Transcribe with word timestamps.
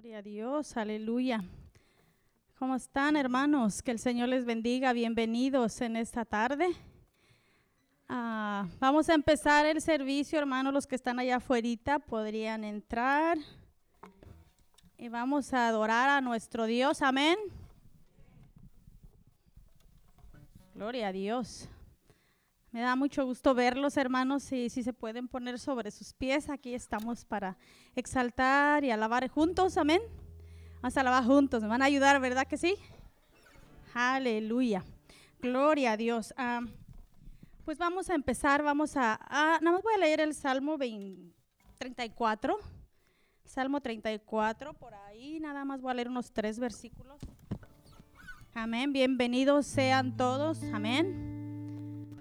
Gloria 0.00 0.18
a 0.18 0.22
Dios, 0.22 0.76
aleluya. 0.76 1.42
¿Cómo 2.56 2.76
están 2.76 3.16
hermanos? 3.16 3.82
Que 3.82 3.90
el 3.90 3.98
Señor 3.98 4.28
les 4.28 4.44
bendiga. 4.44 4.92
Bienvenidos 4.92 5.80
en 5.80 5.96
esta 5.96 6.24
tarde. 6.24 6.68
Ah, 8.08 8.68
vamos 8.78 9.08
a 9.08 9.14
empezar 9.14 9.66
el 9.66 9.80
servicio, 9.80 10.38
hermanos. 10.38 10.72
Los 10.72 10.86
que 10.86 10.94
están 10.94 11.18
allá 11.18 11.38
afuera 11.38 11.98
podrían 11.98 12.62
entrar. 12.62 13.38
Y 14.96 15.08
vamos 15.08 15.52
a 15.52 15.66
adorar 15.66 16.08
a 16.10 16.20
nuestro 16.20 16.66
Dios. 16.66 17.02
Amén. 17.02 17.36
Gloria 20.76 21.08
a 21.08 21.12
Dios. 21.12 21.68
Me 22.70 22.82
da 22.82 22.96
mucho 22.96 23.24
gusto 23.24 23.54
verlos, 23.54 23.96
hermanos, 23.96 24.52
y 24.52 24.68
si 24.68 24.82
se 24.82 24.92
pueden 24.92 25.26
poner 25.26 25.58
sobre 25.58 25.90
sus 25.90 26.12
pies, 26.12 26.50
aquí 26.50 26.74
estamos 26.74 27.24
para 27.24 27.56
exaltar 27.96 28.84
y 28.84 28.90
alabar 28.90 29.26
juntos, 29.28 29.78
amén. 29.78 30.02
Vamos 30.82 30.96
a 30.96 31.00
alabar 31.00 31.24
juntos, 31.24 31.62
me 31.62 31.68
van 31.68 31.80
a 31.80 31.86
ayudar, 31.86 32.20
¿verdad 32.20 32.46
que 32.46 32.58
sí? 32.58 32.74
Aleluya. 33.94 34.84
Gloria 35.40 35.92
a 35.92 35.96
Dios. 35.96 36.34
Ah, 36.36 36.60
pues 37.64 37.78
vamos 37.78 38.10
a 38.10 38.14
empezar, 38.14 38.62
vamos 38.62 38.96
a, 38.96 39.18
nada 39.30 39.72
más 39.72 39.82
voy 39.82 39.94
a 39.94 39.98
leer 39.98 40.20
el 40.20 40.34
Salmo 40.34 40.76
34. 41.78 42.58
Salmo 43.46 43.80
34, 43.80 44.74
por 44.74 44.94
ahí 44.94 45.40
nada 45.40 45.64
más 45.64 45.80
voy 45.80 45.90
a 45.90 45.94
leer 45.94 46.08
unos 46.08 46.32
tres 46.32 46.58
versículos. 46.58 47.18
Amén, 48.52 48.92
bienvenidos 48.92 49.66
sean 49.66 50.16
todos, 50.18 50.62
amén. 50.74 51.37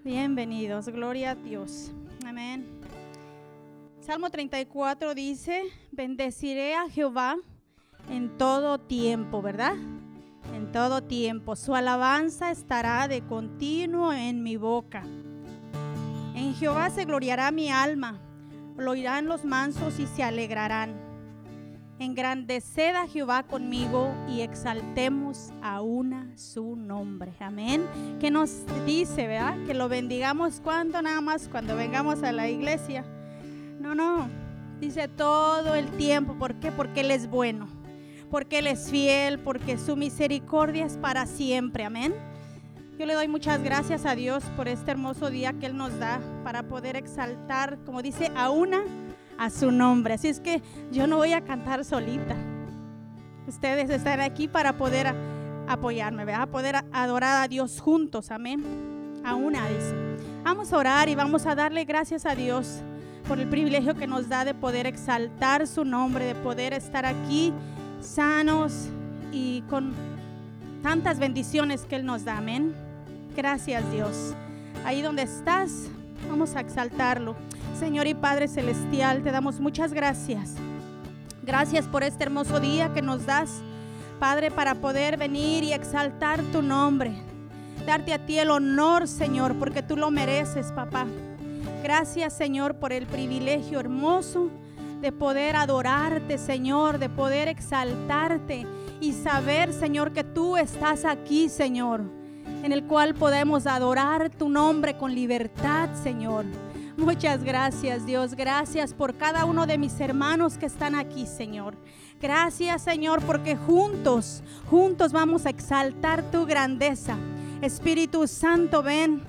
Bienvenidos, 0.07 0.87
gloria 0.87 1.31
a 1.31 1.35
Dios. 1.35 1.91
Amén. 2.25 2.65
Salmo 3.99 4.29
34 4.29 5.13
dice, 5.13 5.63
bendeciré 5.91 6.75
a 6.75 6.89
Jehová 6.89 7.35
en 8.09 8.37
todo 8.37 8.77
tiempo, 8.77 9.41
¿verdad? 9.41 9.73
En 10.55 10.71
todo 10.71 11.03
tiempo. 11.03 11.57
Su 11.57 11.75
alabanza 11.75 12.51
estará 12.51 13.09
de 13.09 13.19
continuo 13.19 14.13
en 14.13 14.43
mi 14.43 14.55
boca. 14.55 15.03
En 16.35 16.55
Jehová 16.55 16.89
se 16.89 17.03
gloriará 17.03 17.51
mi 17.51 17.69
alma. 17.69 18.17
Lo 18.77 18.91
oirán 18.91 19.25
los 19.25 19.43
mansos 19.43 19.99
y 19.99 20.07
se 20.07 20.23
alegrarán. 20.23 21.06
Engrandeced 21.99 22.95
a 22.95 23.07
Jehová 23.07 23.41
conmigo 23.41 24.13
y 24.29 24.41
exaltemos 24.41 25.51
a 25.63 25.81
una 25.81 26.31
su 26.37 26.75
nombre. 26.75 27.33
Amén. 27.39 27.87
Que 28.19 28.29
nos 28.29 28.51
dice, 28.85 29.25
¿verdad? 29.25 29.57
Que 29.65 29.73
lo 29.73 29.89
bendigamos 29.89 30.61
cuando 30.63 31.01
nada 31.01 31.21
más, 31.21 31.49
cuando 31.49 31.75
vengamos 31.75 32.21
a 32.21 32.31
la 32.31 32.47
iglesia. 32.49 33.03
No, 33.79 33.95
no. 33.95 34.29
Dice 34.79 35.07
todo 35.07 35.73
el 35.73 35.87
tiempo. 35.97 36.35
¿Por 36.35 36.59
qué? 36.59 36.71
Porque 36.71 36.99
Él 37.01 37.09
es 37.09 37.27
bueno. 37.27 37.67
Porque 38.29 38.59
Él 38.59 38.67
es 38.67 38.91
fiel. 38.91 39.39
Porque 39.39 39.79
su 39.79 39.95
misericordia 39.95 40.85
es 40.85 40.97
para 40.97 41.25
siempre. 41.25 41.83
Amén. 41.83 42.13
Yo 42.99 43.07
le 43.07 43.15
doy 43.15 43.27
muchas 43.27 43.63
gracias 43.63 44.05
a 44.05 44.13
Dios 44.13 44.43
por 44.55 44.67
este 44.67 44.91
hermoso 44.91 45.31
día 45.31 45.53
que 45.53 45.65
Él 45.65 45.77
nos 45.77 45.97
da 45.97 46.19
para 46.43 46.63
poder 46.63 46.95
exaltar, 46.95 47.79
como 47.85 48.03
dice, 48.03 48.31
a 48.35 48.49
una 48.51 48.83
a 49.37 49.49
su 49.49 49.71
nombre. 49.71 50.15
Así 50.15 50.27
es 50.27 50.39
que 50.39 50.61
yo 50.91 51.07
no 51.07 51.17
voy 51.17 51.33
a 51.33 51.41
cantar 51.41 51.83
solita. 51.85 52.35
Ustedes 53.47 53.89
están 53.89 54.19
aquí 54.19 54.47
para 54.47 54.73
poder 54.73 55.13
apoyarme, 55.67 56.25
¿verdad? 56.25 56.49
Poder 56.49 56.75
adorar 56.91 57.43
a 57.43 57.47
Dios 57.47 57.79
juntos, 57.79 58.31
amén. 58.31 58.63
A 59.23 59.35
una 59.35 59.67
dice. 59.67 59.95
Vamos 60.43 60.71
a 60.71 60.77
orar 60.77 61.09
y 61.09 61.15
vamos 61.15 61.45
a 61.45 61.55
darle 61.55 61.85
gracias 61.85 62.25
a 62.25 62.35
Dios 62.35 62.81
por 63.27 63.39
el 63.39 63.49
privilegio 63.49 63.95
que 63.95 64.07
nos 64.07 64.29
da 64.29 64.45
de 64.45 64.53
poder 64.53 64.87
exaltar 64.87 65.67
su 65.67 65.83
nombre, 65.83 66.25
de 66.25 66.35
poder 66.35 66.73
estar 66.73 67.05
aquí 67.05 67.53
sanos 67.99 68.87
y 69.31 69.61
con 69.69 69.93
tantas 70.81 71.19
bendiciones 71.19 71.85
que 71.85 71.97
Él 71.97 72.05
nos 72.05 72.23
da, 72.23 72.37
amén. 72.37 72.73
Gracias 73.35 73.89
Dios. 73.91 74.33
Ahí 74.85 75.01
donde 75.01 75.23
estás, 75.23 75.87
vamos 76.29 76.55
a 76.55 76.61
exaltarlo. 76.61 77.35
Señor 77.79 78.07
y 78.07 78.13
Padre 78.13 78.47
Celestial, 78.47 79.23
te 79.23 79.31
damos 79.31 79.59
muchas 79.59 79.93
gracias. 79.93 80.55
Gracias 81.43 81.85
por 81.85 82.03
este 82.03 82.23
hermoso 82.23 82.59
día 82.59 82.93
que 82.93 83.01
nos 83.01 83.25
das, 83.25 83.61
Padre, 84.19 84.51
para 84.51 84.75
poder 84.75 85.17
venir 85.17 85.63
y 85.63 85.73
exaltar 85.73 86.41
tu 86.51 86.61
nombre. 86.61 87.13
Darte 87.85 88.13
a 88.13 88.25
ti 88.25 88.37
el 88.37 88.49
honor, 88.49 89.07
Señor, 89.07 89.55
porque 89.55 89.81
tú 89.81 89.95
lo 89.95 90.11
mereces, 90.11 90.71
papá. 90.71 91.05
Gracias, 91.83 92.33
Señor, 92.33 92.75
por 92.75 92.91
el 92.91 93.05
privilegio 93.05 93.79
hermoso 93.79 94.49
de 94.99 95.11
poder 95.11 95.55
adorarte, 95.55 96.37
Señor, 96.37 96.97
de 96.97 97.07
poder 97.07 97.47
exaltarte 97.47 98.65
y 98.99 99.13
saber, 99.13 99.71
Señor, 99.71 100.11
que 100.11 100.23
tú 100.23 100.57
estás 100.57 101.05
aquí, 101.05 101.49
Señor, 101.49 102.01
en 102.63 102.71
el 102.71 102.83
cual 102.83 103.13
podemos 103.13 103.67
adorar 103.67 104.29
tu 104.31 104.49
nombre 104.49 104.97
con 104.97 105.13
libertad, 105.13 105.89
Señor. 106.03 106.45
Muchas 106.97 107.43
gracias, 107.43 108.07
Dios. 108.07 108.33
Gracias 108.33 108.91
por 108.91 109.15
cada 109.15 109.45
uno 109.45 109.67
de 109.67 109.77
mis 109.77 109.99
hermanos 109.99 110.57
que 110.57 110.65
están 110.65 110.95
aquí, 110.95 111.27
Señor. 111.27 111.75
Gracias, 112.19 112.81
Señor, 112.81 113.21
porque 113.21 113.55
juntos, 113.55 114.41
juntos 114.67 115.11
vamos 115.11 115.45
a 115.45 115.51
exaltar 115.51 116.23
tu 116.31 116.47
grandeza. 116.47 117.15
Espíritu 117.61 118.27
Santo, 118.27 118.81
ven. 118.81 119.21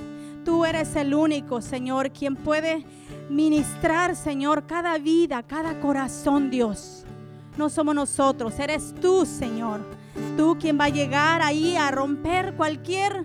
Tú 0.46 0.64
eres 0.64 0.96
el 0.96 1.12
único, 1.12 1.60
Señor, 1.60 2.10
quien 2.10 2.36
puede 2.36 2.86
ministrar, 3.28 4.16
Señor, 4.16 4.66
cada 4.66 4.96
vida, 4.96 5.42
cada 5.42 5.78
corazón, 5.78 6.48
Dios. 6.48 7.04
No 7.58 7.68
somos 7.68 7.94
nosotros, 7.94 8.58
eres 8.58 8.94
tú, 8.94 9.26
Señor. 9.26 9.80
Tú 10.38 10.56
quien 10.58 10.80
va 10.80 10.84
a 10.84 10.88
llegar 10.88 11.42
ahí 11.42 11.76
a 11.76 11.90
romper 11.90 12.54
cualquier 12.54 13.24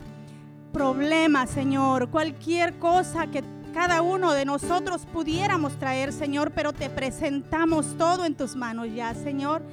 problema, 0.73 1.47
Señor, 1.47 2.09
cualquier 2.09 2.77
cosa 2.77 3.27
que 3.27 3.52
cada 3.73 4.01
uno 4.01 4.33
de 4.33 4.45
nosotros 4.45 5.05
pudiéramos 5.11 5.77
traer, 5.79 6.13
Señor, 6.13 6.51
pero 6.51 6.71
te 6.73 6.89
presentamos 6.89 7.97
todo 7.97 8.25
en 8.25 8.35
tus 8.35 8.55
manos 8.55 8.87
ya, 8.93 9.13
Señor, 9.15 9.63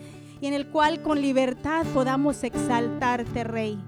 y 0.40 0.46
en 0.46 0.54
el 0.54 0.68
cual 0.68 1.02
con 1.02 1.20
libertad 1.20 1.84
podamos 1.92 2.42
exaltarte, 2.42 3.44
Rey. 3.44 3.78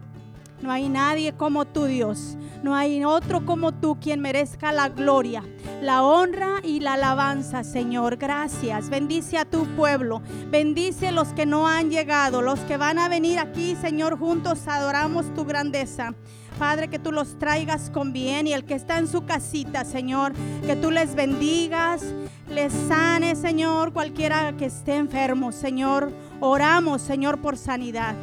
No 0.63 0.71
hay 0.71 0.89
nadie 0.89 1.33
como 1.33 1.65
tú, 1.65 1.87
Dios. 1.87 2.37
No 2.63 2.77
hay 2.77 3.03
otro 3.05 3.45
como 3.45 3.73
tú 3.73 3.99
quien 4.01 4.21
merezca 4.21 4.71
la 4.71 4.89
gloria, 4.89 5.43
la 5.81 6.05
honra 6.05 6.61
y 6.63 6.79
la 6.79 6.93
alabanza, 6.93 7.65
Señor. 7.65 8.17
Gracias. 8.17 8.89
Bendice 8.89 9.39
a 9.39 9.45
tu 9.45 9.67
pueblo. 9.75 10.23
Bendice 10.51 11.11
los 11.11 11.29
que 11.29 11.47
no 11.47 11.67
han 11.67 11.91
llegado, 11.91 12.43
los 12.43 12.61
que 12.61 12.77
van 12.77 13.01
a 13.01 13.09
venir 13.09 13.41
aquí, 13.41 13.75
Señor. 13.75 14.17
Juntos 14.17 14.69
adoramos 14.69 15.35
tu 15.35 15.45
grandeza. 15.45 16.15
Padre, 16.53 16.89
que 16.89 16.99
tú 16.99 17.13
los 17.13 17.39
traigas 17.39 17.91
con 17.91 18.13
bien 18.13 18.47
y 18.47 18.53
el 18.53 18.65
que 18.65 18.75
está 18.75 18.99
en 18.99 19.09
su 19.09 19.25
casita, 19.25 19.85
Señor, 19.85 20.33
que 20.67 20.77
tú 20.77 20.91
les 20.91 21.15
bendigas, 21.15 22.03
les 22.49 22.73
sane, 22.73 23.35
Señor, 23.37 23.93
cualquiera 23.93 24.57
que 24.57 24.67
esté 24.67 24.97
enfermo, 24.97 25.53
Señor. 25.53 26.13
Oramos, 26.41 27.03
Señor, 27.03 27.41
por 27.41 27.57
sanidad. 27.57 28.15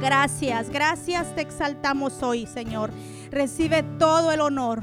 Gracias, 0.00 0.70
gracias 0.70 1.34
te 1.34 1.42
exaltamos 1.42 2.22
hoy, 2.22 2.46
Señor. 2.46 2.90
Recibe 3.30 3.82
todo 3.98 4.32
el 4.32 4.40
honor, 4.40 4.80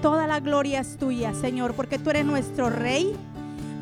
toda 0.00 0.26
la 0.26 0.40
gloria 0.40 0.80
es 0.80 0.96
tuya, 0.96 1.34
Señor, 1.34 1.74
porque 1.74 1.98
tú 1.98 2.10
eres 2.10 2.24
nuestro 2.24 2.70
Rey. 2.70 3.16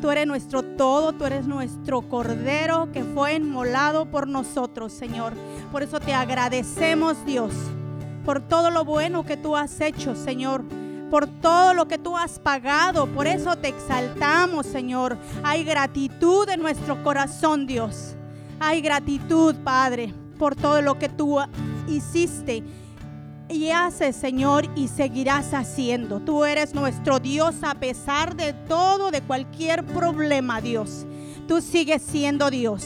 Tú 0.01 0.09
eres 0.09 0.25
nuestro 0.25 0.63
todo, 0.63 1.13
tú 1.13 1.25
eres 1.25 1.45
nuestro 1.45 2.01
cordero 2.01 2.91
que 2.91 3.03
fue 3.03 3.35
enmolado 3.35 4.07
por 4.07 4.27
nosotros, 4.27 4.91
Señor. 4.93 5.33
Por 5.71 5.83
eso 5.83 5.99
te 5.99 6.11
agradecemos, 6.11 7.23
Dios 7.23 7.53
por 8.25 8.41
todo 8.41 8.69
lo 8.69 8.85
bueno 8.85 9.25
que 9.25 9.37
tú 9.37 9.55
has 9.55 9.79
hecho, 9.81 10.15
Señor 10.15 10.63
por 11.11 11.27
todo 11.27 11.73
lo 11.73 11.89
que 11.89 11.97
tú 11.97 12.17
has 12.17 12.39
pagado. 12.39 13.05
Por 13.05 13.27
eso 13.27 13.57
te 13.57 13.67
exaltamos, 13.67 14.65
Señor. 14.65 15.17
Hay 15.43 15.65
gratitud 15.65 16.47
en 16.47 16.61
nuestro 16.61 17.03
corazón, 17.03 17.67
Dios. 17.67 18.15
Hay 18.61 18.81
gratitud, 18.81 19.55
Padre, 19.57 20.13
por 20.39 20.55
todo 20.55 20.81
lo 20.81 20.97
que 20.97 21.09
tú 21.09 21.37
hiciste 21.87 22.63
y 23.49 23.69
haces, 23.71 24.15
Señor, 24.15 24.69
y 24.75 24.87
seguirás 24.87 25.53
haciendo. 25.53 26.21
Tú 26.21 26.45
eres 26.45 26.73
nuestro 26.73 27.19
Dios 27.19 27.55
a 27.63 27.75
pesar 27.75 28.37
de 28.37 28.53
todo, 28.53 29.11
de 29.11 29.21
cualquier 29.21 29.85
problema, 29.85 30.61
Dios. 30.61 31.05
Tú 31.47 31.59
sigues 31.59 32.01
siendo 32.01 32.49
Dios. 32.49 32.85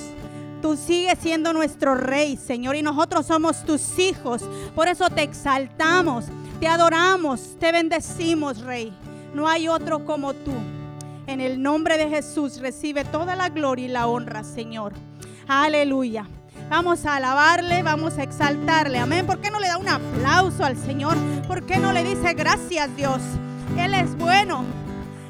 Tú 0.66 0.76
sigues 0.76 1.20
siendo 1.20 1.54
nuestro 1.54 1.94
rey, 1.94 2.38
Señor, 2.38 2.76
y 2.76 2.82
nosotros 2.82 3.28
somos 3.28 3.64
tus 3.66 4.00
hijos. 4.00 4.42
Por 4.74 4.88
eso 4.88 5.12
te 5.12 5.22
exaltamos, 5.22 6.26
te 6.60 6.68
adoramos, 6.68 7.56
te 7.60 7.72
bendecimos, 7.72 8.62
Rey. 8.62 8.92
No 9.36 9.48
hay 9.48 9.68
otro 9.68 10.04
como 10.06 10.34
tú. 10.34 10.54
En 11.28 11.40
el 11.40 11.62
nombre 11.62 12.00
de 12.00 12.10
Jesús 12.10 12.60
recibe 12.62 13.06
toda 13.06 13.36
la 13.36 13.50
gloria 13.50 13.86
y 13.86 13.90
la 13.90 14.08
honra, 14.08 14.44
Señor. 14.44 14.94
Aleluya. 15.48 16.28
Vamos 16.68 17.06
a 17.06 17.18
alabarle, 17.18 17.84
vamos 17.84 18.18
a 18.18 18.24
exaltarle. 18.24 18.98
Amén. 18.98 19.28
¿Por 19.28 19.42
qué 19.42 19.52
no 19.52 19.60
le 19.60 19.68
da 19.68 19.78
un 19.78 19.88
aplauso 19.88 20.66
al 20.66 20.78
Señor? 20.78 21.16
¿Por 21.48 21.68
qué 21.68 21.78
no 21.78 21.94
le 21.94 22.04
dice 22.04 22.34
gracias, 22.34 22.90
Dios? 22.96 23.22
Él 23.78 23.94
es 23.94 24.18
bueno. 24.18 24.66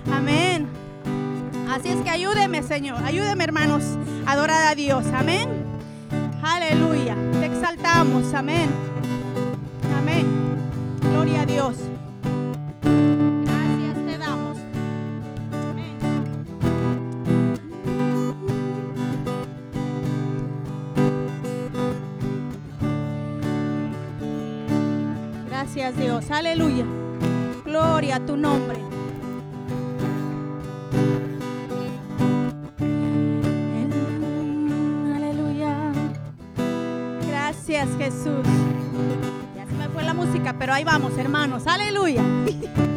Amén. 0.10 0.85
Así 1.70 1.90
es 1.90 1.98
que 2.04 2.10
ayúdeme, 2.10 2.64
Señor. 2.64 3.04
Ayúdeme, 3.04 3.44
hermanos, 3.44 3.84
a 4.26 4.34
adorar 4.34 4.72
a 4.72 4.76
Dios. 4.76 5.06
Amén. 5.14 5.50
Aleluya. 6.42 7.16
Te 7.34 7.46
exaltamos. 7.48 8.34
Amén. 8.34 8.70
Amén. 9.98 10.26
Gloria 11.02 11.42
a 11.42 11.46
Dios. 11.46 11.76
Gracias 12.84 13.96
te 14.06 14.18
damos. 14.18 14.58
Amén. 15.72 15.98
Gracias 25.50 25.98
Dios. 25.98 26.32
Aleluya. 26.32 26.86
Gloria 27.66 28.18
a 28.18 28.26
tu 28.26 28.38
nombre. 28.38 28.78
Jesús. 37.98 38.46
Ya 39.56 39.66
se 39.66 39.74
me 39.74 39.90
fue 39.90 40.04
la 40.04 40.14
música, 40.14 40.56
pero 40.58 40.74
ahí 40.74 40.84
vamos, 40.84 41.18
hermanos. 41.18 41.68
Aleluya. 41.68 42.24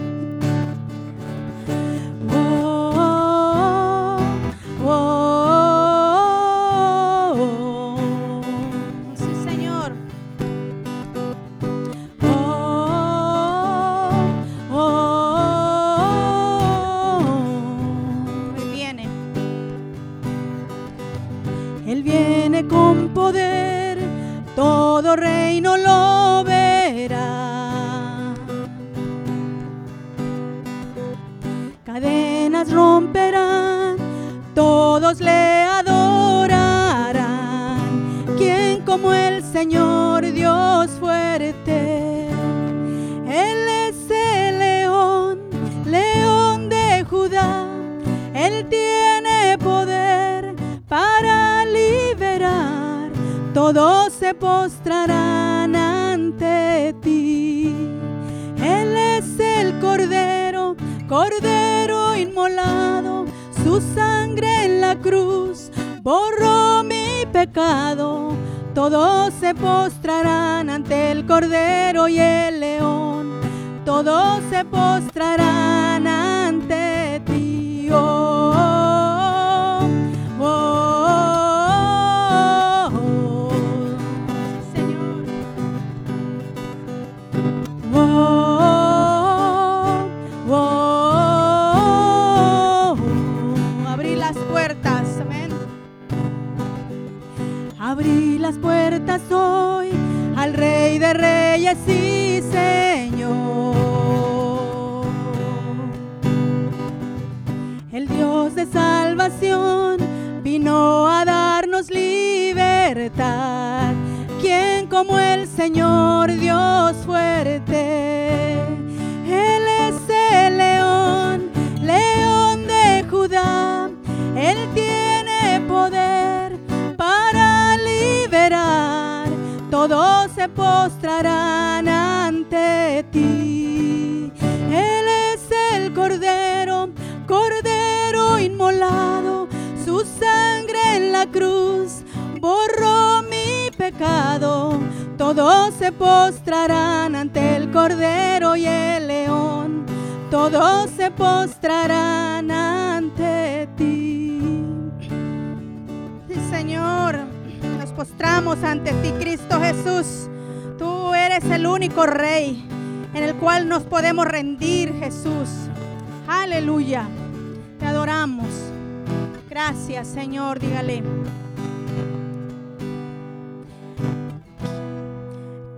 Señor, 170.05 170.59
dígale. 170.61 171.03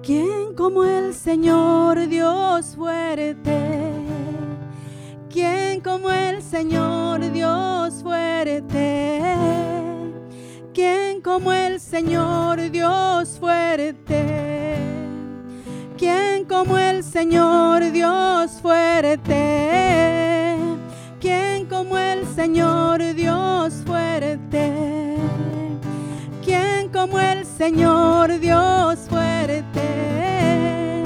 ¿Quién 0.03 0.55
como 0.55 0.85
el 0.85 1.15
Señor 1.15 2.07
Dios 2.09 2.75
fuerte? 2.77 3.91
¿Quién 5.31 5.81
como 5.81 6.11
el 6.11 6.43
Señor 6.43 7.33
Dios 7.33 8.03
fuerte? 8.03 9.21
¿Quién 10.75 11.21
como 11.23 11.53
el 11.53 11.81
Señor 11.81 12.71
Dios 12.71 13.39
fuerte? 13.39 14.77
¿Quién 15.97 16.45
como 16.45 16.77
el 16.79 17.05
Señor 17.05 17.91
Dios 17.93 18.61
fuerte? 18.61 20.40
¿Quién 21.81 21.89
como 21.89 21.99
el 21.99 22.27
Señor 22.27 23.15
Dios 23.15 23.73
fuerte? 23.87 25.17
¿Quién 26.45 26.91
como 26.91 27.19
el 27.19 27.47
Señor 27.47 28.39
Dios 28.39 28.99
fuerte? 29.09 31.03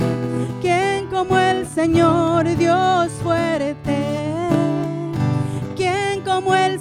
¿Quién 0.60 1.06
como 1.06 1.38
el 1.38 1.64
Señor 1.64 2.56
Dios 2.56 3.12
fuerte? 3.22 3.96
¿Quién 5.76 6.22
como 6.24 6.52
el 6.56 6.80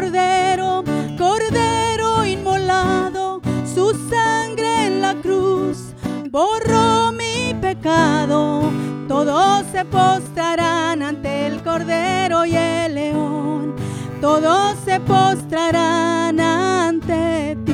cordero, 0.00 0.84
cordero 1.18 2.24
inmolado. 2.24 3.40
Su 3.64 3.90
sangre 4.08 4.86
en 4.86 5.00
la 5.00 5.14
cruz 5.14 5.92
borró 6.30 7.10
mi 7.10 7.52
pecado. 7.60 8.70
Todos 9.08 9.66
se 9.72 9.84
postrarán 9.84 11.02
ante 11.02 11.46
el 11.46 11.62
cordero 11.64 12.46
y 12.46 12.54
el 12.54 12.94
león. 12.94 13.74
Todos 14.20 14.76
se 14.84 15.00
postrarán 15.00 16.38
ante 16.38 17.56
ti. 17.64 17.67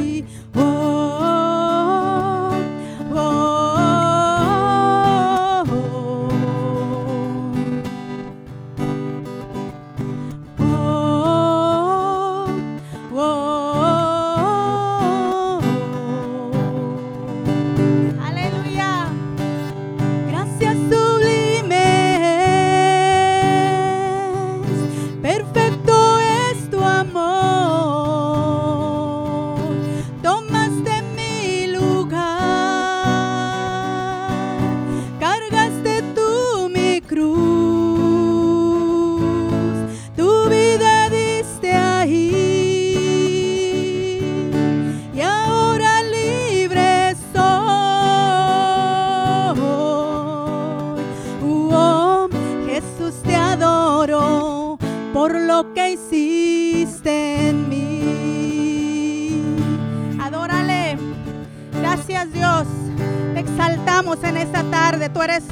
en 63.95 64.37
esta 64.37 64.65
tarde. 64.65 65.09
Tú 65.09 65.23
eres 65.23 65.45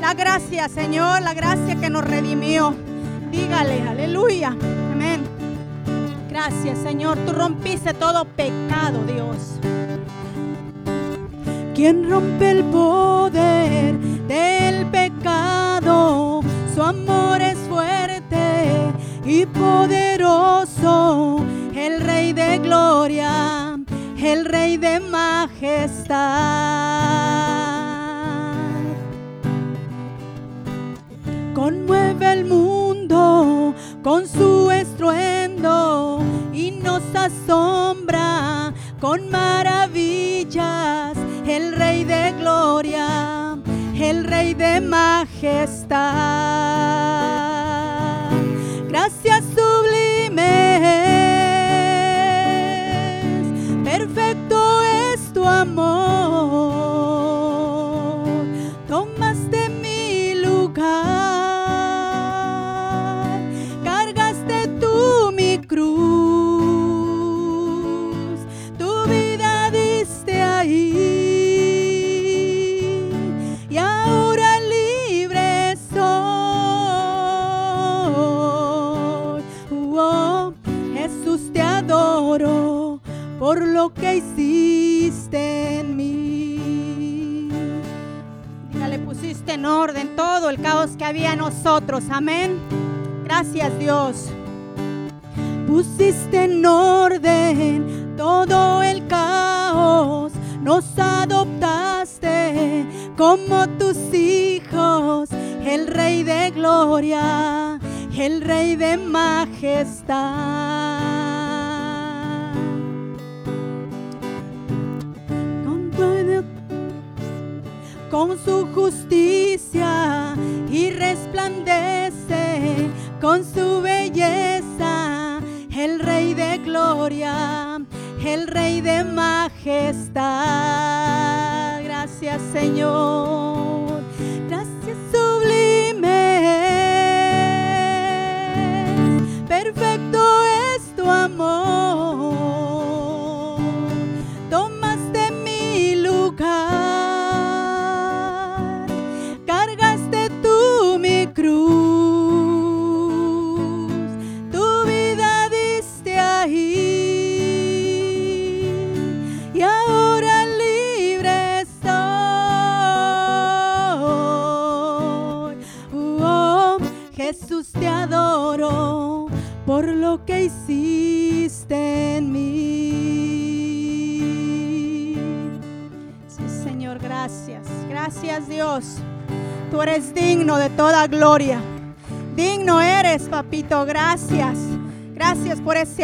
la 0.00 0.14
gracia, 0.14 0.66
Señor, 0.70 1.20
la 1.20 1.34
gracia 1.34 1.76
que 1.76 1.90
nos 1.90 2.02
redimió. 2.02 2.74
Dígale, 3.30 3.86
aleluya. 3.86 4.56
Amén. 4.92 5.20
Gracias, 6.30 6.78
Señor. 6.78 7.18
Tú 7.26 7.34
rompiste 7.34 7.92
todo 7.92 8.24
pecado, 8.24 9.04
Dios. 9.06 9.58
Quien 11.74 12.08
rompe 12.08 12.52
el 12.52 12.64
poder 12.64 13.98
del 14.26 14.86
pecado, 14.86 16.40
su 16.74 16.82
amor 16.82 17.42
es 17.42 17.58
fuerte 17.68 18.70
y 19.26 19.44
poderoso, 19.44 21.44
el 21.74 22.00
Rey 22.00 22.32
de 22.32 22.58
gloria, 22.58 23.78
el 24.16 24.46
Rey 24.46 24.78
de 24.78 24.98
majestad. 24.98 26.12
Conmueve 31.62 32.26
el 32.32 32.44
mundo 32.44 33.72
con 34.02 34.26
su 34.26 34.68
estruendo 34.72 36.20
y 36.52 36.72
nos 36.72 37.04
asombra 37.14 38.74
con 39.00 39.30
maravillas 39.30 41.16
el 41.46 41.76
Rey 41.76 42.02
de 42.02 42.32
gloria, 42.32 43.56
el 43.94 44.24
Rey 44.24 44.54
de 44.54 44.80
majestad. 44.80 46.02
Amén. 92.10 92.81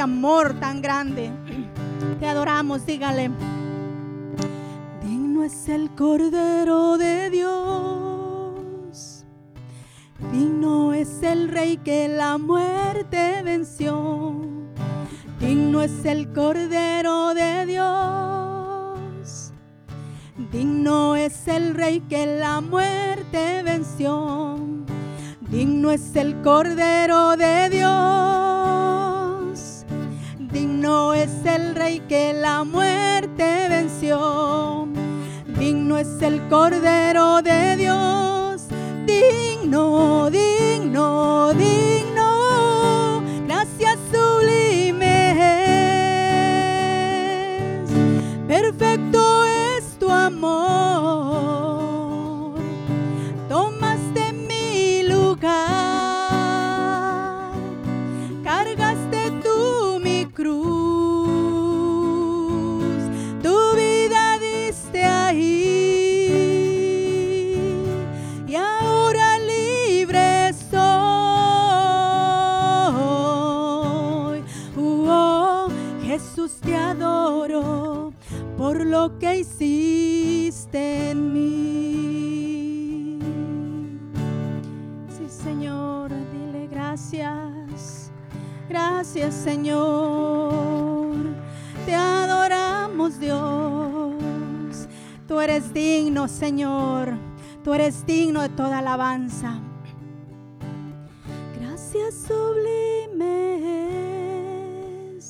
amor 0.01 0.59
tan 0.61 0.81
grande. 0.83 1.31
Te 2.21 2.27
adoramos, 2.27 2.87
dígale. 2.87 3.31
Digno 5.03 5.45
es 5.45 5.69
el 5.69 5.91
Cordero 5.95 6.99
de 6.99 7.31
Dios. 7.31 9.25
Digno 10.33 10.93
es 10.95 11.23
el 11.23 11.49
Rey 11.49 11.77
que 11.79 12.09
la 12.09 12.39
muerte 12.39 13.43
venció. 13.43 14.41
Digno 15.41 15.83
es 15.83 16.05
el 16.05 16.33
Cordero 16.33 17.35
de 17.35 17.67
Dios. 17.67 19.53
Digno 20.53 21.17
es 21.17 21.47
el 21.49 21.75
Rey 21.75 22.01
que 22.01 22.27
la 22.27 22.61
muerte 22.61 23.63
venció. 23.63 24.59
Digno 25.51 25.91
es 25.91 26.17
el 26.17 26.41
Cordero. 26.43 26.78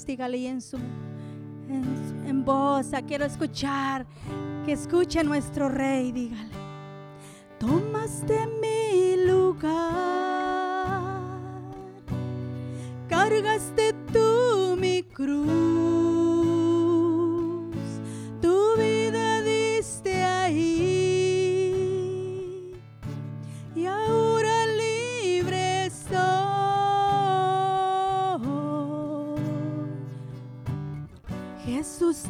Dígale 0.08 0.48
en 0.48 0.62
su 0.62 0.78
en, 1.68 2.24
en 2.26 2.42
voz, 2.42 2.94
ah, 2.94 3.02
quiero 3.02 3.26
escuchar, 3.26 4.06
que 4.64 4.72
escuche 4.72 5.22
nuestro 5.22 5.68
rey, 5.68 6.12
dígale. 6.12 6.48
Tomaste 7.58 8.38
mi 8.58 9.22
lugar, 9.26 9.82
cargaste 13.06 13.92
tú 14.10 14.76
mi 14.80 15.02
cruz, 15.02 15.77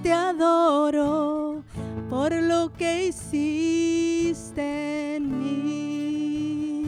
te 0.03 0.13
adoro 0.13 1.63
por 2.09 2.33
lo 2.33 2.73
que 2.73 3.07
hiciste 3.09 4.57
en 5.17 5.39
mí. 5.39 6.85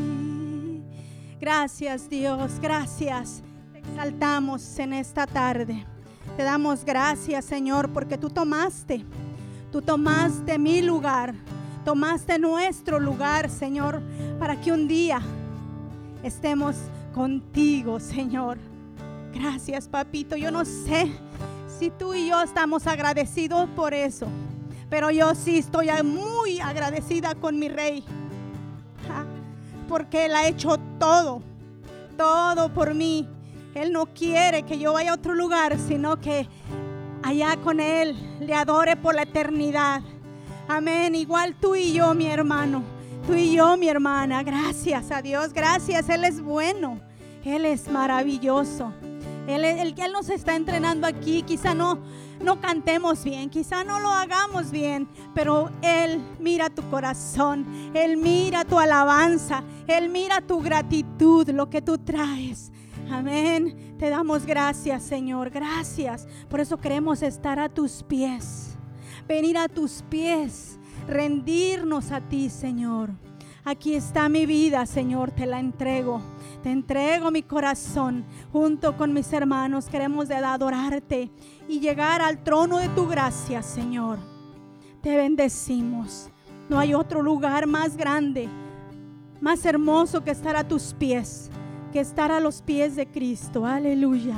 Gracias 1.40 2.08
Dios, 2.08 2.58
gracias. 2.60 3.42
Te 3.72 3.78
exaltamos 3.78 4.78
en 4.78 4.92
esta 4.92 5.26
tarde. 5.26 5.84
Te 6.36 6.42
damos 6.42 6.84
gracias 6.84 7.44
Señor 7.44 7.90
porque 7.90 8.16
tú 8.16 8.30
tomaste, 8.30 9.04
tú 9.72 9.82
tomaste 9.82 10.58
mi 10.58 10.80
lugar, 10.82 11.34
tomaste 11.84 12.38
nuestro 12.38 13.00
lugar 13.00 13.50
Señor 13.50 14.00
para 14.38 14.60
que 14.60 14.72
un 14.72 14.86
día 14.88 15.20
estemos 16.22 16.76
contigo 17.14 17.98
Señor. 17.98 18.58
Gracias 19.34 19.88
papito, 19.88 20.36
yo 20.36 20.50
no 20.50 20.64
sé 20.64 21.10
si 21.80 21.88
tú 21.88 22.12
y 22.12 22.28
yo 22.28 22.42
estamos 22.42 22.86
agradecidos 22.86 23.66
por 23.70 23.94
eso. 23.94 24.26
Pero 24.90 25.10
yo 25.10 25.34
sí 25.34 25.60
estoy 25.60 25.88
muy 26.04 26.60
agradecida 26.60 27.34
con 27.34 27.58
mi 27.58 27.70
rey. 27.70 28.04
Porque 29.88 30.26
él 30.26 30.34
ha 30.34 30.46
hecho 30.46 30.76
todo. 30.98 31.40
Todo 32.18 32.68
por 32.68 32.92
mí. 32.92 33.26
Él 33.74 33.94
no 33.94 34.04
quiere 34.04 34.62
que 34.64 34.78
yo 34.78 34.92
vaya 34.92 35.12
a 35.12 35.14
otro 35.14 35.34
lugar, 35.34 35.78
sino 35.78 36.20
que 36.20 36.46
allá 37.22 37.56
con 37.56 37.80
él 37.80 38.14
le 38.40 38.52
adore 38.52 38.96
por 38.96 39.14
la 39.14 39.22
eternidad. 39.22 40.02
Amén. 40.68 41.14
Igual 41.14 41.54
tú 41.58 41.76
y 41.76 41.94
yo, 41.94 42.12
mi 42.12 42.26
hermano. 42.26 42.82
Tú 43.26 43.32
y 43.32 43.54
yo, 43.54 43.78
mi 43.78 43.88
hermana. 43.88 44.42
Gracias 44.42 45.10
a 45.10 45.22
Dios. 45.22 45.54
Gracias. 45.54 46.10
Él 46.10 46.24
es 46.24 46.42
bueno. 46.42 47.00
Él 47.42 47.64
es 47.64 47.88
maravilloso. 47.90 48.92
Él, 49.50 49.64
el 49.64 49.94
que 49.94 50.04
Él 50.04 50.12
nos 50.12 50.28
está 50.28 50.56
entrenando 50.56 51.06
aquí, 51.06 51.42
quizá 51.42 51.74
no, 51.74 51.98
no 52.42 52.60
cantemos 52.60 53.24
bien, 53.24 53.50
quizá 53.50 53.84
no 53.84 54.00
lo 54.00 54.10
hagamos 54.10 54.70
bien, 54.70 55.08
pero 55.34 55.70
Él 55.82 56.20
mira 56.38 56.70
tu 56.70 56.82
corazón, 56.90 57.66
Él 57.94 58.16
mira 58.16 58.64
tu 58.64 58.78
alabanza, 58.78 59.62
Él 59.86 60.08
mira 60.08 60.40
tu 60.40 60.60
gratitud, 60.60 61.48
lo 61.50 61.68
que 61.70 61.82
tú 61.82 61.98
traes. 61.98 62.70
Amén. 63.10 63.96
Te 63.98 64.08
damos 64.08 64.46
gracias, 64.46 65.02
Señor. 65.02 65.50
Gracias. 65.50 66.28
Por 66.48 66.60
eso 66.60 66.78
queremos 66.78 67.22
estar 67.22 67.58
a 67.58 67.68
tus 67.68 68.04
pies. 68.04 68.76
Venir 69.26 69.58
a 69.58 69.68
tus 69.68 70.02
pies. 70.08 70.78
Rendirnos 71.08 72.12
a 72.12 72.20
ti, 72.20 72.50
Señor. 72.50 73.10
Aquí 73.64 73.94
está 73.94 74.28
mi 74.28 74.46
vida, 74.46 74.86
Señor. 74.86 75.30
Te 75.30 75.46
la 75.46 75.60
entrego. 75.60 76.20
Te 76.62 76.70
entrego 76.70 77.30
mi 77.30 77.42
corazón. 77.42 78.24
Junto 78.52 78.96
con 78.96 79.12
mis 79.12 79.32
hermanos 79.32 79.86
queremos 79.86 80.30
adorarte 80.30 81.30
y 81.68 81.80
llegar 81.80 82.22
al 82.22 82.42
trono 82.42 82.78
de 82.78 82.88
tu 82.90 83.06
gracia, 83.06 83.62
Señor. 83.62 84.18
Te 85.02 85.16
bendecimos. 85.16 86.30
No 86.68 86.78
hay 86.78 86.94
otro 86.94 87.22
lugar 87.22 87.66
más 87.66 87.96
grande, 87.96 88.48
más 89.40 89.64
hermoso 89.64 90.22
que 90.22 90.30
estar 90.30 90.56
a 90.56 90.66
tus 90.66 90.94
pies, 90.94 91.50
que 91.92 92.00
estar 92.00 92.30
a 92.30 92.40
los 92.40 92.62
pies 92.62 92.96
de 92.96 93.06
Cristo. 93.06 93.66
Aleluya. 93.66 94.36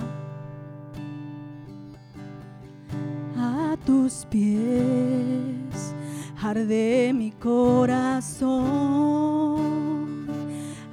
A 3.37 3.77
tus 3.85 4.27
pies 4.31 5.95
arde 6.43 7.13
mi 7.15 7.31
corazón. 7.33 8.53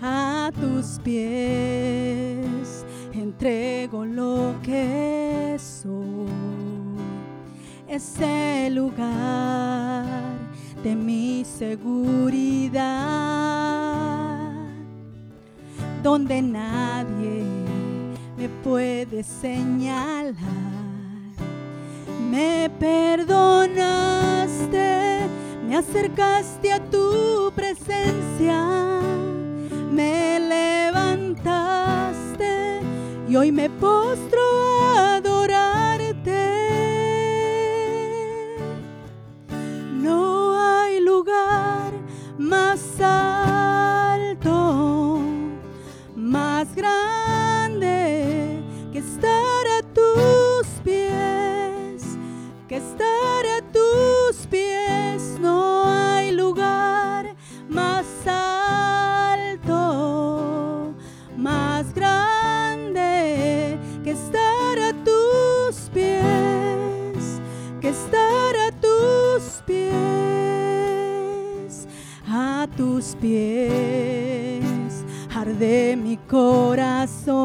A 0.02 0.52
tus 0.60 1.00
pies 1.04 2.86
entrego 3.14 4.06
lo 4.06 4.54
que 4.64 5.58
soy. 5.58 6.30
Es 7.88 8.20
el 8.22 8.76
lugar 8.76 10.06
de 10.84 10.96
mi 10.96 11.44
seguridad, 11.44 12.80
donde 16.04 16.42
nadie 16.42 17.44
me 18.38 18.48
puede 18.64 19.24
señalar. 19.24 20.34
Me 22.32 22.70
perdonaste, 22.80 23.40
me 25.69 25.77
acercaste 25.77 26.73
a 26.73 26.79
tu 26.79 27.51
presencia, 27.55 29.01
me 29.91 30.39
levantaste 30.39 31.60
y 33.27 33.36
hoy 33.36 33.51
me 33.51 33.69
postro 33.69 34.41
a 34.95 35.17
adorarte. 35.17 36.32
No 39.93 40.60
hay 40.60 41.01
lugar 41.01 41.91
más 42.39 42.82
alto, 42.99 44.39
más 46.15 46.75
grande 46.75 48.58
que 48.91 48.97
estar 48.97 49.67
a 49.77 49.84
tus 49.93 50.65
pies, 50.84 52.17
que 52.67 52.77
estar 52.77 53.49
tus 72.80 73.13
pies 73.20 75.04
arde 75.36 75.98
mi 76.02 76.15
corazón, 76.15 77.42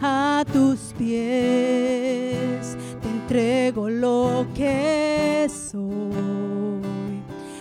a 0.00 0.42
tus 0.50 0.94
pies 0.96 2.74
te 3.02 3.08
entrego 3.08 3.90
lo 3.90 4.46
que 4.54 5.46
soy, 5.50 7.20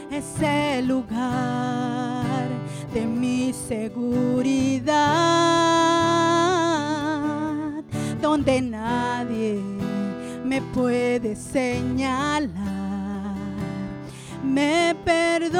es 0.09 0.41
el 0.41 0.87
lugar 0.87 2.47
de 2.93 3.05
mi 3.05 3.51
seguridad, 3.51 4.95
donde 8.21 8.61
nadie 8.61 9.59
me 10.45 10.61
puede 10.61 11.35
señalar. 11.35 12.84
Me 14.45 14.95
perdonaste, 15.03 15.59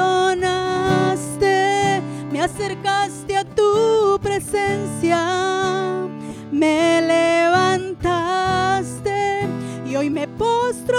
me 2.30 2.40
acercaste 2.40 3.36
a 3.36 3.44
tu 3.44 4.18
presencia, 4.22 5.18
me 6.50 7.02
levantaste 7.02 8.30
y 9.86 9.96
hoy 9.96 10.08
me 10.08 10.28
postro 10.28 10.96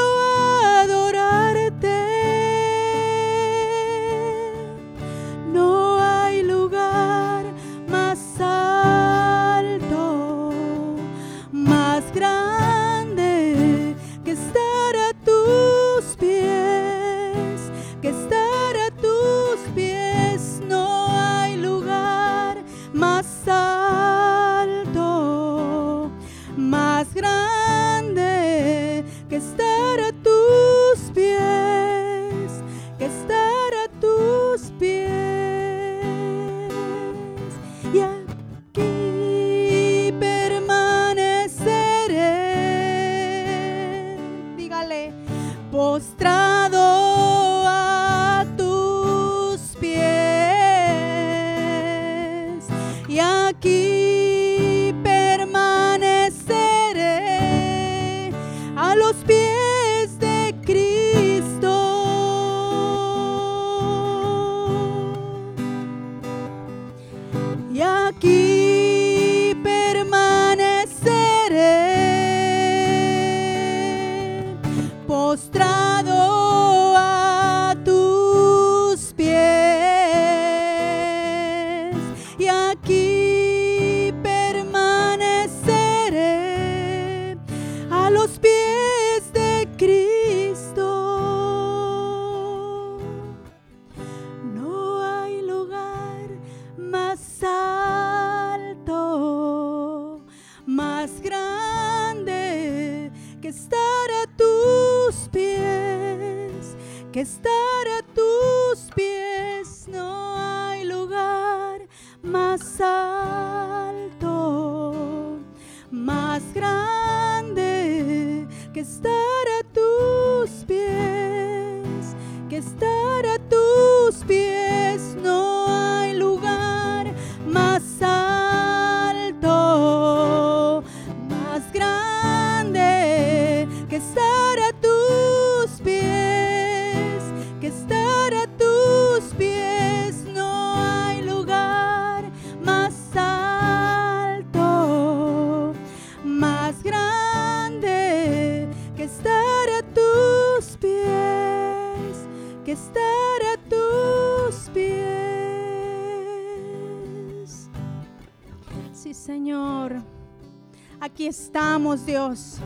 Dios. 162.05 162.57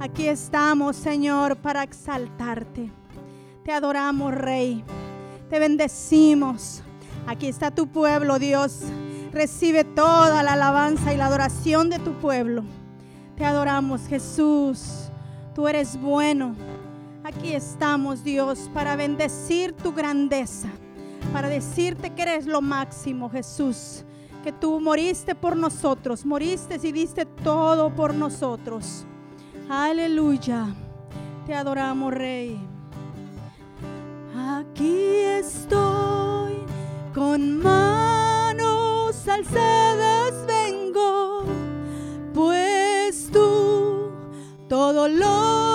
Aquí 0.00 0.26
estamos, 0.26 0.96
Señor, 0.96 1.56
para 1.56 1.82
exaltarte. 1.82 2.90
Te 3.64 3.72
adoramos, 3.72 4.34
Rey. 4.34 4.84
Te 5.48 5.58
bendecimos. 5.58 6.82
Aquí 7.26 7.46
está 7.46 7.70
tu 7.70 7.86
pueblo, 7.86 8.38
Dios. 8.38 8.80
Recibe 9.32 9.84
toda 9.84 10.42
la 10.42 10.54
alabanza 10.54 11.12
y 11.12 11.16
la 11.16 11.26
adoración 11.26 11.88
de 11.88 11.98
tu 11.98 12.12
pueblo. 12.14 12.64
Te 13.36 13.44
adoramos, 13.44 14.02
Jesús. 14.08 15.08
Tú 15.54 15.68
eres 15.68 16.00
bueno. 16.00 16.54
Aquí 17.24 17.54
estamos, 17.54 18.24
Dios, 18.24 18.68
para 18.74 18.96
bendecir 18.96 19.72
tu 19.72 19.92
grandeza, 19.92 20.68
para 21.32 21.48
decirte 21.48 22.10
que 22.10 22.22
eres 22.22 22.46
lo 22.46 22.60
máximo, 22.60 23.30
Jesús 23.30 24.04
que 24.42 24.52
tú 24.52 24.80
moriste 24.80 25.34
por 25.34 25.56
nosotros, 25.56 26.26
moriste 26.26 26.78
y 26.82 26.92
diste 26.92 27.24
todo 27.24 27.90
por 27.94 28.14
nosotros. 28.14 29.06
Aleluya. 29.68 30.66
Te 31.46 31.54
adoramos, 31.54 32.12
Rey. 32.12 32.60
Aquí 34.36 35.18
estoy 35.24 36.54
con 37.14 37.58
manos 37.58 39.28
alzadas 39.28 40.46
vengo, 40.46 41.44
pues 42.34 43.28
tú 43.32 44.10
todo 44.68 45.08
lo 45.08 45.71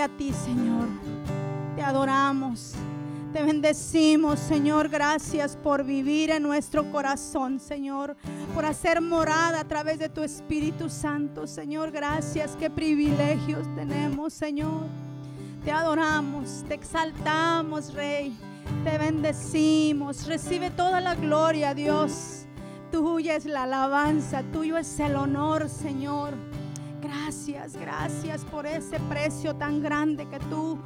a 0.00 0.08
ti, 0.08 0.32
Señor. 0.32 0.88
Te 1.76 1.82
adoramos. 1.82 2.74
Te 3.32 3.42
bendecimos, 3.42 4.38
Señor. 4.40 4.88
Gracias 4.88 5.56
por 5.56 5.84
vivir 5.84 6.30
en 6.30 6.42
nuestro 6.42 6.90
corazón, 6.90 7.60
Señor. 7.60 8.16
Por 8.54 8.64
hacer 8.64 9.00
morada 9.00 9.60
a 9.60 9.68
través 9.68 9.98
de 9.98 10.08
tu 10.08 10.22
Espíritu 10.22 10.88
Santo, 10.88 11.46
Señor. 11.46 11.90
Gracias. 11.90 12.56
Qué 12.58 12.70
privilegios 12.70 13.66
tenemos, 13.76 14.32
Señor. 14.32 14.82
Te 15.64 15.70
adoramos, 15.70 16.64
te 16.66 16.74
exaltamos, 16.74 17.92
Rey. 17.94 18.36
Te 18.82 18.98
bendecimos. 18.98 20.26
Recibe 20.26 20.70
toda 20.70 21.00
la 21.00 21.14
gloria, 21.14 21.74
Dios. 21.74 22.46
Tuya 22.90 23.36
es 23.36 23.44
la 23.44 23.62
alabanza, 23.62 24.42
tuyo 24.52 24.76
es 24.76 24.98
el 24.98 25.14
honor, 25.14 25.68
Señor. 25.68 26.34
Gracias, 27.00 27.76
gracias 27.76 28.44
por 28.44 28.66
ese 28.66 28.98
precio 29.08 29.54
tan 29.54 29.82
grande 29.82 30.26
que 30.28 30.38
tú 30.38 30.78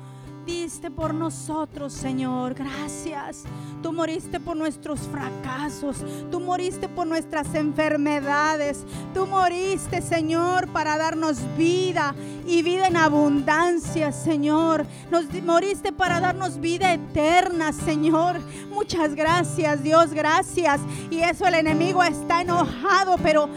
diste 0.46 0.90
por 0.90 1.14
nosotros, 1.14 1.92
Señor. 1.92 2.55
Gracias. 2.55 3.44
Tú 3.83 3.92
moriste 3.92 4.40
por 4.40 4.57
nuestros 4.57 5.00
fracasos. 5.00 6.05
Tú 6.31 6.40
moriste 6.40 6.88
por 6.88 7.07
nuestras 7.07 7.55
enfermedades. 7.55 8.85
Tú 9.12 9.27
moriste, 9.27 10.03
Señor, 10.03 10.68
para 10.68 10.96
darnos 10.98 11.38
vida 11.57 12.14
y 12.46 12.62
vida 12.62 12.87
en 12.87 12.96
abundancia, 12.96 14.12
Señor. 14.12 14.87
Nos 15.11 15.27
moriste 15.42 15.92
para 15.92 16.20
darnos 16.20 16.61
vida 16.61 16.92
eterna, 16.92 17.72
Señor. 17.72 18.40
Muchas 18.70 19.14
gracias, 19.14 19.83
Dios, 19.83 20.12
gracias. 20.12 20.81
Y 21.11 21.20
eso 21.20 21.46
el 21.46 21.55
enemigo 21.55 22.03
está 22.03 22.42
enojado, 22.42 23.16
pero 23.22 23.48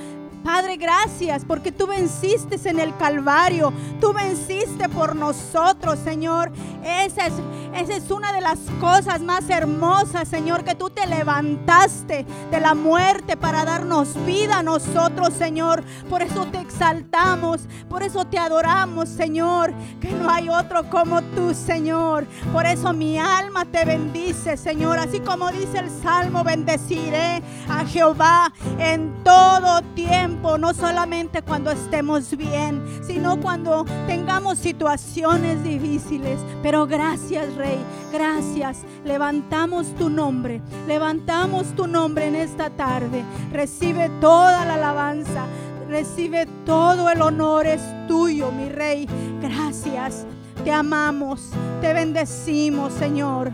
Padre, 0.48 0.78
gracias 0.78 1.44
porque 1.44 1.74
tú 1.74 1.88
venciste 1.88 2.58
en 2.70 2.80
el 2.80 2.96
Calvario. 2.96 3.74
Tú 4.00 4.14
venciste 4.14 4.88
por 4.88 5.14
nosotros, 5.14 6.00
Señor. 6.00 6.54
Esa 6.86 7.28
es, 7.28 7.34
esa 7.76 7.98
es 7.98 8.10
una 8.10 8.32
de 8.32 8.40
las 8.40 8.58
cosas 8.80 9.20
más 9.20 9.50
hermosas, 9.50 10.30
Señor, 10.30 10.64
que 10.64 10.74
tú 10.74 10.90
te 10.90 11.06
levantaste 11.06 12.26
de 12.50 12.60
la 12.62 12.76
muerte 12.76 13.36
para 13.36 13.66
darnos 13.66 14.16
vida 14.26 14.60
a 14.60 14.64
nosotros, 14.64 15.34
Señor. 15.34 15.84
Por 16.10 16.22
eso 16.22 16.46
te 16.46 16.62
exaltamos, 16.62 17.68
por 17.90 18.02
eso 18.02 18.24
te 18.24 18.40
adoramos, 18.40 19.10
Señor. 19.10 19.74
Que 20.00 20.12
no 20.12 20.30
hay 20.30 20.48
otro 20.48 20.90
como 20.90 21.22
tú, 21.24 21.54
Señor. 21.54 22.26
Por 22.54 22.66
eso 22.66 22.94
mi 22.94 23.20
alma 23.20 23.66
te 23.66 23.84
bendice, 23.84 24.56
Señor. 24.56 24.98
Así 24.98 25.20
como 25.20 25.52
dice 25.52 25.80
el 25.80 25.90
Salmo, 25.90 26.46
bendeciré 26.46 27.44
a 27.68 27.84
Jehová 27.84 28.54
en 28.80 29.14
todo 29.26 29.82
tiempo 29.94 30.37
no 30.42 30.74
solamente 30.74 31.42
cuando 31.42 31.72
estemos 31.72 32.36
bien, 32.38 32.82
sino 33.06 33.40
cuando 33.40 33.86
tengamos 34.08 34.58
situaciones 34.58 35.64
difíciles. 35.64 36.40
Pero 36.64 36.88
gracias, 36.88 37.54
Rey, 37.56 37.80
gracias. 38.12 38.84
Levantamos 39.04 39.94
tu 39.96 40.10
nombre, 40.10 40.62
levantamos 40.88 41.68
tu 41.76 41.88
nombre 41.88 42.28
en 42.28 42.36
esta 42.36 42.70
tarde. 42.70 43.24
Recibe 43.52 44.10
toda 44.22 44.66
la 44.66 44.76
alabanza, 44.76 45.46
recibe 45.90 46.48
todo 46.66 47.10
el 47.10 47.22
honor, 47.22 47.66
es 47.66 47.82
tuyo, 48.08 48.52
mi 48.52 48.70
Rey. 48.70 49.08
Gracias, 49.42 50.26
te 50.64 50.72
amamos, 50.72 51.50
te 51.82 51.94
bendecimos, 51.94 52.94
Señor. 52.94 53.52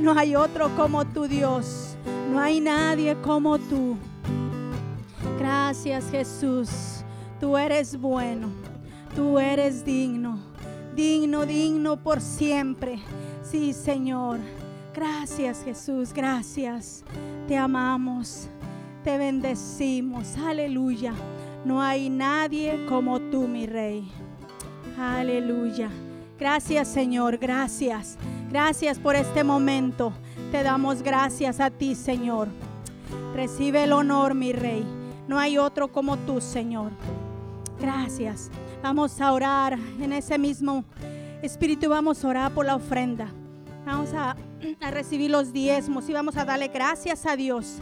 No 0.00 0.16
hay 0.16 0.36
otro 0.36 0.70
como 0.76 1.04
tu 1.06 1.26
Dios, 1.26 1.96
no 2.30 2.40
hay 2.40 2.60
nadie 2.60 3.16
como 3.22 3.58
tú. 3.58 3.96
Gracias 5.38 6.10
Jesús, 6.10 6.70
tú 7.38 7.58
eres 7.58 8.00
bueno, 8.00 8.48
tú 9.14 9.38
eres 9.38 9.84
digno, 9.84 10.38
digno, 10.94 11.44
digno 11.44 11.96
por 11.98 12.20
siempre. 12.20 12.98
Sí 13.42 13.72
Señor, 13.72 14.38
gracias 14.94 15.62
Jesús, 15.62 16.12
gracias. 16.14 17.04
Te 17.46 17.56
amamos, 17.56 18.48
te 19.04 19.18
bendecimos, 19.18 20.36
aleluya. 20.38 21.12
No 21.64 21.82
hay 21.82 22.08
nadie 22.08 22.86
como 22.88 23.20
tú, 23.20 23.46
mi 23.46 23.66
rey. 23.66 24.10
Aleluya. 24.98 25.90
Gracias 26.38 26.88
Señor, 26.88 27.36
gracias. 27.38 28.16
Gracias 28.50 28.98
por 28.98 29.16
este 29.16 29.44
momento. 29.44 30.12
Te 30.50 30.62
damos 30.62 31.02
gracias 31.02 31.60
a 31.60 31.70
ti, 31.70 31.94
Señor. 31.94 32.48
Recibe 33.34 33.84
el 33.84 33.92
honor, 33.92 34.34
mi 34.34 34.52
rey. 34.52 34.95
No 35.28 35.38
hay 35.38 35.58
otro 35.58 35.88
como 35.88 36.16
tú, 36.18 36.40
Señor. 36.40 36.92
Gracias. 37.80 38.50
Vamos 38.82 39.20
a 39.20 39.32
orar 39.32 39.78
en 40.00 40.12
ese 40.12 40.38
mismo 40.38 40.84
espíritu. 41.42 41.88
Vamos 41.88 42.24
a 42.24 42.28
orar 42.28 42.52
por 42.52 42.66
la 42.66 42.76
ofrenda. 42.76 43.28
Vamos 43.84 44.10
a, 44.14 44.36
recibir 44.90 45.30
los 45.30 45.52
diezmos 45.52 46.08
y 46.08 46.12
vamos 46.12 46.36
a 46.36 46.44
darle 46.44 46.68
gracias 46.68 47.24
a 47.24 47.36
Dios 47.36 47.76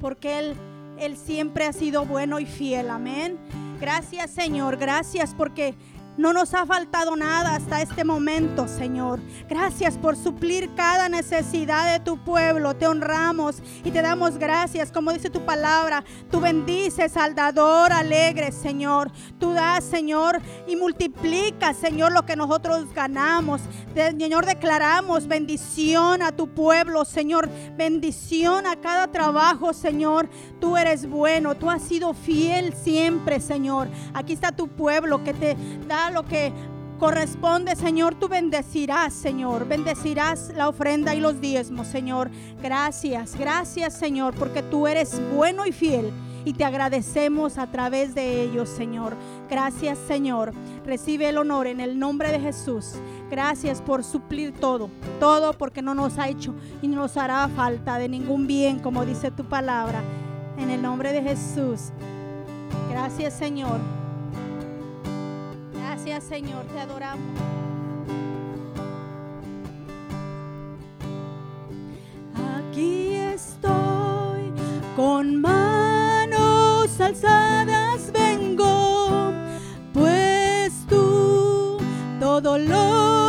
porque 0.00 0.38
Él, 0.38 0.54
Él 0.98 1.18
siempre 1.18 1.66
ha 1.66 1.72
sido 1.72 2.04
bueno 2.06 2.40
y 2.40 2.46
fiel. 2.46 2.88
Amén. 2.90 3.38
Gracias, 3.80 4.30
Señor. 4.30 4.76
Gracias 4.76 5.34
porque 5.34 5.74
no 6.20 6.34
nos 6.34 6.52
ha 6.52 6.66
faltado 6.66 7.16
nada 7.16 7.54
hasta 7.54 7.80
este 7.80 8.04
momento, 8.04 8.68
Señor. 8.68 9.20
Gracias 9.48 9.96
por 9.96 10.16
suplir 10.16 10.68
cada 10.74 11.08
necesidad 11.08 11.90
de 11.90 12.04
tu 12.04 12.18
pueblo. 12.18 12.76
Te 12.76 12.86
honramos 12.86 13.62
y 13.82 13.90
te 13.90 14.02
damos 14.02 14.36
gracias. 14.36 14.92
Como 14.92 15.14
dice 15.14 15.30
tu 15.30 15.46
palabra, 15.46 16.04
tú 16.30 16.40
bendices 16.40 17.16
al 17.16 17.34
dador 17.34 17.90
alegre, 17.92 18.52
Señor. 18.52 19.10
Tú 19.38 19.54
das, 19.54 19.82
Señor, 19.82 20.42
y 20.68 20.76
multiplicas, 20.76 21.78
Señor, 21.78 22.12
lo 22.12 22.26
que 22.26 22.36
nosotros 22.36 22.92
ganamos. 22.92 23.62
Señor, 23.94 24.44
declaramos 24.44 25.26
bendición 25.26 26.20
a 26.20 26.32
tu 26.32 26.48
pueblo, 26.48 27.06
Señor. 27.06 27.48
Bendición 27.78 28.66
a 28.66 28.76
cada 28.76 29.08
trabajo, 29.08 29.72
Señor. 29.72 30.28
Tú 30.60 30.76
eres 30.76 31.08
bueno. 31.08 31.54
Tú 31.54 31.70
has 31.70 31.82
sido 31.82 32.12
fiel 32.12 32.74
siempre, 32.74 33.40
Señor. 33.40 33.88
Aquí 34.12 34.34
está 34.34 34.52
tu 34.52 34.68
pueblo 34.68 35.24
que 35.24 35.32
te 35.32 35.56
da 35.88 36.09
lo 36.10 36.24
que 36.24 36.52
corresponde, 36.98 37.74
Señor, 37.76 38.14
tú 38.14 38.28
bendecirás, 38.28 39.14
Señor. 39.14 39.66
Bendecirás 39.66 40.52
la 40.54 40.68
ofrenda 40.68 41.14
y 41.14 41.20
los 41.20 41.40
diezmos, 41.40 41.86
Señor. 41.86 42.30
Gracias, 42.62 43.36
gracias, 43.36 43.98
Señor, 43.98 44.34
porque 44.34 44.62
tú 44.62 44.86
eres 44.86 45.20
bueno 45.34 45.64
y 45.64 45.72
fiel. 45.72 46.12
Y 46.44 46.54
te 46.54 46.64
agradecemos 46.64 47.58
a 47.58 47.70
través 47.70 48.14
de 48.14 48.42
ellos, 48.42 48.68
Señor. 48.68 49.14
Gracias, 49.48 49.98
Señor. 50.06 50.52
Recibe 50.86 51.28
el 51.28 51.38
honor 51.38 51.66
en 51.66 51.80
el 51.80 51.98
nombre 51.98 52.32
de 52.32 52.40
Jesús. 52.40 52.94
Gracias 53.30 53.82
por 53.82 54.02
suplir 54.04 54.52
todo, 54.52 54.90
todo 55.20 55.52
porque 55.52 55.82
no 55.82 55.94
nos 55.94 56.18
ha 56.18 56.28
hecho 56.28 56.54
y 56.82 56.88
no 56.88 56.96
nos 56.96 57.16
hará 57.16 57.48
falta 57.48 57.98
de 57.98 58.08
ningún 58.08 58.46
bien, 58.46 58.78
como 58.78 59.04
dice 59.04 59.30
tu 59.30 59.44
palabra. 59.44 60.02
En 60.58 60.70
el 60.70 60.82
nombre 60.82 61.12
de 61.12 61.22
Jesús. 61.22 61.92
Gracias, 62.90 63.34
Señor. 63.34 63.99
Gracias 66.02 66.24
Señor, 66.24 66.64
te 66.64 66.80
adoramos. 66.80 67.20
Aquí 72.56 73.12
estoy 73.16 74.50
con 74.96 75.42
manos 75.42 76.98
alzadas 76.98 78.10
vengo, 78.12 79.30
pues 79.92 80.72
tú 80.88 81.76
todo 82.18 82.56
lo 82.56 83.19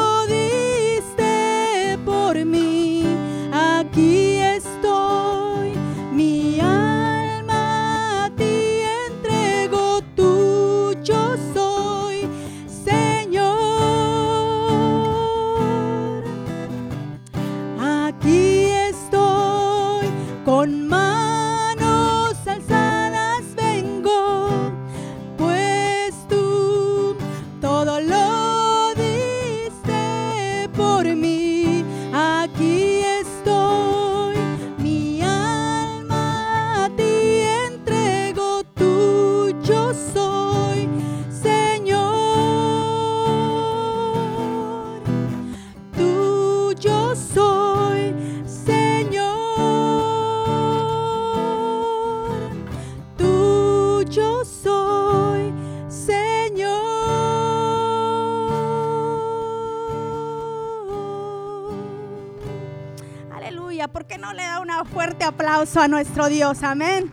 fuerte 64.86 65.24
aplauso 65.24 65.82
a 65.82 65.88
nuestro 65.88 66.28
Dios? 66.28 66.64
Amén. 66.64 67.12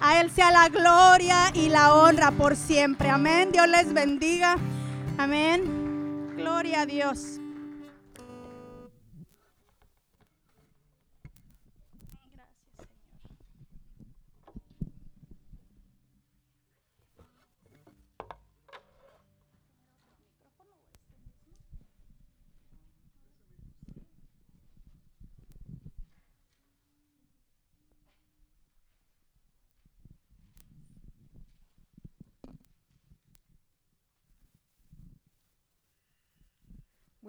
A 0.00 0.20
Él 0.20 0.30
sea 0.30 0.50
la 0.50 0.68
gloria 0.68 1.50
y 1.54 1.68
la 1.68 1.94
honra 1.94 2.30
por 2.30 2.56
siempre. 2.56 3.10
Amén. 3.10 3.50
Dios 3.52 3.68
les 3.68 3.92
bendiga. 3.92 4.56
Amén. 5.18 6.34
Gloria 6.36 6.82
a 6.82 6.86
Dios. 6.86 7.39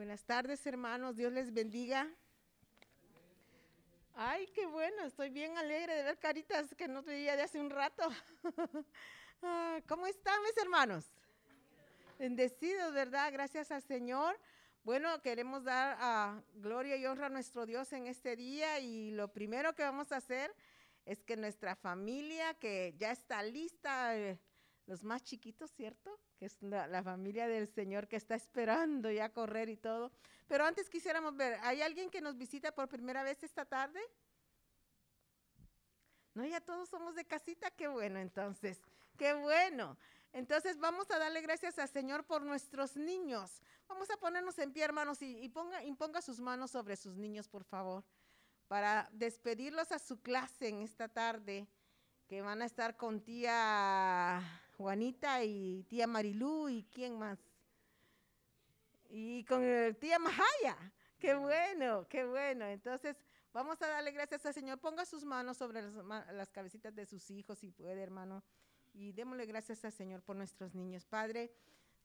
Buenas 0.02 0.24
tardes, 0.24 0.66
hermanos. 0.66 1.16
Dios 1.16 1.32
les 1.32 1.54
bendiga. 1.54 2.10
Ay, 4.16 4.48
qué 4.48 4.66
bueno. 4.66 5.04
Estoy 5.04 5.30
bien 5.30 5.56
alegre 5.60 5.94
de 5.94 6.02
ver 6.02 6.18
caritas 6.18 6.74
que 6.74 6.88
no 6.88 7.04
veía 7.04 7.36
de 7.36 7.44
hace 7.44 7.60
un 7.60 7.70
rato. 7.70 8.10
Ah, 9.44 9.80
¿Cómo 9.88 10.08
están, 10.08 10.42
mis 10.42 10.58
hermanos? 10.58 11.06
Bendecidos, 12.18 12.94
¿verdad? 12.94 13.32
Gracias 13.32 13.72
al 13.72 13.84
Señor. 13.84 14.40
Bueno, 14.84 15.22
queremos 15.22 15.64
dar 15.64 15.98
a 16.00 16.44
gloria 16.56 16.96
y 16.96 17.06
honra 17.06 17.28
a 17.28 17.30
nuestro 17.30 17.68
Dios 17.68 17.94
en 17.94 18.08
este 18.08 18.36
día 18.36 18.80
y 18.80 19.12
lo 19.12 19.32
primero 19.32 19.74
que 19.74 19.84
vamos 19.84 20.12
a 20.12 20.18
hacer 20.18 20.52
es 21.06 21.24
que 21.24 21.38
nuestra 21.38 21.76
familia, 21.76 22.56
que 22.56 22.96
ya 22.98 23.12
está 23.12 23.44
lista, 23.44 24.18
eh, 24.18 24.40
los 24.86 25.04
más 25.04 25.24
chiquitos, 25.24 25.72
¿cierto? 25.72 26.20
que 26.41 26.48
es 26.48 26.58
la, 26.63 27.04
familia 27.04 27.48
del 27.48 27.67
Señor 27.67 28.08
que 28.08 28.15
está 28.15 28.34
esperando 28.34 29.12
ya 29.12 29.30
correr 29.30 29.70
y 29.70 29.78
todo. 29.78 30.12
Pero 30.48 30.65
antes 30.65 30.89
quisiéramos 30.89 31.38
ver, 31.38 31.60
¿hay 31.62 31.84
alguien 31.84 32.10
que 32.10 32.20
nos 32.20 32.36
visita 32.36 32.72
por 32.72 32.88
primera 32.88 33.22
vez 33.22 33.44
esta 33.44 33.63
tarde? 33.63 34.02
No, 36.34 36.44
ya 36.44 36.60
todos 36.60 36.89
somos 36.89 37.13
de 37.13 37.26
casita, 37.26 37.70
qué 37.70 37.88
bueno 37.88 38.17
entonces, 38.17 38.82
qué 39.20 39.36
bueno. 39.36 40.00
Entonces 40.34 40.80
vamos 40.80 41.12
a 41.12 41.20
darle 41.20 41.41
gracias 41.41 41.78
al 41.78 41.89
Señor 41.89 42.26
por 42.26 42.41
nuestros 42.41 42.98
niños. 42.98 43.62
Vamos 43.88 44.10
a 44.10 44.17
ponernos 44.17 44.58
en 44.58 44.74
pie, 44.74 44.84
hermanos, 44.84 45.22
y, 45.22 45.38
y 45.44 45.50
ponga, 45.50 45.84
imponga 45.84 46.24
sus 46.24 46.39
manos 46.39 46.72
sobre 46.72 46.96
sus 46.96 47.17
niños, 47.17 47.48
por 47.48 47.65
favor, 47.65 48.04
para 48.67 49.08
despedirlos 49.12 49.91
a 49.91 50.00
su 50.00 50.20
clase 50.22 50.70
en 50.70 50.82
esta 50.82 51.08
tarde, 51.08 51.67
que 52.28 52.41
van 52.41 52.63
a 52.63 52.65
estar 52.65 52.98
con 52.98 53.22
tía 53.22 54.41
Juanita 54.82 55.44
y 55.44 55.84
tía 55.84 56.08
Marilú 56.08 56.67
y 56.67 56.84
quién 56.91 57.17
más. 57.17 57.39
Y 59.10 59.44
con 59.46 59.62
tía 60.00 60.20
Mahaya. 60.20 60.78
Qué 61.20 61.36
bueno, 61.36 62.08
qué 62.10 62.26
bueno. 62.26 62.65
Entonces, 62.65 63.15
vamos 63.54 63.82
a 63.82 63.88
darle 63.88 64.12
gracias 64.12 64.46
al 64.46 64.54
Señor. 64.54 64.80
Ponga 64.80 65.06
sus 65.06 65.24
manos 65.24 65.58
sobre 65.58 65.84
las, 66.34 66.50
cabecitas 66.50 66.96
de 66.96 67.06
sus 67.06 67.30
hijos, 67.30 67.60
si 67.60 67.70
puede, 67.70 68.02
hermano. 68.02 68.44
Y 68.94 69.12
démosle 69.12 69.46
gracias 69.46 69.86
al 69.86 69.91
Señor 69.91 70.24
por 70.24 70.36
nuestros 70.36 70.74
niños. 70.74 71.06
Padre, 71.06 71.54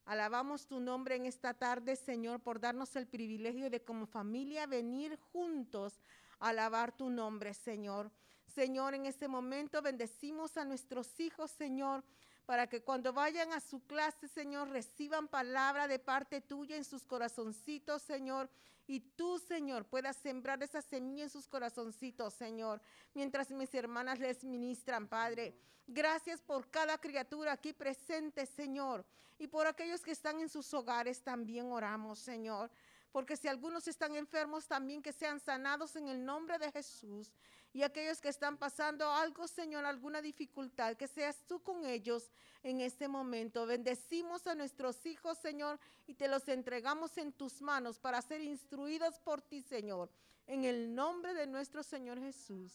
alabamos 0.05 0.67
tu 0.67 0.79
nombre 0.79 1.15
en 1.15 1.25
esta 1.25 1.53
tarde, 1.53 1.95
Señor, 1.95 2.41
por 2.41 2.59
darnos 2.59 2.95
el 2.95 3.07
privilegio 3.07 3.69
de 3.69 3.83
como 3.83 4.05
familia 4.05 4.67
venir 4.67 5.17
juntos 5.17 6.01
a 6.39 6.49
alabar 6.49 6.95
tu 6.95 7.09
nombre, 7.09 7.53
Señor. 7.53 8.11
Señor, 8.45 8.93
en 8.93 9.05
este 9.05 9.27
momento 9.27 9.81
bendecimos 9.81 10.57
a 10.57 10.63
nuestros 10.63 11.19
hijos, 11.19 11.51
Señor 11.51 12.03
para 12.47 12.65
que 12.65 12.81
cuando 12.81 13.11
vayan 13.11 13.51
a 13.51 13.59
su 13.59 13.85
clase, 13.85 14.29
Señor, 14.29 14.69
reciban 14.69 15.27
palabra 15.27 15.85
de 15.85 15.99
parte 15.99 16.39
tuya 16.39 16.77
en 16.77 16.85
sus 16.85 17.03
corazoncitos, 17.03 18.01
Señor. 18.01 18.49
Y 18.87 19.01
tú, 19.01 19.37
Señor, 19.37 19.83
puedas 19.83 20.15
sembrar 20.15 20.63
esa 20.63 20.81
semilla 20.81 21.23
en 21.23 21.29
sus 21.29 21.45
corazoncitos, 21.45 22.33
Señor, 22.33 22.81
mientras 23.13 23.51
mis 23.51 23.75
hermanas 23.75 24.19
les 24.19 24.45
ministran, 24.45 25.09
Padre. 25.09 25.57
Gracias 25.87 26.41
por 26.41 26.69
cada 26.71 26.97
criatura 26.97 27.51
aquí 27.51 27.73
presente, 27.73 28.45
Señor. 28.45 29.03
Y 29.37 29.47
por 29.47 29.67
aquellos 29.67 29.99
que 30.01 30.11
están 30.11 30.39
en 30.39 30.47
sus 30.47 30.73
hogares 30.73 31.21
también 31.21 31.69
oramos, 31.69 32.17
Señor. 32.17 32.71
Porque 33.11 33.35
si 33.35 33.49
algunos 33.49 33.89
están 33.89 34.15
enfermos, 34.15 34.67
también 34.67 35.01
que 35.01 35.11
sean 35.11 35.41
sanados 35.41 35.97
en 35.97 36.07
el 36.07 36.23
nombre 36.23 36.57
de 36.59 36.71
Jesús 36.71 37.29
y 37.77 37.83
aquellos 37.83 38.19
que 38.19 38.29
están 38.29 38.57
pasando 38.57 39.07
algo, 39.11 39.47
Señor, 39.47 39.85
alguna 39.85 40.19
dificultad, 40.19 40.97
que 40.97 41.07
seas 41.07 41.43
tú 41.45 41.61
con 41.61 41.85
ellos 41.85 42.31
en 42.63 42.81
este 42.81 43.07
momento. 43.07 43.67
Bendecimos 43.67 44.47
a 44.47 44.55
nuestros 44.55 45.05
hijos, 45.05 45.37
Señor, 45.37 45.79
y 46.07 46.15
te 46.15 46.27
los 46.27 46.47
entregamos 46.47 47.15
en 47.19 47.31
tus 47.31 47.61
manos 47.61 47.99
para 47.99 48.19
ser 48.23 48.41
instruidos 48.41 49.19
por 49.19 49.43
ti, 49.43 49.61
Señor, 49.61 50.09
en 50.47 50.63
el 50.63 50.95
nombre 50.95 51.35
de 51.35 51.45
nuestro 51.45 51.83
Señor 51.83 52.19
Jesús. 52.19 52.73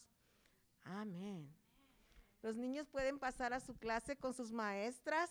Amén. 0.84 1.52
Los 2.40 2.54
niños 2.54 2.86
pueden 2.86 3.18
pasar 3.18 3.52
a 3.52 3.58
su 3.58 3.74
clase 3.74 4.14
con 4.14 4.32
sus 4.32 4.52
maestras 4.52 5.30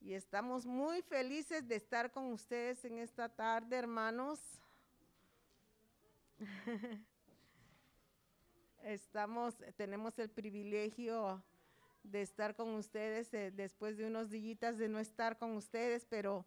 y 0.00 0.14
estamos 0.14 0.66
muy 0.66 1.00
felices 1.02 1.68
de 1.68 1.76
estar 1.76 2.10
con 2.10 2.32
ustedes 2.32 2.84
en 2.84 2.98
esta 2.98 3.28
tarde, 3.28 3.76
hermanos. 3.76 4.40
Estamos, 8.84 9.56
tenemos 9.76 10.18
el 10.18 10.30
privilegio 10.30 11.42
de 12.02 12.22
estar 12.22 12.54
con 12.54 12.70
ustedes 12.74 13.32
eh, 13.34 13.50
después 13.50 13.98
de 13.98 14.06
unos 14.06 14.30
días 14.30 14.78
de 14.78 14.88
no 14.88 14.98
estar 14.98 15.36
con 15.36 15.56
ustedes, 15.56 16.06
pero 16.08 16.46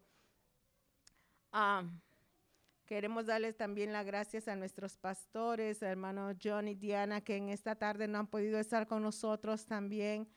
ah, 1.52 1.84
queremos 2.86 3.26
darles 3.26 3.56
también 3.56 3.92
las 3.92 4.04
gracias 4.04 4.48
a 4.48 4.56
nuestros 4.56 4.96
pastores, 4.96 5.80
hermano 5.82 6.32
John 6.42 6.66
y 6.66 6.74
Diana, 6.74 7.20
que 7.20 7.36
en 7.36 7.50
esta 7.50 7.76
tarde 7.76 8.08
no 8.08 8.18
han 8.18 8.26
podido 8.26 8.58
estar 8.58 8.88
con 8.88 9.02
nosotros 9.02 9.64
también. 9.66 10.28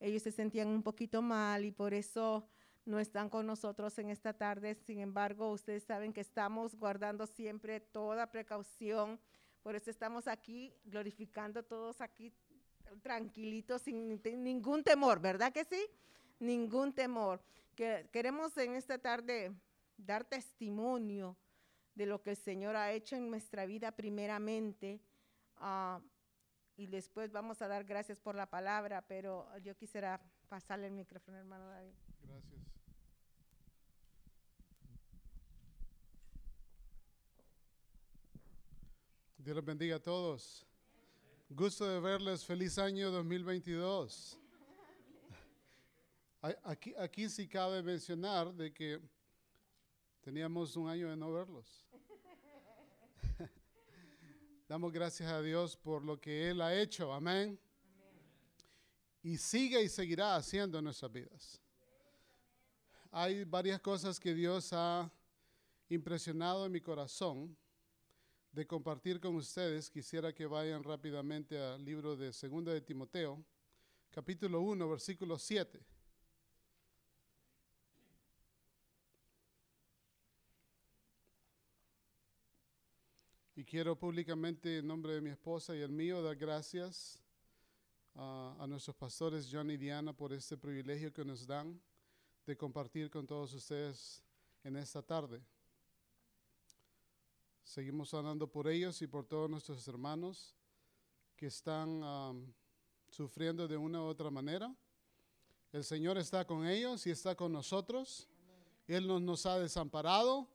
Ellos 0.00 0.22
se 0.22 0.32
sentían 0.32 0.68
un 0.68 0.82
poquito 0.82 1.20
mal 1.20 1.64
y 1.66 1.70
por 1.70 1.92
eso 1.92 2.48
no 2.86 2.98
están 2.98 3.28
con 3.28 3.46
nosotros 3.46 3.98
en 3.98 4.08
esta 4.08 4.32
tarde. 4.32 4.74
Sin 4.74 5.00
embargo, 5.00 5.52
ustedes 5.52 5.84
saben 5.84 6.12
que 6.12 6.22
estamos 6.22 6.74
guardando 6.74 7.26
siempre 7.26 7.78
toda 7.78 8.30
precaución 8.30 9.20
por 9.62 9.76
eso 9.76 9.90
estamos 9.90 10.26
aquí 10.26 10.74
glorificando 10.84 11.62
todos 11.62 12.00
aquí 12.00 12.32
tranquilitos, 13.02 13.82
sin 13.82 14.20
ningún 14.42 14.82
temor, 14.82 15.20
¿verdad 15.20 15.52
que 15.52 15.64
sí? 15.64 15.86
Ningún 16.40 16.92
temor. 16.92 17.42
Que 17.74 18.08
queremos 18.12 18.56
en 18.58 18.74
esta 18.74 18.98
tarde 18.98 19.52
dar 19.96 20.24
testimonio 20.24 21.36
de 21.94 22.06
lo 22.06 22.22
que 22.22 22.30
el 22.30 22.36
Señor 22.36 22.76
ha 22.76 22.92
hecho 22.92 23.16
en 23.16 23.30
nuestra 23.30 23.66
vida 23.66 23.92
primeramente. 23.92 25.00
Ah, 25.56 26.00
y 26.76 26.86
después 26.86 27.30
vamos 27.32 27.62
a 27.62 27.68
dar 27.68 27.84
gracias 27.84 28.18
por 28.18 28.34
la 28.34 28.50
palabra, 28.50 29.02
pero 29.06 29.46
yo 29.58 29.76
quisiera 29.76 30.20
pasarle 30.48 30.86
el 30.86 30.92
micrófono, 30.92 31.38
hermano 31.38 31.68
David. 31.68 31.94
Gracias. 32.22 32.81
Dios 39.42 39.56
los 39.56 39.64
bendiga 39.64 39.96
a 39.96 39.98
todos. 39.98 40.64
Gusto 41.50 41.84
de 41.84 41.98
verles. 41.98 42.44
Feliz 42.44 42.78
año 42.78 43.10
2022. 43.10 44.38
Aquí, 46.62 46.94
aquí 46.96 47.28
sí 47.28 47.48
cabe 47.48 47.82
mencionar 47.82 48.54
de 48.54 48.72
que 48.72 49.00
teníamos 50.20 50.76
un 50.76 50.88
año 50.88 51.10
de 51.10 51.16
no 51.16 51.32
verlos. 51.32 51.84
Damos 54.68 54.92
gracias 54.92 55.28
a 55.32 55.42
Dios 55.42 55.76
por 55.76 56.04
lo 56.04 56.20
que 56.20 56.48
Él 56.50 56.60
ha 56.60 56.80
hecho. 56.80 57.12
Amén. 57.12 57.58
Y 59.24 59.36
sigue 59.38 59.82
y 59.82 59.88
seguirá 59.88 60.36
haciendo 60.36 60.78
en 60.78 60.84
nuestras 60.84 61.10
vidas. 61.10 61.60
Hay 63.10 63.42
varias 63.42 63.80
cosas 63.80 64.20
que 64.20 64.34
Dios 64.34 64.72
ha 64.72 65.10
impresionado 65.88 66.64
en 66.64 66.70
mi 66.70 66.80
corazón 66.80 67.56
de 68.52 68.66
compartir 68.66 69.18
con 69.18 69.34
ustedes, 69.34 69.88
quisiera 69.88 70.34
que 70.34 70.44
vayan 70.44 70.84
rápidamente 70.84 71.58
al 71.58 71.82
libro 71.82 72.14
de 72.16 72.34
Segunda 72.34 72.70
de 72.70 72.82
Timoteo, 72.82 73.42
capítulo 74.10 74.60
1, 74.60 74.90
versículo 74.90 75.38
7. 75.38 75.80
Y 83.56 83.64
quiero 83.64 83.98
públicamente, 83.98 84.78
en 84.78 84.86
nombre 84.86 85.14
de 85.14 85.22
mi 85.22 85.30
esposa 85.30 85.74
y 85.74 85.80
el 85.80 85.92
mío, 85.92 86.22
dar 86.22 86.36
gracias 86.36 87.22
a 88.14 88.66
nuestros 88.68 88.94
pastores 88.94 89.48
John 89.50 89.70
y 89.70 89.78
Diana 89.78 90.12
por 90.12 90.34
este 90.34 90.58
privilegio 90.58 91.10
que 91.10 91.24
nos 91.24 91.46
dan 91.46 91.80
de 92.44 92.54
compartir 92.54 93.08
con 93.08 93.26
todos 93.26 93.54
ustedes 93.54 94.22
en 94.62 94.76
esta 94.76 95.00
tarde. 95.00 95.42
Seguimos 97.64 98.12
orando 98.12 98.46
por 98.46 98.68
ellos 98.68 99.00
y 99.02 99.06
por 99.06 99.24
todos 99.24 99.48
nuestros 99.48 99.86
hermanos 99.88 100.54
que 101.36 101.46
están 101.46 102.54
sufriendo 103.08 103.66
de 103.66 103.76
una 103.76 104.02
u 104.02 104.04
otra 104.04 104.30
manera. 104.30 104.74
El 105.72 105.84
Señor 105.84 106.18
está 106.18 106.44
con 106.44 106.66
ellos 106.66 107.06
y 107.06 107.10
está 107.10 107.34
con 107.34 107.52
nosotros. 107.52 108.28
Él 108.86 109.06
no 109.06 109.20
nos 109.20 109.46
ha 109.46 109.58
desamparado 109.58 110.48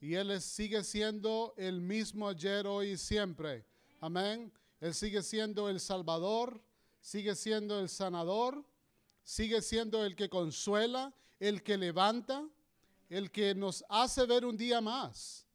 y 0.00 0.14
Él 0.14 0.40
sigue 0.40 0.84
siendo 0.84 1.54
el 1.56 1.80
mismo 1.80 2.28
ayer, 2.28 2.66
hoy 2.66 2.90
y 2.90 2.96
siempre. 2.96 3.66
Amén. 4.00 4.52
Él 4.80 4.94
sigue 4.94 5.22
siendo 5.22 5.68
el 5.68 5.80
Salvador, 5.80 6.62
sigue 7.00 7.34
siendo 7.34 7.80
el 7.80 7.88
sanador, 7.88 8.64
sigue 9.24 9.60
siendo 9.60 10.04
el 10.04 10.14
que 10.14 10.30
consuela, 10.30 11.12
el 11.40 11.62
que 11.62 11.76
levanta, 11.76 12.48
el 13.10 13.30
que 13.32 13.54
nos 13.56 13.84
hace 13.88 14.24
ver 14.24 14.46
un 14.46 14.56
día 14.56 14.80
más 14.80 15.47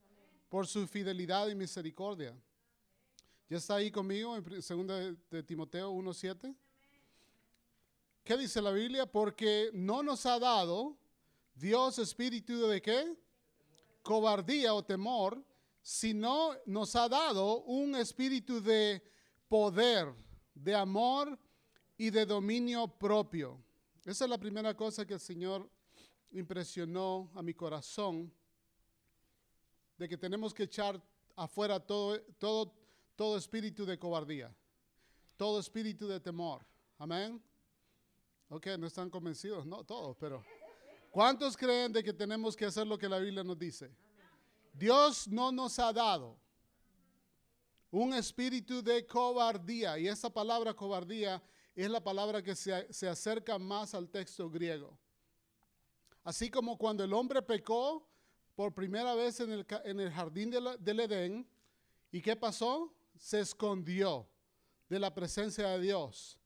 por 0.53 0.67
su 0.67 0.85
fidelidad 0.85 1.47
y 1.47 1.55
misericordia. 1.55 2.39
¿Ya 3.49 3.57
está 3.57 3.77
ahí 3.77 3.89
conmigo 3.89 4.37
en 4.37 4.43
2 4.43 5.17
de, 5.31 5.41
Timoteo 5.41 5.91
1.7? 5.91 6.55
¿Qué 8.23 8.37
dice 8.37 8.61
la 8.61 8.69
Biblia? 8.69 9.07
Porque 9.07 9.71
no 9.73 10.03
nos 10.03 10.27
ha 10.27 10.37
dado 10.37 10.95
Dios 11.55 11.97
espíritu 11.97 12.67
de 12.67 12.83
qué? 12.83 13.17
Cobardía 14.03 14.75
o 14.75 14.85
temor, 14.85 15.43
sino 15.81 16.51
nos 16.67 16.95
ha 16.95 17.09
dado 17.09 17.63
un 17.63 17.95
espíritu 17.95 18.61
de 18.61 19.01
poder, 19.47 20.13
de 20.53 20.75
amor 20.75 21.35
y 21.97 22.11
de 22.11 22.27
dominio 22.27 22.87
propio. 22.87 23.59
Esa 24.05 24.25
es 24.25 24.29
la 24.29 24.37
primera 24.37 24.77
cosa 24.77 25.03
que 25.03 25.15
el 25.15 25.19
Señor 25.19 25.67
impresionó 26.29 27.31
a 27.33 27.41
mi 27.41 27.55
corazón, 27.55 28.31
de 29.97 30.07
que 30.07 30.17
tenemos 30.17 30.53
que 30.53 30.63
echar 30.63 31.01
afuera 31.35 31.79
todo, 31.79 32.19
todo, 32.37 32.73
todo 33.15 33.37
espíritu 33.37 33.85
de 33.85 33.97
cobardía, 33.97 34.53
todo 35.37 35.59
espíritu 35.59 36.07
de 36.07 36.19
temor. 36.19 36.65
Amén. 36.97 37.41
Ok, 38.49 38.67
no 38.77 38.87
están 38.87 39.09
convencidos, 39.09 39.65
no 39.65 39.83
todos, 39.83 40.15
pero 40.17 40.43
¿cuántos 41.11 41.57
creen 41.57 41.91
de 41.91 42.03
que 42.03 42.13
tenemos 42.13 42.55
que 42.55 42.65
hacer 42.65 42.85
lo 42.85 42.97
que 42.97 43.09
la 43.09 43.19
Biblia 43.19 43.43
nos 43.43 43.57
dice? 43.57 43.91
Dios 44.73 45.27
no 45.27 45.51
nos 45.51 45.77
ha 45.79 45.91
dado 45.91 46.37
un 47.89 48.13
espíritu 48.13 48.81
de 48.81 49.05
cobardía, 49.05 49.99
y 49.99 50.07
esa 50.07 50.29
palabra 50.29 50.73
cobardía 50.73 51.41
es 51.75 51.89
la 51.89 52.03
palabra 52.03 52.41
que 52.41 52.55
se, 52.55 52.91
se 52.91 53.07
acerca 53.07 53.57
más 53.59 53.93
al 53.93 54.09
texto 54.09 54.49
griego. 54.49 54.97
Así 56.23 56.49
como 56.49 56.77
cuando 56.77 57.03
el 57.03 57.13
hombre 57.13 57.41
pecó 57.41 58.07
por 58.55 58.73
primera 58.73 59.15
vez 59.15 59.39
en 59.39 59.51
el, 59.51 59.65
en 59.85 60.11
jardín 60.11 60.51
del 60.51 60.99
Edén, 60.99 61.47
¿y 62.11 62.21
qué 62.21 62.35
pasó? 62.35 62.93
Se 63.17 63.39
escondió 63.39 64.27
de 64.89 64.99
la 64.99 65.13
presencia 65.13 65.69
de 65.69 65.79
Dios. 65.79 66.39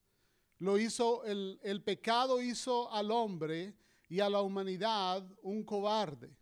Lo 0.60 0.78
hizo, 0.78 1.24
el, 1.26 1.60
el 1.64 1.84
pecado 1.84 2.42
hizo 2.42 2.92
al 2.92 3.12
hombre 3.12 3.76
y 4.10 4.20
a 4.20 4.30
la 4.30 4.42
humanidad 4.42 5.28
un 5.42 5.64
cobarde. 5.64 6.36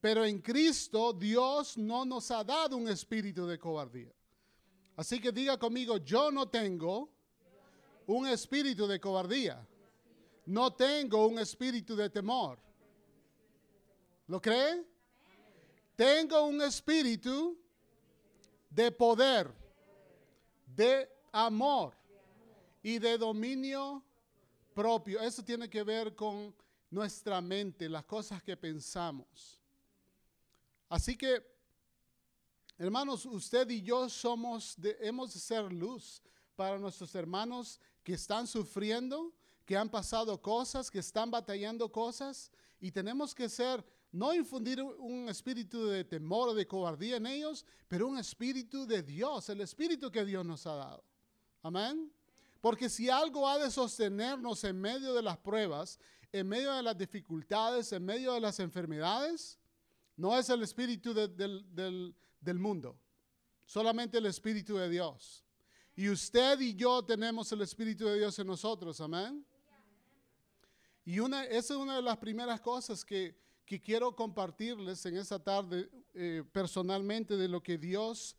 Pero 0.00 0.24
en 0.24 0.40
Cristo 0.40 1.12
Dios 1.12 1.76
no 1.78 2.04
nos 2.04 2.30
ha 2.30 2.44
dado 2.44 2.76
un 2.76 2.88
espíritu 2.88 3.46
de 3.46 3.58
cobardía. 3.58 4.12
Así 4.96 5.20
que 5.20 5.32
diga 5.32 5.58
conmigo, 5.58 5.96
yo 5.98 6.30
no 6.30 6.48
tengo 6.48 7.10
un 8.06 8.28
espíritu 8.28 8.86
de 8.86 9.00
cobardía. 9.00 9.66
No 10.46 10.72
tengo 10.74 11.26
un 11.26 11.38
espíritu 11.38 11.96
de 11.96 12.08
temor. 12.08 12.58
¿Lo 14.28 14.40
cree? 14.40 14.95
Tengo 15.96 16.46
un 16.46 16.60
espíritu 16.60 17.58
de 18.68 18.92
poder, 18.92 19.50
de 20.66 21.08
amor 21.32 21.94
y 22.82 22.98
de 22.98 23.16
dominio 23.16 24.04
propio. 24.74 25.20
Eso 25.20 25.42
tiene 25.42 25.70
que 25.70 25.82
ver 25.82 26.14
con 26.14 26.54
nuestra 26.90 27.40
mente, 27.40 27.88
las 27.88 28.04
cosas 28.04 28.42
que 28.42 28.56
pensamos. 28.56 29.58
Así 30.88 31.16
que, 31.16 31.42
hermanos, 32.76 33.24
usted 33.24 33.68
y 33.70 33.80
yo 33.82 34.08
somos, 34.10 34.74
de, 34.76 34.96
hemos 35.00 35.32
de 35.32 35.40
ser 35.40 35.72
luz 35.72 36.22
para 36.54 36.78
nuestros 36.78 37.14
hermanos 37.14 37.80
que 38.04 38.14
están 38.14 38.46
sufriendo, 38.46 39.32
que 39.64 39.76
han 39.76 39.88
pasado 39.88 40.40
cosas, 40.40 40.90
que 40.90 40.98
están 40.98 41.30
batallando 41.30 41.90
cosas, 41.90 42.52
y 42.78 42.92
tenemos 42.92 43.34
que 43.34 43.48
ser, 43.48 43.84
no 44.16 44.32
infundir 44.34 44.82
un- 44.82 45.28
espíritu 45.28 45.86
de 45.86 46.04
temor 46.04 46.48
o 46.48 46.54
de 46.54 46.66
cobardía 46.66 47.16
en 47.16 47.26
ellos, 47.26 47.64
pero 47.88 48.06
un 48.08 48.16
espíritu 48.18 48.86
de 48.86 49.02
Dios, 49.02 49.48
el 49.50 49.60
espíritu 49.60 50.10
que 50.10 50.24
Dios 50.24 50.44
nos 50.44 50.66
ha 50.66 50.74
dado. 50.74 51.04
Amén. 51.62 52.10
Porque 52.60 52.88
si 52.88 53.08
algo 53.10 53.46
ha 53.48 53.58
de 53.58 53.70
sostenernos 53.70 54.64
en 54.64 54.80
medio 54.80 55.12
de 55.14 55.22
las 55.22 55.36
pruebas, 55.36 55.98
en 56.32 56.48
medio 56.48 56.72
de 56.72 56.82
las 56.82 56.96
dificultades, 56.96 57.92
en 57.92 58.04
medio 58.04 58.32
de 58.32 58.40
las 58.40 58.58
enfermedades, 58.60 59.58
no 60.16 60.36
es 60.38 60.48
el 60.48 60.62
espíritu 60.62 61.12
de- 61.12 61.28
del, 61.28 61.64
del- 61.74 62.14
del 62.40 62.58
mundo, 62.58 62.98
solamente 63.64 64.18
el 64.18 64.26
espíritu 64.26 64.76
de 64.76 64.88
Dios. 64.88 65.44
Y 65.94 66.08
usted 66.08 66.58
y 66.60 66.74
yo 66.74 67.04
tenemos 67.04 67.52
el 67.52 67.60
espíritu 67.60 68.06
de 68.06 68.18
Dios 68.18 68.38
en 68.38 68.46
nosotros, 68.46 69.00
amén. 69.00 69.44
Y 71.04 71.18
una, 71.20 71.44
esa 71.44 71.74
es 71.74 71.80
una 71.80 71.96
de 71.96 72.02
las 72.02 72.16
primeras 72.16 72.60
cosas 72.60 73.04
que, 73.04 73.36
que 73.66 73.82
quiero 73.82 74.14
compartirles 74.14 75.04
en 75.06 75.16
esta 75.16 75.42
tarde 75.42 75.90
eh, 76.14 76.44
personalmente 76.52 77.36
de 77.36 77.48
lo 77.48 77.60
que 77.60 77.76
Dios 77.76 78.36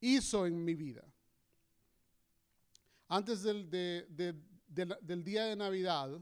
hizo 0.00 0.46
en 0.46 0.64
mi 0.64 0.74
vida. 0.74 1.04
Antes 3.08 3.42
del, 3.42 3.68
día 5.22 5.44
de 5.44 5.54
Navidad, 5.54 6.18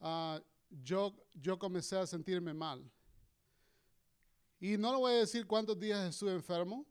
ah, 0.00 0.40
yo, 0.82 1.14
yo 1.34 1.58
comencé 1.58 1.98
a 1.98 2.06
sentirme 2.06 2.54
mal. 2.54 2.90
Y 4.58 4.78
no 4.78 4.90
le 4.92 4.98
voy 4.98 5.12
a 5.12 5.18
decir 5.18 5.46
cuántos 5.46 5.78
días 5.78 6.08
estuve 6.08 6.32
enfermo, 6.32 6.86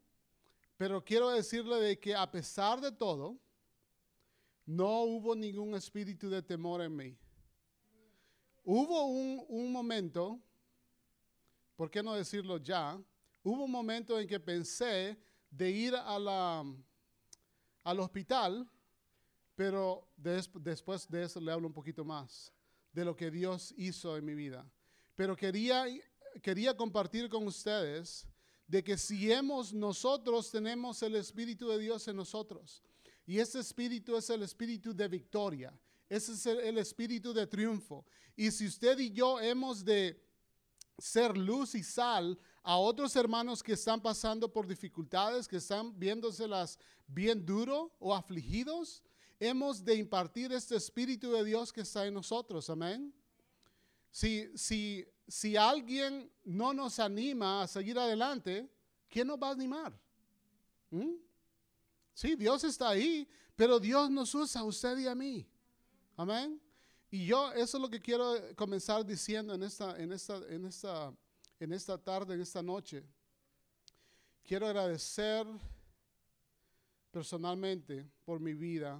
pero 0.77 1.03
quiero 1.03 1.31
decirle 1.31 1.77
de 1.77 1.99
que 1.99 2.15
a 2.15 2.29
pesar 2.29 2.79
de 2.79 2.91
todo, 2.91 3.35
no 4.63 5.01
hubo 5.01 5.35
ningún 5.35 5.73
espíritu 5.73 6.29
de 6.29 6.43
temor 6.43 6.81
en 6.81 6.95
mí. 6.95 7.17
Hubo 8.69 9.05
un, 9.05 9.45
un 9.47 9.71
momento, 9.71 10.41
¿por 11.77 11.89
qué 11.89 12.03
no 12.03 12.13
decirlo 12.15 12.57
ya? 12.57 13.01
Hubo 13.41 13.63
un 13.63 13.71
momento 13.71 14.19
en 14.19 14.27
que 14.27 14.41
pensé 14.41 15.17
de 15.49 15.71
ir 15.71 15.95
a 15.95 16.19
la, 16.19 16.65
al 17.85 17.99
hospital, 18.01 18.69
pero 19.55 20.09
des- 20.17 20.49
después 20.55 21.09
de 21.09 21.23
eso 21.23 21.39
le 21.39 21.49
hablo 21.49 21.65
un 21.65 21.73
poquito 21.73 22.03
más 22.03 22.51
de 22.91 23.05
lo 23.05 23.15
que 23.15 23.31
Dios 23.31 23.73
hizo 23.77 24.17
en 24.17 24.25
mi 24.25 24.33
vida. 24.35 24.69
Pero 25.15 25.33
quería, 25.33 25.85
quería 26.41 26.75
compartir 26.75 27.29
con 27.29 27.47
ustedes 27.47 28.27
de 28.67 28.83
que 28.83 28.97
si 28.97 29.31
hemos, 29.31 29.73
nosotros 29.73 30.51
tenemos 30.51 31.01
el 31.03 31.15
Espíritu 31.15 31.69
de 31.69 31.79
Dios 31.79 32.05
en 32.09 32.17
nosotros, 32.17 32.83
y 33.25 33.39
ese 33.39 33.59
Espíritu 33.59 34.17
es 34.17 34.29
el 34.29 34.43
Espíritu 34.43 34.93
de 34.93 35.07
victoria, 35.07 35.73
ese 36.09 36.33
es 36.33 36.45
el, 36.45 36.77
Espíritu 36.77 37.33
de 37.33 37.45
triunfo. 37.47 38.05
Y 38.35 38.51
si 38.51 38.67
usted 38.67 38.97
y 38.99 39.11
yo 39.11 39.39
hemos 39.39 39.83
de 39.83 40.23
ser 40.97 41.37
luz 41.37 41.75
y 41.75 41.83
sal 41.83 42.37
a 42.63 42.77
otros 42.77 43.15
hermanos 43.15 43.61
que 43.61 43.73
están 43.73 44.01
pasando 44.01 44.51
por 44.51 44.67
dificultades, 44.67 45.47
que 45.47 45.57
están 45.57 45.97
viéndoselas 45.97 46.79
bien 47.07 47.45
duro 47.45 47.93
o 47.99 48.15
afligidos, 48.15 49.03
hemos 49.39 49.83
de 49.83 49.95
impartir 49.95 50.51
este 50.51 50.75
Espíritu 50.75 51.31
de 51.31 51.43
Dios 51.43 51.73
que 51.73 51.81
está 51.81 52.05
en 52.05 52.13
nosotros. 52.13 52.69
Amén. 52.69 53.13
Si, 54.09 54.49
si, 54.57 55.05
si 55.27 55.57
alguien 55.57 56.31
no 56.43 56.73
nos 56.73 56.99
anima 56.99 57.63
a 57.63 57.67
seguir 57.67 57.99
adelante, 57.99 58.69
¿quién 59.09 59.27
nos 59.27 59.37
va 59.37 59.49
a 59.49 59.51
animar? 59.51 59.99
¿Mm? 60.89 61.15
Sí, 62.13 62.35
Dios 62.35 62.63
está 62.63 62.89
ahí, 62.89 63.27
pero 63.55 63.79
Dios 63.79 64.09
nos 64.09 64.33
usa 64.33 64.61
a 64.61 64.63
usted 64.63 64.97
y 64.97 65.07
a 65.07 65.13
mí. 65.13 65.47
Amén. 66.19 66.59
Y 67.11 67.27
yo, 67.27 67.53
eso 67.53 67.77
es 67.77 67.81
lo 67.81 67.89
que 67.89 68.01
quiero 68.01 68.33
comenzar 68.55 69.05
diciendo 69.05 69.53
en 69.53 69.61
esta, 69.61 69.95
en 70.01 70.11
esta, 70.11 70.37
en 70.49 70.65
esta, 70.65 71.13
en 71.59 71.73
esta 71.73 71.97
tarde, 71.97 72.33
en 72.33 72.41
esta 72.41 72.63
noche. 72.63 73.03
Quiero 74.43 74.65
agradecer 74.65 75.45
personalmente 77.11 78.09
por 78.25 78.39
mi 78.39 78.55
vida, 78.55 78.99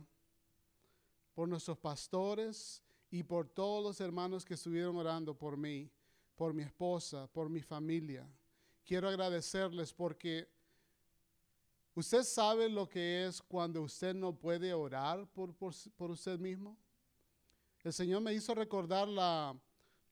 por 1.34 1.50
nuestros 1.50 1.80
pastores 1.80 2.84
y 3.10 3.24
por 3.24 3.50
todos 3.50 3.84
los 3.84 4.00
hermanos 4.00 4.46
que 4.46 4.54
estuvieron 4.54 4.96
orando 4.96 5.36
por 5.36 5.58
mí, 5.58 5.90
por 6.36 6.54
mi 6.54 6.62
esposa, 6.62 7.28
por 7.34 7.50
mi 7.50 7.64
familia. 7.64 8.30
Quiero 8.86 9.10
agradecerles 9.10 9.92
porque 9.92 10.48
usted 11.96 12.22
sabe 12.22 12.70
lo 12.70 12.88
que 12.88 13.26
es 13.26 13.42
cuando 13.42 13.82
usted 13.82 14.14
no 14.14 14.34
puede 14.38 14.72
orar 14.72 15.28
por, 15.34 15.52
por, 15.56 15.74
por 15.98 16.12
usted 16.12 16.38
mismo. 16.38 16.78
El 17.88 17.94
Señor 17.94 18.22
me 18.22 18.34
hizo 18.34 18.54
recordar 18.54 19.08
la, 19.08 19.58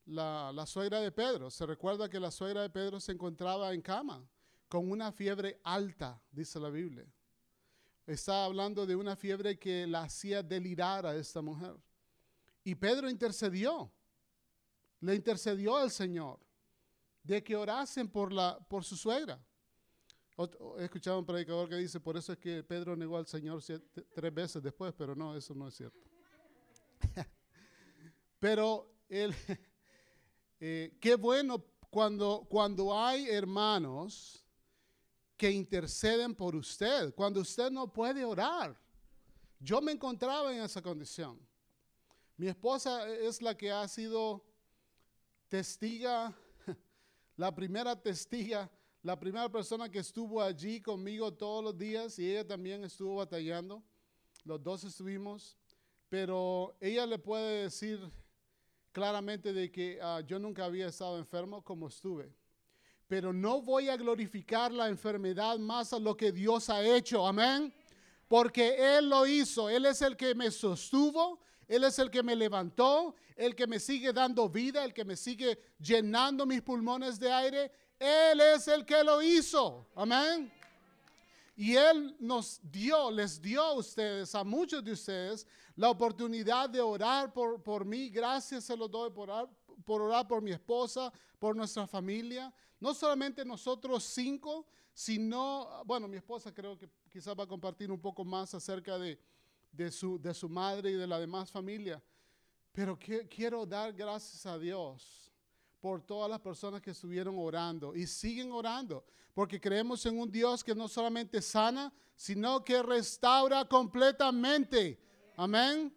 la, 0.06 0.64
suegra 0.64 0.98
de 0.98 1.12
Pedro. 1.12 1.50
Se 1.50 1.66
recuerda 1.66 2.08
que 2.08 2.18
la 2.18 2.30
suegra 2.30 2.62
de 2.62 2.70
Pedro 2.70 2.98
se 2.98 3.12
encontraba 3.12 3.74
en 3.74 3.82
cama 3.82 4.26
con 4.66 4.90
una 4.90 5.12
fiebre 5.12 5.60
alta, 5.62 6.18
dice 6.30 6.58
la 6.58 6.70
Biblia. 6.70 7.04
Está 8.06 8.46
hablando 8.46 8.86
de 8.86 8.96
una 8.96 9.14
fiebre 9.14 9.58
que 9.58 9.86
la 9.86 10.04
hacía 10.04 10.42
delirar 10.42 11.04
a 11.04 11.14
esta 11.16 11.42
mujer. 11.42 11.76
Y 12.64 12.74
Pedro 12.74 13.10
intercedió, 13.10 13.92
le 15.00 15.14
intercedió 15.14 15.76
al 15.76 15.90
Señor 15.90 16.40
de 17.22 17.44
que 17.44 17.56
orasen 17.56 18.08
por, 18.08 18.32
la, 18.32 18.58
por 18.70 18.84
su 18.84 18.96
suegra. 18.96 19.38
He 20.78 20.84
escuchado 20.84 21.18
un 21.18 21.26
predicador 21.26 21.68
que 21.68 21.76
dice, 21.76 22.00
por 22.00 22.16
eso 22.16 22.32
es 22.32 22.38
que 22.38 22.64
Pedro 22.64 22.96
negó 22.96 23.18
al 23.18 23.26
Señor 23.26 23.62
tres 23.62 24.32
veces 24.32 24.62
después, 24.62 24.94
pero 24.96 25.14
no, 25.14 25.36
eso 25.36 25.54
no 25.54 25.68
es 25.68 25.74
cierto. 25.74 26.15
Pero 28.46 28.88
él, 29.08 29.34
eh, 30.60 30.96
qué 31.00 31.16
bueno 31.16 31.64
cuando, 31.90 32.46
cuando 32.48 32.96
hay 32.96 33.28
hermanos 33.28 34.46
que 35.36 35.50
interceden 35.50 36.32
por 36.32 36.54
usted, 36.54 37.12
cuando 37.16 37.40
usted 37.40 37.72
no 37.72 37.92
puede 37.92 38.24
orar. 38.24 38.80
Yo 39.58 39.80
me 39.80 39.90
encontraba 39.90 40.54
en 40.54 40.62
esa 40.62 40.80
condición. 40.80 41.40
Mi 42.36 42.46
esposa 42.46 43.08
es 43.08 43.42
la 43.42 43.56
que 43.56 43.72
ha 43.72 43.88
sido 43.88 44.44
testiga, 45.48 46.32
la 47.36 47.52
primera 47.52 48.00
testiga, 48.00 48.70
la 49.02 49.18
primera 49.18 49.48
persona 49.48 49.90
que 49.90 49.98
estuvo 49.98 50.40
allí 50.40 50.80
conmigo 50.80 51.34
todos 51.34 51.64
los 51.64 51.76
días 51.76 52.16
y 52.20 52.30
ella 52.30 52.46
también 52.46 52.84
estuvo 52.84 53.16
batallando. 53.16 53.82
Los 54.44 54.62
dos 54.62 54.84
estuvimos, 54.84 55.58
pero 56.08 56.76
ella 56.80 57.06
le 57.06 57.18
puede 57.18 57.64
decir 57.64 57.98
claramente 58.96 59.52
de 59.52 59.70
que 59.70 59.98
ah, 60.00 60.22
yo 60.26 60.38
nunca 60.38 60.64
había 60.64 60.86
estado 60.86 61.18
enfermo 61.18 61.62
como 61.62 61.88
estuve 61.88 62.32
pero 63.06 63.30
no 63.30 63.60
voy 63.60 63.90
a 63.90 63.96
glorificar 63.96 64.72
la 64.72 64.88
enfermedad 64.88 65.58
más 65.58 65.92
a 65.92 65.98
lo 65.98 66.16
que 66.16 66.32
Dios 66.32 66.68
ha 66.70 66.82
hecho. 66.82 67.24
Amén. 67.24 67.72
Porque 68.26 68.96
Él 68.96 69.08
lo 69.08 69.26
hizo. 69.26 69.70
Él 69.70 69.86
es 69.86 70.02
el 70.02 70.16
que 70.16 70.34
me 70.34 70.50
sostuvo. 70.50 71.38
Él 71.68 71.84
es 71.84 72.00
el 72.00 72.10
que 72.10 72.24
me 72.24 72.34
levantó. 72.34 73.14
El 73.36 73.54
que 73.54 73.68
me 73.68 73.78
sigue 73.78 74.12
dando 74.12 74.48
vida. 74.48 74.84
El 74.84 74.92
que 74.92 75.04
me 75.04 75.14
sigue 75.14 75.56
llenando 75.78 76.44
mis 76.46 76.62
pulmones 76.62 77.20
de 77.20 77.30
aire. 77.30 77.70
Él 77.96 78.40
es 78.40 78.66
el 78.66 78.84
que 78.84 79.04
lo 79.04 79.22
hizo. 79.22 79.86
Amén. 79.94 80.50
Y 81.56 81.76
Él 81.76 82.16
nos 82.18 82.60
dio, 82.62 83.10
les 83.10 83.40
dio 83.40 83.62
a 83.62 83.72
ustedes, 83.72 84.34
a 84.34 84.44
muchos 84.44 84.84
de 84.84 84.92
ustedes, 84.92 85.46
la 85.76 85.90
oportunidad 85.90 86.68
de 86.68 86.80
orar 86.80 87.32
por, 87.32 87.62
por 87.62 87.84
mí. 87.84 88.08
Gracias 88.08 88.64
se 88.64 88.76
lo 88.76 88.88
doy 88.88 89.10
por 89.10 89.30
orar, 89.30 89.48
por 89.84 90.02
orar 90.02 90.26
por 90.26 90.42
mi 90.42 90.50
esposa, 90.50 91.12
por 91.38 91.54
nuestra 91.54 91.86
familia. 91.86 92.52
No 92.80 92.94
solamente 92.94 93.44
nosotros 93.44 94.02
cinco, 94.04 94.66
sino, 94.92 95.82
bueno, 95.84 96.08
mi 96.08 96.16
esposa 96.16 96.52
creo 96.52 96.78
que 96.78 96.88
quizás 97.10 97.38
va 97.38 97.44
a 97.44 97.48
compartir 97.48 97.92
un 97.92 98.00
poco 98.00 98.24
más 98.24 98.54
acerca 98.54 98.98
de, 98.98 99.18
su, 99.90 100.18
de 100.18 100.32
su 100.32 100.48
madre 100.48 100.90
y 100.90 100.94
de 100.94 101.06
la 101.06 101.20
demás 101.20 101.50
familia. 101.50 102.02
Pero 102.72 102.98
quiero 102.98 103.64
dar 103.66 103.92
gracias 103.92 104.44
a 104.46 104.58
Dios 104.58 105.30
por 105.80 106.02
todas 106.02 106.30
las 106.30 106.40
personas 106.40 106.80
que 106.80 106.90
estuvieron 106.90 107.36
orando 107.38 107.94
y 107.94 108.06
siguen 108.06 108.50
orando, 108.52 109.04
porque 109.34 109.60
creemos 109.60 110.04
en 110.06 110.18
un 110.18 110.30
Dios 110.30 110.64
que 110.64 110.74
no 110.74 110.88
solamente 110.88 111.40
sana, 111.42 111.92
sino 112.14 112.64
que 112.64 112.82
restaura 112.82 113.66
completamente. 113.66 115.05
Amén. 115.36 115.94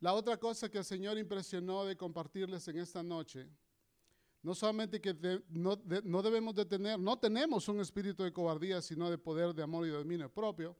La 0.00 0.14
otra 0.14 0.36
cosa 0.36 0.70
que 0.70 0.78
el 0.78 0.84
Señor 0.84 1.18
impresionó 1.18 1.84
de 1.84 1.96
compartirles 1.96 2.68
en 2.68 2.78
esta 2.78 3.02
noche 3.02 3.48
no 4.42 4.54
solamente 4.54 5.00
que 5.00 5.42
no, 5.50 5.76
debemos 6.22 6.54
de 6.54 6.64
tener, 6.64 6.98
no 6.98 7.18
tenemos 7.18 7.68
un 7.68 7.80
espíritu 7.80 8.22
de 8.22 8.32
cobardía, 8.32 8.80
sino 8.80 9.10
de 9.10 9.18
poder, 9.18 9.54
de 9.54 9.62
amor 9.62 9.86
y 9.86 9.90
de 9.90 9.96
dominio 9.96 10.32
propio. 10.32 10.76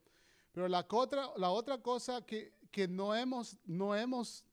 Pero 0.53 0.66
la 0.66 0.86
otra, 0.88 1.30
la 1.36 1.51
otra 1.51 1.80
cosa 1.80 2.24
que, 2.24 2.55
no, 2.88 3.14
hemos, 3.14 3.59
no, 3.66 3.95
hemos, 3.95 4.45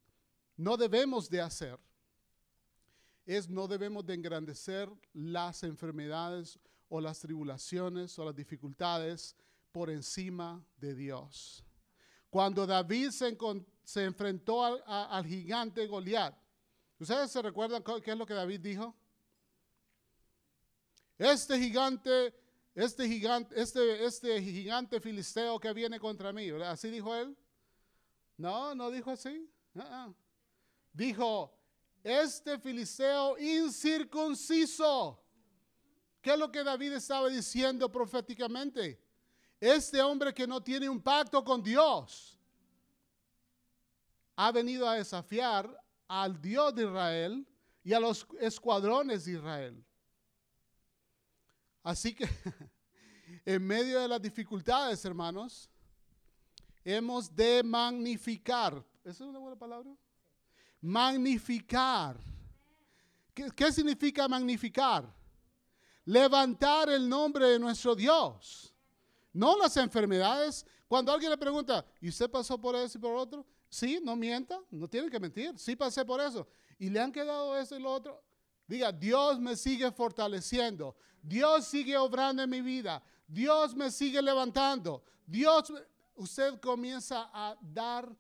no 0.57 0.75
debemos 0.75 1.29
de 1.29 1.41
hacer 1.41 1.79
es 3.25 3.49
no 3.49 3.67
debemos 3.67 4.05
de 4.05 4.13
engrandecer 4.13 4.89
las 5.13 5.63
enfermedades 5.63 6.59
o 6.89 6.99
las 7.01 7.19
tribulaciones 7.19 8.17
o 8.19 8.25
las 8.25 8.35
dificultades 8.35 9.35
por 9.71 9.89
encima 9.89 10.65
de 10.77 10.95
Dios. 10.95 11.63
Cuando 12.29 12.65
David 12.65 13.11
se, 13.11 13.37
se 13.83 14.03
enfrentó 14.03 14.63
al, 14.63 15.25
gigante 15.25 15.87
Goliat, 15.87 16.35
¿Ustedes 16.99 17.31
se 17.31 17.41
recuerdan 17.43 17.83
qué 18.03 18.11
es 18.11 18.17
lo 18.17 18.25
que 18.25 18.33
David 18.33 18.59
dijo? 18.59 18.95
Este 21.17 21.59
gigante, 21.59 22.33
este 22.73 23.07
gigante, 23.07 23.61
este, 23.61 24.05
este 24.05 24.41
gigante 24.41 24.99
filisteo 24.99 25.59
que 25.59 25.73
viene 25.73 25.99
contra 25.99 26.33
mí, 26.33 26.49
¿así 26.63 26.89
dijo 26.89 27.15
él? 27.15 27.37
No, 28.35 28.73
no 28.73 28.89
dijo 28.89 29.11
así. 29.11 29.47
Dijo, 30.91 31.55
este 32.03 32.59
filisteo 32.59 33.37
incircunciso. 33.37 35.23
¿Qué 36.21 36.33
es 36.33 36.39
lo 36.39 36.51
que 36.51 36.63
David 36.63 36.93
estaba 36.93 37.29
diciendo 37.29 37.91
proféticamente? 37.91 38.99
Este 39.59 40.01
hombre 40.01 40.33
que 40.33 40.45
no 40.45 40.61
tiene 40.61 40.87
un 40.87 41.01
pacto 41.01 41.43
con 41.43 41.63
Dios 41.63 42.37
ha 44.35 44.51
venido 44.51 44.87
a 44.87 44.95
desafiar 44.95 45.67
al 46.07 46.39
Dios 46.39 46.75
de 46.75 46.83
Israel 46.83 47.47
y 47.83 47.93
a 47.93 47.99
los 47.99 48.27
escuadrones 48.39 49.25
de 49.25 49.31
Israel. 49.31 49.83
Así 51.81 52.13
que 52.13 52.29
en 53.45 53.65
medio 53.65 53.99
de 53.99 54.07
las 54.07 54.21
dificultades, 54.21 55.03
hermanos, 55.05 55.69
hemos 56.83 57.35
de 57.35 57.63
magnificar. 57.63 58.85
¿Esa 59.03 59.23
es 59.23 59.29
una 59.29 59.39
buena 59.39 59.57
palabra? 59.57 59.89
Magnificar. 60.81 62.19
¿Qué, 63.33 63.49
¿Qué, 63.55 63.71
significa 63.71 64.27
magnificar? 64.27 65.11
Levantar 66.05 66.89
el 66.89 67.09
nombre 67.09 67.47
de 67.47 67.59
nuestro 67.59 67.95
Dios. 67.95 68.73
No 69.37 69.55
las 69.55 69.77
enfermedades. 69.77 70.65
Cuando 70.87 71.11
alguien 71.11 71.29
le 71.29 71.37
pregunta, 71.37 71.85
¿y 72.01 72.09
usted 72.09 72.27
pasó 72.27 72.59
por 72.59 72.75
eso 72.75 72.97
y 72.97 73.01
por 73.01 73.15
otro? 73.15 73.45
Sí, 73.69 73.99
no 74.01 74.15
mienta, 74.15 74.59
no 74.71 74.87
tiene 74.87 75.11
que 75.11 75.19
mentir. 75.19 75.53
Sí 75.59 75.75
pasé 75.75 76.03
por 76.03 76.19
eso. 76.19 76.47
Y 76.79 76.89
le 76.89 76.99
han 76.99 77.11
quedado 77.11 77.55
eso 77.55 77.77
y 77.77 77.79
lo 77.79 77.93
otro. 77.93 78.23
Diga, 78.65 78.91
Dios 78.91 79.39
me 79.39 79.55
sigue 79.55 79.91
fortaleciendo. 79.91 80.95
Dios 81.21 81.65
sigue 81.65 81.95
obrando 81.95 82.41
en 82.41 82.49
mi 82.49 82.61
vida. 82.61 83.03
Dios 83.27 83.75
me 83.75 83.91
sigue 83.91 84.23
levantando. 84.23 85.03
Dios, 85.23 85.71
usted 86.15 86.59
comienza 86.59 87.29
a 87.31 87.55
dar, 87.61 88.11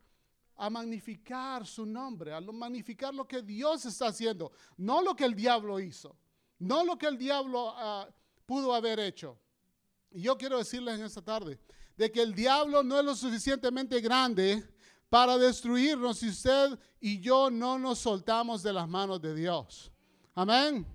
a 0.55 0.69
magnificar 0.69 1.65
su 1.65 1.83
nombre, 1.83 2.31
a 2.31 2.39
magnificar 2.41 3.11
lo 3.11 3.27
que 3.27 3.41
Dios 3.41 3.83
está 3.87 4.09
haciendo, 4.09 4.51
no 4.77 5.01
lo 5.01 5.15
que 5.15 5.25
el 5.25 5.33
diablo 5.33 5.79
hizo, 5.79 6.15
no 6.59 6.85
lo 6.85 6.95
que 6.95 7.07
el 7.07 7.17
diablo 7.17 7.73
ah, 7.75 8.07
pudo 8.45 8.71
haber 8.71 8.99
hecho. 8.99 9.39
Y 10.11 10.21
yo 10.21 10.37
quiero 10.37 10.57
decirles 10.57 10.99
en 10.99 11.05
esta 11.05 11.21
tarde 11.21 11.59
de 11.95 12.11
que 12.11 12.21
el 12.21 12.33
diablo 12.33 12.83
no 12.83 12.99
es 12.99 13.05
lo 13.05 13.15
suficientemente 13.15 13.99
grande 13.99 14.63
para 15.09 15.37
destruirnos 15.37 16.19
si 16.19 16.29
usted 16.29 16.77
y 16.99 17.19
yo 17.19 17.49
no 17.49 17.79
nos 17.79 17.99
soltamos 17.99 18.61
de 18.63 18.73
las 18.73 18.87
manos 18.87 19.21
de 19.21 19.33
Dios. 19.33 19.91
Amén. 20.35 20.85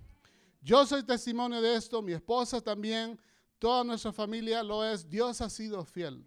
Yo 0.60 0.86
soy 0.86 1.02
testimonio 1.02 1.60
de 1.60 1.74
esto, 1.74 2.00
mi 2.00 2.12
esposa 2.12 2.60
también, 2.60 3.18
toda 3.58 3.82
nuestra 3.82 4.12
familia 4.12 4.62
lo 4.62 4.84
es. 4.84 5.08
Dios 5.08 5.40
ha 5.40 5.50
sido 5.50 5.84
fiel. 5.84 6.24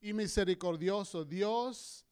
Y 0.00 0.12
misericordioso, 0.12 1.24
Dios 1.24 2.07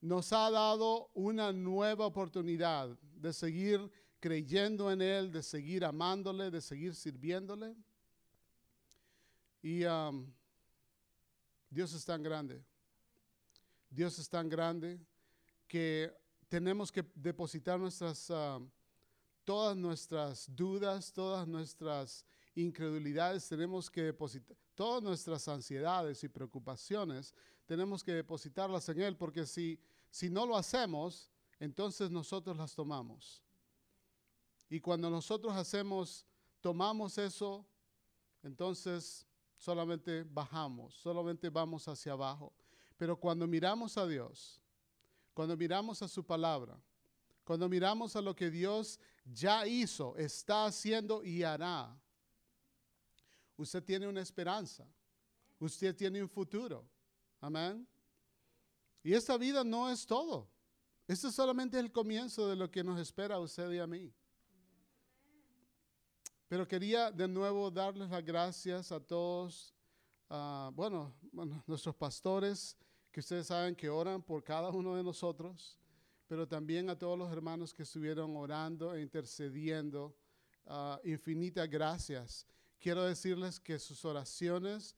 nos 0.00 0.32
ha 0.32 0.50
dado 0.50 1.10
una 1.14 1.52
nueva 1.52 2.06
oportunidad 2.06 2.88
de 3.14 3.32
seguir 3.32 3.90
creyendo 4.20 4.90
en 4.90 5.02
Él, 5.02 5.32
de 5.32 5.42
seguir 5.42 5.84
amándole, 5.84 6.50
de 6.50 6.60
seguir 6.60 6.94
sirviéndole. 6.94 7.74
Y 9.62 9.84
um, 9.84 10.32
Dios 11.70 11.92
es 11.92 12.04
tan 12.04 12.22
grande. 12.22 12.62
Dios 13.90 14.18
es 14.18 14.28
tan 14.28 14.48
grande 14.48 15.00
que 15.66 16.12
tenemos 16.48 16.92
que 16.92 17.04
depositar 17.14 17.78
nuestras, 17.78 18.30
um, 18.30 18.70
todas 19.44 19.76
nuestras 19.76 20.54
dudas, 20.54 21.12
todas 21.12 21.46
nuestras 21.46 22.24
incredulidades, 22.54 23.48
tenemos 23.48 23.90
que 23.90 24.02
depositar, 24.02 24.56
todas 24.74 25.02
nuestras 25.02 25.46
ansiedades 25.48 26.22
y 26.24 26.28
preocupaciones, 26.28 27.34
tenemos 27.66 28.02
que 28.02 28.12
depositarlas 28.12 28.88
en 28.88 29.00
Él, 29.00 29.16
porque 29.16 29.44
si, 29.44 29.78
si 30.10 30.30
no 30.30 30.46
lo 30.46 30.56
hacemos, 30.56 31.30
entonces 31.58 32.10
nosotros 32.10 32.56
las 32.56 32.74
tomamos. 32.74 33.42
Y 34.68 34.80
cuando 34.80 35.10
nosotros 35.10 35.54
hacemos, 35.54 36.24
tomamos 36.60 37.18
eso, 37.18 37.66
entonces 38.42 39.26
solamente 39.56 40.24
bajamos, 40.24 40.94
solamente 40.94 41.50
vamos 41.50 41.86
hacia 41.88 42.12
abajo. 42.12 42.52
Pero 42.96 43.16
cuando 43.16 43.46
miramos 43.46 43.96
a 43.98 44.06
Dios, 44.06 44.60
cuando 45.34 45.56
miramos 45.56 46.02
a 46.02 46.08
su 46.08 46.24
palabra, 46.24 46.80
cuando 47.44 47.68
miramos 47.68 48.16
a 48.16 48.22
lo 48.22 48.34
que 48.34 48.50
Dios 48.50 48.98
ya 49.24 49.66
hizo, 49.66 50.16
está 50.16 50.66
haciendo 50.66 51.22
y 51.22 51.42
hará, 51.42 51.96
usted 53.56 53.82
tiene 53.82 54.08
una 54.08 54.20
esperanza, 54.20 54.86
usted 55.58 55.94
tiene 55.94 56.22
un 56.22 56.28
futuro. 56.28 56.84
Amén. 57.40 57.86
Y 59.02 59.14
esta 59.14 59.36
vida 59.36 59.62
no 59.62 59.90
es 59.90 60.04
todo. 60.04 60.48
Esto 61.06 61.30
solamente 61.30 61.76
es 61.76 61.84
el 61.84 61.92
comienzo 61.92 62.48
de 62.48 62.56
lo 62.56 62.70
que 62.70 62.82
nos 62.82 62.98
espera 62.98 63.36
a 63.36 63.40
usted 63.40 63.70
y 63.70 63.78
a 63.78 63.86
mí. 63.86 64.12
Pero 66.48 66.66
quería 66.66 67.10
de 67.10 67.28
nuevo 67.28 67.70
darles 67.70 68.10
las 68.10 68.24
gracias 68.24 68.90
a 68.92 69.00
todos, 69.00 69.74
ah, 70.28 70.70
bueno, 70.74 71.14
bueno, 71.32 71.62
nuestros 71.66 71.94
pastores, 71.94 72.76
que 73.10 73.20
ustedes 73.20 73.46
saben 73.46 73.74
que 73.74 73.88
oran 73.88 74.22
por 74.22 74.44
cada 74.44 74.70
uno 74.70 74.94
de 74.94 75.02
nosotros, 75.02 75.78
pero 76.26 76.46
también 76.46 76.90
a 76.90 76.98
todos 76.98 77.18
los 77.18 77.32
hermanos 77.32 77.72
que 77.72 77.82
estuvieron 77.82 78.36
orando 78.36 78.94
e 78.94 79.02
intercediendo. 79.02 80.16
Ah, 80.66 81.00
infinitas 81.04 81.68
gracias. 81.68 82.46
Quiero 82.78 83.04
decirles 83.04 83.58
que 83.58 83.78
sus 83.78 84.04
oraciones 84.04 84.94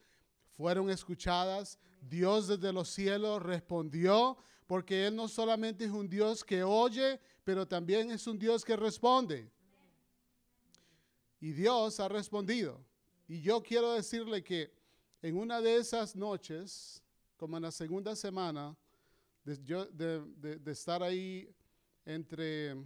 fueron 0.58 0.90
escuchadas. 0.90 1.78
Dios 2.02 2.48
desde 2.48 2.72
los 2.72 2.88
cielos 2.88 3.40
respondió, 3.40 4.36
porque 4.66 5.06
Él 5.06 5.14
no 5.14 5.28
solamente 5.28 5.84
es 5.84 5.92
un 5.92 6.08
Dios 6.08 6.44
que 6.44 6.64
oye, 6.64 7.20
pero 7.44 7.66
también 7.66 8.10
es 8.10 8.26
un 8.26 8.38
Dios 8.38 8.64
que 8.64 8.76
responde. 8.76 9.48
Y 11.40 11.52
Dios 11.52 12.00
ha 12.00 12.08
respondido. 12.08 12.84
Y 13.28 13.40
yo 13.40 13.62
quiero 13.62 13.92
decirle 13.92 14.42
que 14.42 14.74
en 15.22 15.36
una 15.36 15.60
de 15.60 15.76
esas 15.76 16.16
noches, 16.16 17.04
como 17.36 17.56
en 17.56 17.62
la 17.62 17.70
segunda 17.70 18.16
semana, 18.16 18.76
de, 19.44 20.60
estar 20.66 21.04
ahí 21.04 21.54
entre 22.04 22.76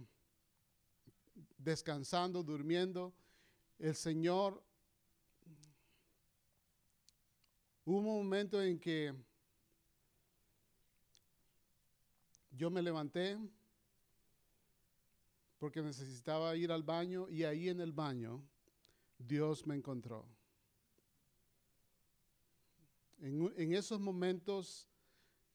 descansando, 1.57 2.43
durmiendo, 2.43 3.11
el 3.79 3.95
Señor, 3.95 4.63
hubo 7.85 7.97
un 7.97 8.05
momento 8.05 8.61
en 8.61 8.79
que 8.79 9.13
yo 12.51 12.69
me 12.69 12.81
levanté, 12.81 13.37
porque 15.57 15.81
necesitaba 15.81 16.55
ir 16.55 16.71
al 16.71 16.83
baño 16.83 17.29
y 17.29 17.43
ahí 17.43 17.69
en 17.69 17.79
el 17.79 17.91
baño 17.91 18.43
Dios 19.17 19.65
me 19.65 19.75
encontró. 19.75 20.25
En, 23.19 23.73
esos 23.73 24.01
momentos, 24.01 24.89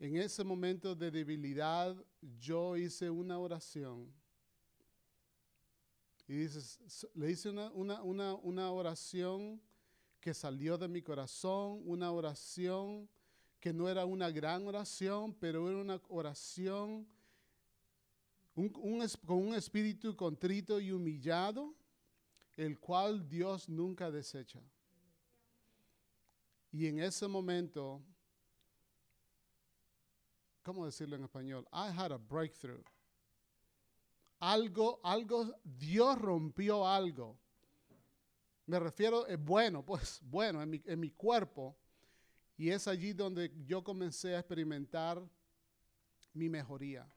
en 0.01 0.17
ese 0.17 0.43
momento 0.43 0.95
de 0.95 1.11
debilidad, 1.11 1.95
yo 2.41 2.77
hice 2.79 3.11
una 3.11 3.39
oración. 3.39 4.11
Y 6.27 6.35
dices, 6.35 7.07
le 7.15 7.31
hice 7.31 7.51
una, 7.51 7.71
una, 7.73 8.35
una 8.35 8.73
oración 8.73 9.61
que 10.21 10.35
salió 10.35 10.77
de 10.79 10.89
mi 10.89 11.03
corazón, 11.03 11.83
una 11.85 12.11
oración 12.13 13.09
que 13.61 13.73
no 13.73 13.89
era 13.89 14.05
una 14.05 14.31
gran 14.31 14.67
oración, 14.67 15.35
pero 15.35 15.69
era 15.69 15.79
una 15.79 16.01
oración 16.09 17.07
con 18.55 19.39
un 19.39 19.55
espíritu 19.55 20.17
contrito 20.17 20.81
y 20.81 20.91
humillado, 20.91 21.75
el 22.57 22.79
cual 22.79 23.29
Dios 23.29 23.69
nunca 23.69 24.11
desecha. 24.11 24.61
Y 26.73 26.87
en 26.87 26.99
ese 26.99 27.29
momento, 27.29 28.03
¿cómo 30.63 30.85
decirlo 30.87 31.17
en 31.17 31.25
español? 31.25 31.67
I 31.73 31.91
had 31.97 32.13
a 32.13 32.19
breakthrough. 32.19 32.85
Algo, 34.41 35.01
algo, 35.03 35.55
Dios 35.65 36.19
rompió 36.19 36.87
algo. 36.87 37.39
Me 38.69 38.79
refiero, 38.79 39.27
es 39.27 39.39
bueno, 39.45 39.85
pues 39.85 40.21
bueno, 40.31 40.63
en 40.63 40.71
mi, 40.71 40.83
en 40.87 41.01
mi 41.01 41.11
cuerpo. 41.11 41.77
Y 42.57 42.71
es 42.71 42.87
allí 42.87 43.13
donde 43.13 43.53
yo 43.67 43.83
comencé 43.83 44.35
a 44.35 44.39
experimentar 44.39 45.21
mi 46.33 46.49
mejoría 46.49 47.09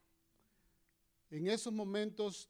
en 1.32 1.47
esos 1.47 1.72
momentos 1.72 2.49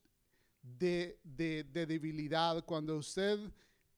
de, 0.62 1.20
debilidad, 1.24 2.66
cuando 2.66 2.98
usted 2.98 3.40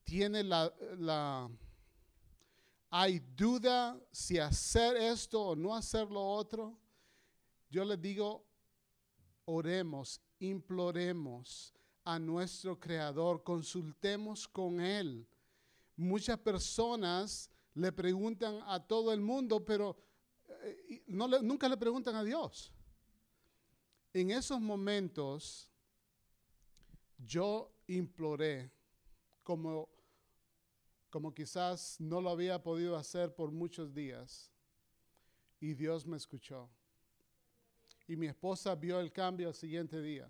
tiene 0.03 0.43
la, 0.43 1.49
hay 2.89 3.19
duda 3.19 3.99
si 4.11 4.37
hacer 4.37 4.97
esto 4.97 5.41
o 5.41 5.55
no 5.55 5.73
hacer 5.73 6.11
lo 6.11 6.21
otro, 6.21 6.77
yo 7.69 7.85
le 7.85 7.95
digo, 7.95 8.45
oremos, 9.45 10.21
imploremos 10.39 11.73
a 12.03 12.19
nuestro 12.19 12.79
Creador, 12.79 13.43
consultemos 13.43 14.47
con 14.47 14.81
Él. 14.81 15.27
Muchas 15.95 16.37
personas 16.39 17.49
le 17.73 17.91
preguntan 17.91 18.59
a 18.65 18.79
todo 18.79 19.13
el 19.13 19.21
mundo, 19.21 19.63
pero 19.63 19.95
eh, 20.47 21.03
no 21.07 21.27
nunca 21.27 21.67
le 21.69 21.77
preguntan 21.77 22.15
a 22.15 22.23
Dios 22.23 22.73
en 24.13 24.29
esos 24.29 24.61
momentos 24.61 25.69
yo 27.17 27.73
imploré, 27.87 28.71
como, 29.41 29.89
como 31.09 31.33
quizás 31.33 31.99
no 31.99 32.21
lo 32.21 32.29
había 32.29 32.61
podido 32.61 32.95
hacer 32.95 33.33
por 33.33 33.51
muchos 33.51 33.93
días, 33.93 34.51
y 35.59 35.73
Dios 35.73 36.05
me 36.05 36.17
escuchó. 36.17 36.69
Y 38.07 38.15
mi 38.15 38.27
esposa 38.27 38.75
vio 38.75 38.99
el 38.99 39.11
cambio 39.11 39.47
al 39.47 39.53
siguiente 39.53 40.01
día. 40.01 40.29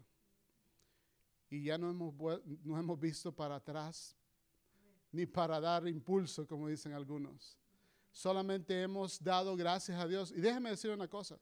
Y 1.54 1.66
ya 1.66 1.78
no 1.78 1.88
hemos, 1.88 2.16
no 2.64 2.80
hemos 2.80 2.99
visto 2.99 3.32
para 3.32 3.58
atrás, 3.58 4.16
ni 5.12 5.28
para 5.28 5.60
dar 5.60 5.88
impulso, 5.88 6.47
como 6.47 6.68
dicen 6.68 6.93
algunos. 6.93 7.56
Solamente 8.12 8.82
hemos 8.82 9.24
dado 9.24 9.56
gracias 9.56 9.99
a 9.99 10.08
Dios. 10.08 10.32
Y 10.32 10.41
déjeme 10.41 10.72
decir 10.72 10.89
una 10.89 11.08
cosa. 11.08 11.38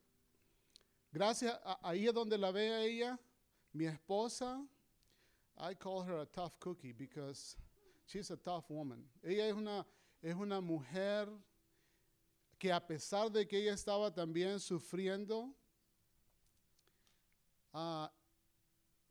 Gracias, 1.13 1.57
ahí 1.81 2.07
es 2.07 2.13
donde 2.13 2.37
la 2.37 2.51
ve 2.51 2.83
ella, 2.83 3.17
mi 3.71 3.85
esposa. 3.85 4.61
I 5.57 5.75
call 5.75 6.05
her 6.05 6.17
a 6.19 6.25
tough 6.25 6.59
cookie 6.59 6.91
because 6.91 7.55
she's 8.05 8.31
a 8.31 8.37
tough 8.37 8.65
woman. 8.69 9.09
Ella 9.23 9.47
es 9.47 9.53
una, 9.53 9.87
es 10.21 10.35
una 10.35 10.59
mujer 10.59 11.29
que 12.59 12.69
a 12.69 12.85
pesar 12.85 13.31
de 13.31 13.47
que 13.47 13.59
ella 13.59 13.75
estaba 13.75 14.13
también 14.13 14.59
sufriendo, 14.59 15.55
uh, 17.73 18.07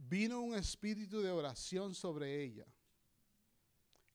vino 0.09 0.41
un 0.41 0.55
espíritu 0.55 1.21
de 1.21 1.31
oración 1.31 1.95
sobre 1.95 2.43
ella, 2.43 2.67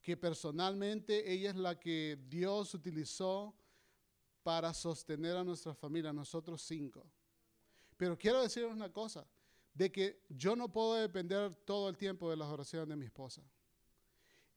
que 0.02 0.18
personalmente 0.18 1.32
ella 1.32 1.50
es 1.52 1.56
la 1.56 1.80
que 1.80 2.18
Dios 2.28 2.74
utilizó 2.74 3.56
para 4.44 4.74
sostener 4.74 5.36
a 5.36 5.44
nuestra 5.44 5.74
familia, 5.74 6.14
nosotros 6.14 6.62
cinco. 6.62 7.06
Pero 7.98 8.18
quiero 8.18 8.42
decirles 8.42 8.74
una 8.74 8.92
cosa, 8.92 9.26
de 9.74 9.92
que 9.92 10.24
yo 10.30 10.56
no 10.56 10.72
puedo 10.72 10.96
depender 10.96 11.54
todo 11.66 11.90
el 11.90 11.98
tiempo 11.98 12.30
de 12.30 12.38
las 12.38 12.48
oraciones 12.48 12.88
de 12.88 12.96
mi 12.96 13.06
esposa. 13.06 13.42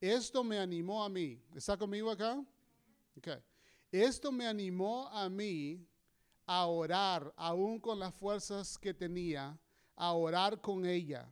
Esto 0.00 0.44
me 0.44 0.58
animó 0.58 1.02
a 1.02 1.08
mí. 1.08 1.42
¿Está 1.54 1.76
conmigo 1.76 2.08
acá? 2.10 2.44
Okay. 3.16 3.42
Esto 3.90 4.30
me 4.30 4.46
animó 4.46 5.08
a 5.08 5.28
mí 5.28 5.84
a 6.46 6.66
orar, 6.66 7.32
aún 7.36 7.80
con 7.80 7.98
las 7.98 8.14
fuerzas 8.14 8.78
que 8.78 8.94
tenía, 8.94 9.58
a 9.98 10.12
orar 10.12 10.60
con 10.60 10.86
ella. 10.86 11.30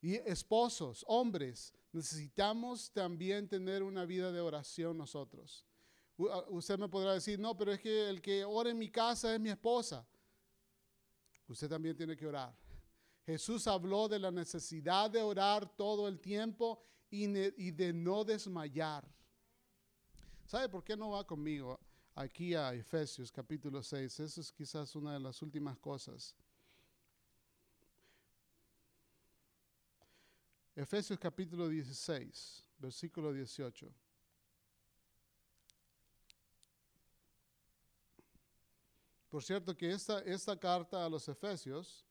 Y 0.00 0.14
esposos, 0.14 1.04
hombres, 1.08 1.72
necesitamos 1.92 2.90
también 2.92 3.48
tener 3.48 3.82
una 3.82 4.04
vida 4.04 4.30
de 4.30 4.40
oración 4.40 4.98
nosotros. 4.98 5.64
Usted 6.16 6.78
me 6.78 6.88
podrá 6.88 7.14
decir, 7.14 7.38
no, 7.38 7.56
pero 7.56 7.72
es 7.72 7.80
que 7.80 8.08
el 8.08 8.20
que 8.20 8.44
ora 8.44 8.70
en 8.70 8.78
mi 8.78 8.90
casa 8.90 9.34
es 9.34 9.40
mi 9.40 9.50
esposa 9.50 10.06
usted 11.48 11.68
también 11.68 11.96
tiene 11.96 12.16
que 12.16 12.26
orar. 12.26 12.54
Jesús 13.26 13.66
habló 13.66 14.08
de 14.08 14.18
la 14.18 14.30
necesidad 14.30 15.10
de 15.10 15.22
orar 15.22 15.76
todo 15.76 16.08
el 16.08 16.20
tiempo 16.20 16.82
y, 17.10 17.26
de 17.70 17.92
no 17.92 18.24
desmayar. 18.24 19.08
¿Sabe 20.46 20.68
por 20.68 20.84
qué 20.84 20.96
no 20.96 21.10
va 21.10 21.26
conmigo 21.26 21.78
aquí 22.14 22.54
a 22.54 22.74
Efesios 22.74 23.32
capítulo 23.32 23.82
6? 23.82 24.20
Eso 24.20 24.40
es 24.40 24.52
quizás 24.52 24.94
una 24.94 25.14
de 25.14 25.20
las 25.20 25.40
últimas 25.40 25.78
cosas. 25.78 26.34
Efesios 30.76 31.18
capítulo 31.18 31.68
16, 31.68 32.64
versículo 32.78 33.32
18. 33.32 33.92
Por 39.28 39.42
cierto 39.42 39.76
que 39.76 39.90
esta, 39.90 40.20
esta 40.20 40.58
carta 40.58 41.04
a 41.04 41.08
los 41.08 41.28
Efesios 41.28 42.04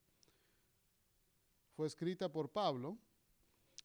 fue 1.76 1.88
escrita 1.88 2.32
por 2.32 2.50
Pablo, 2.50 2.98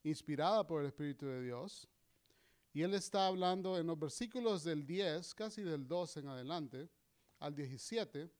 inspirada 0.04 0.66
por 0.66 0.82
el 0.82 0.88
Espíritu 0.88 1.26
de 1.26 1.42
Dios, 1.42 1.88
Y 2.72 2.82
él 2.82 2.94
está 2.94 3.26
hablando 3.26 3.78
en 3.78 3.86
los 3.86 3.98
versículos 3.98 4.62
del 4.62 4.86
10, 4.86 5.34
casi 5.34 5.62
del 5.62 5.88
12 5.88 6.20
en 6.20 6.28
adelante, 6.28 6.88
al 7.40 7.54
17, 7.54 8.30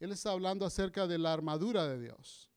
él 0.00 0.12
está 0.12 0.30
hablando 0.30 0.64
acerca 0.64 1.06
de 1.06 1.18
la 1.18 1.32
armadura 1.32 1.86
de 1.86 2.00
Dios, 2.00 2.47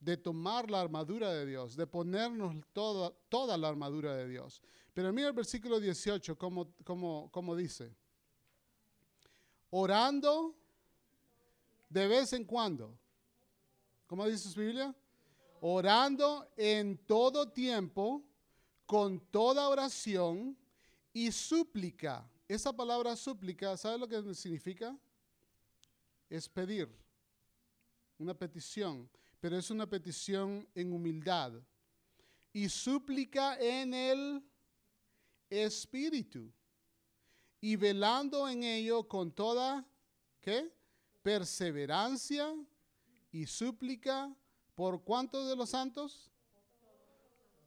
de 0.00 0.16
tomar 0.16 0.70
la 0.70 0.80
armadura 0.80 1.32
de 1.32 1.46
Dios, 1.46 1.76
de 1.76 1.86
ponernos 1.86 2.54
toda, 2.72 3.12
toda 3.28 3.56
la 3.56 3.68
armadura 3.68 4.14
de 4.16 4.28
Dios. 4.28 4.62
Pero 4.94 5.12
mira 5.12 5.28
el 5.28 5.34
versículo 5.34 5.80
18, 5.80 6.36
como, 6.36 6.72
como, 6.84 7.30
como 7.30 7.56
dice, 7.56 7.94
orando 9.70 10.54
de 11.88 12.06
vez 12.06 12.32
en 12.32 12.44
cuando. 12.44 12.96
¿Cómo 14.06 14.26
dice 14.26 14.48
su 14.48 14.60
Biblia? 14.60 14.94
Orando 15.60 16.48
en 16.56 16.96
todo 17.06 17.50
tiempo, 17.50 18.22
con 18.86 19.20
toda 19.20 19.68
oración 19.68 20.56
y 21.12 21.32
súplica. 21.32 22.28
Esa 22.46 22.72
palabra 22.72 23.16
súplica, 23.16 23.76
¿sabe 23.76 23.98
lo 23.98 24.08
que 24.08 24.34
significa? 24.34 24.96
Es 26.30 26.48
pedir, 26.48 26.88
una 28.18 28.34
petición, 28.34 29.08
pero 29.40 29.56
es 29.56 29.70
una 29.70 29.88
petición 29.88 30.68
en 30.74 30.92
humildad. 30.92 31.52
Y 32.52 32.68
súplica 32.68 33.58
en 33.58 33.94
el 33.94 34.42
Espíritu. 35.50 36.52
Y 37.60 37.76
velando 37.76 38.48
en 38.48 38.62
ello 38.62 39.06
con 39.06 39.32
toda, 39.32 39.86
¿qué? 40.40 40.72
perseverancia 41.28 42.54
y 43.30 43.44
súplica 43.46 44.34
por 44.74 45.02
cuántos 45.02 45.46
de 45.46 45.56
los 45.56 45.68
santos? 45.68 46.30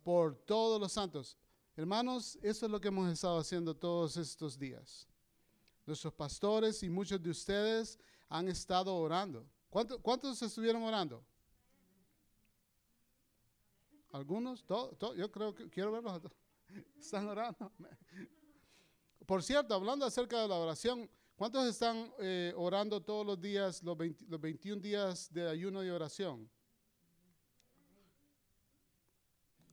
Por 0.04 0.36
todos 0.36 0.82
los 0.82 0.92
santos. 0.92 1.38
Hermanos, 1.76 2.40
eso 2.42 2.66
es 2.66 2.72
lo 2.72 2.82
que 2.82 2.88
hemos 2.88 3.12
estado 3.12 3.38
haciendo 3.38 3.76
todos 3.76 4.18
estos 4.18 4.58
días. 4.58 5.08
Nuestros 5.86 6.12
pastores 6.14 6.82
y 6.82 6.90
muchos 6.90 7.22
de 7.22 7.30
ustedes 7.30 8.00
han 8.30 8.48
estado 8.48 8.96
orando. 8.96 9.46
¿Cuántos, 9.70 10.00
cuántos 10.00 10.42
estuvieron 10.42 10.82
orando? 10.82 11.24
¿Algunos? 14.12 14.64
¿Todo, 14.66 15.16
Yo 15.16 15.32
creo 15.32 15.54
que 15.54 15.70
quiero 15.70 15.92
verlos. 15.92 16.22
Están 17.00 17.28
orando. 17.28 17.72
Por 19.26 19.44
cierto, 19.44 19.74
hablando 19.74 20.06
acerca 20.06 20.42
de 20.42 20.48
la 20.48 20.56
oración, 20.56 21.10
¿Cuántos 21.42 21.66
están 21.66 22.14
eh, 22.20 22.54
orando 22.56 23.02
todos 23.02 23.26
los 23.26 23.42
días, 23.42 23.82
los, 23.82 23.98
21 23.98 24.80
días 24.80 25.34
de 25.34 25.50
ayuno 25.50 25.84
y 25.84 25.90
oración? 25.90 26.48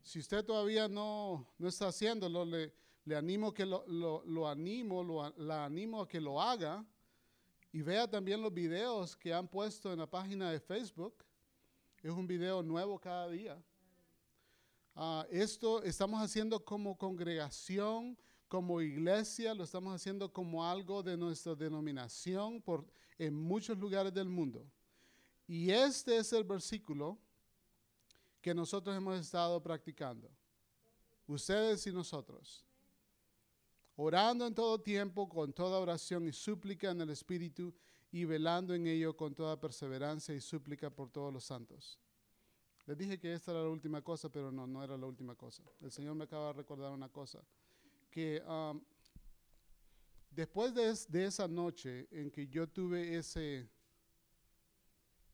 Si 0.03 0.18
usted 0.18 0.43
todavía 0.47 0.89
no, 0.89 1.47
no 1.59 1.68
está 1.68 1.89
haciéndolo, 1.89 2.47
le, 2.47 2.72
le 3.05 3.14
animo 3.14 3.53
que 3.53 3.66
lo, 3.66 3.84
lo, 3.86 4.49
animo, 4.49 5.05
lo, 5.05 5.28
la 5.36 5.66
animo 5.66 6.01
a 6.01 6.09
que 6.09 6.22
lo 6.22 6.41
haga 6.41 6.82
y 7.70 7.82
vea 7.82 8.09
también 8.09 8.41
los 8.41 8.55
videos 8.55 9.14
que 9.14 9.34
han 9.34 9.47
puesto 9.47 9.93
en 9.93 9.99
la 9.99 10.07
página 10.09 10.51
de 10.51 10.61
Facebook. 10.61 11.22
Es 12.03 12.12
un 12.12 12.26
video 12.26 12.62
nuevo 12.62 12.99
cada 12.99 13.28
día. 13.28 13.62
Ah, 15.01 15.24
esto 15.30 15.80
estamos 15.84 16.20
haciendo 16.20 16.64
como 16.64 16.99
congregación 16.99 18.18
como 18.49 18.80
iglesia, 18.80 19.55
lo 19.55 19.62
estamos 19.62 19.94
haciendo 19.94 20.32
como 20.32 20.64
algo 20.64 21.05
de 21.05 21.16
nuestra 21.16 21.55
denominación 21.55 22.61
por, 22.61 22.84
en 23.16 23.32
muchos 23.32 23.78
lugares 23.78 24.12
del 24.12 24.28
mundo. 24.28 24.66
Y 25.46 25.70
este 25.70 26.16
es 26.16 26.32
el 26.32 26.42
versículo 26.42 27.16
que 28.40 28.53
nosotros 28.53 28.96
hemos 28.96 29.20
estado 29.20 29.62
practicando, 29.62 30.28
ustedes 31.28 31.86
y 31.86 31.92
nosotros. 31.92 32.66
Orando 33.94 34.49
en 34.49 34.55
todo 34.55 34.80
tiempo, 34.80 35.28
con 35.28 35.53
toda 35.53 35.78
oración 35.78 36.26
y 36.26 36.32
súplica 36.32 36.90
en 36.90 37.03
el 37.03 37.11
Espíritu, 37.11 37.72
y 38.11 38.24
velando 38.24 38.74
en 38.74 38.88
ello 38.88 39.16
con 39.16 39.32
toda 39.32 39.61
perseverancia 39.61 40.34
y 40.34 40.40
súplica 40.40 40.90
por 40.90 41.09
todos 41.09 41.32
los 41.32 41.44
santos. 41.44 42.01
Les 42.89 42.97
dije 42.97 43.18
que 43.18 43.34
esta 43.34 43.51
era 43.51 43.61
la 43.61 43.68
última 43.68 44.01
cosa, 44.01 44.30
pero 44.30 44.51
no, 44.51 44.66
no 44.66 44.82
era 44.82 44.97
la 44.97 45.05
última 45.05 45.34
cosa. 45.34 45.62
El 45.82 45.93
Señor 45.93 46.14
me 46.14 46.24
acaba 46.24 46.47
de 46.47 46.53
recordar 46.55 46.91
una 46.91 47.11
cosa 47.11 47.39
que 48.11 48.43
um, 48.49 48.80
después 50.30 50.72
de, 50.72 51.26
esa 51.26 51.47
noche 51.47 52.09
en 52.11 52.30
que 52.30 52.49
yo 52.49 52.66
tuve 52.66 53.14
ese 53.14 53.68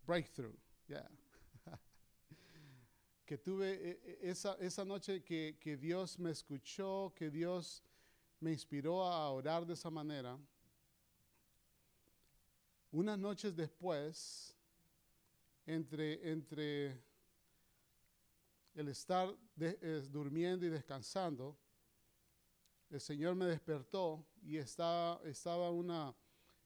breakthrough, 0.05 0.57
que 3.25 3.39
tuve 3.39 3.73
e, 3.73 4.01
e, 4.03 4.31
esa, 4.31 4.55
esa 4.55 4.85
noche 4.85 5.23
que, 5.23 5.57
que, 5.61 5.77
Dios 5.77 6.19
me 6.19 6.33
escuchó, 6.33 7.13
que 7.15 7.31
Dios 7.31 7.85
me 8.41 8.51
inspiró 8.51 9.05
a 9.05 9.31
orar 9.31 9.65
de 9.65 9.75
esa 9.75 9.91
manera, 9.91 10.37
unas 12.91 13.17
noches 13.17 13.55
después, 13.55 14.57
entre, 15.67 16.33
entre 16.33 17.14
el 18.75 18.89
estar 18.89 19.35
durmiendo 20.11 20.67
y 20.67 20.69
descansando, 20.69 21.57
el 22.91 23.01
Señor 23.01 23.35
me 23.35 23.47
despertó 23.47 24.25
y 24.43 24.57
estaba, 24.57 25.21
estaba, 25.25 25.71
una, 25.71 26.15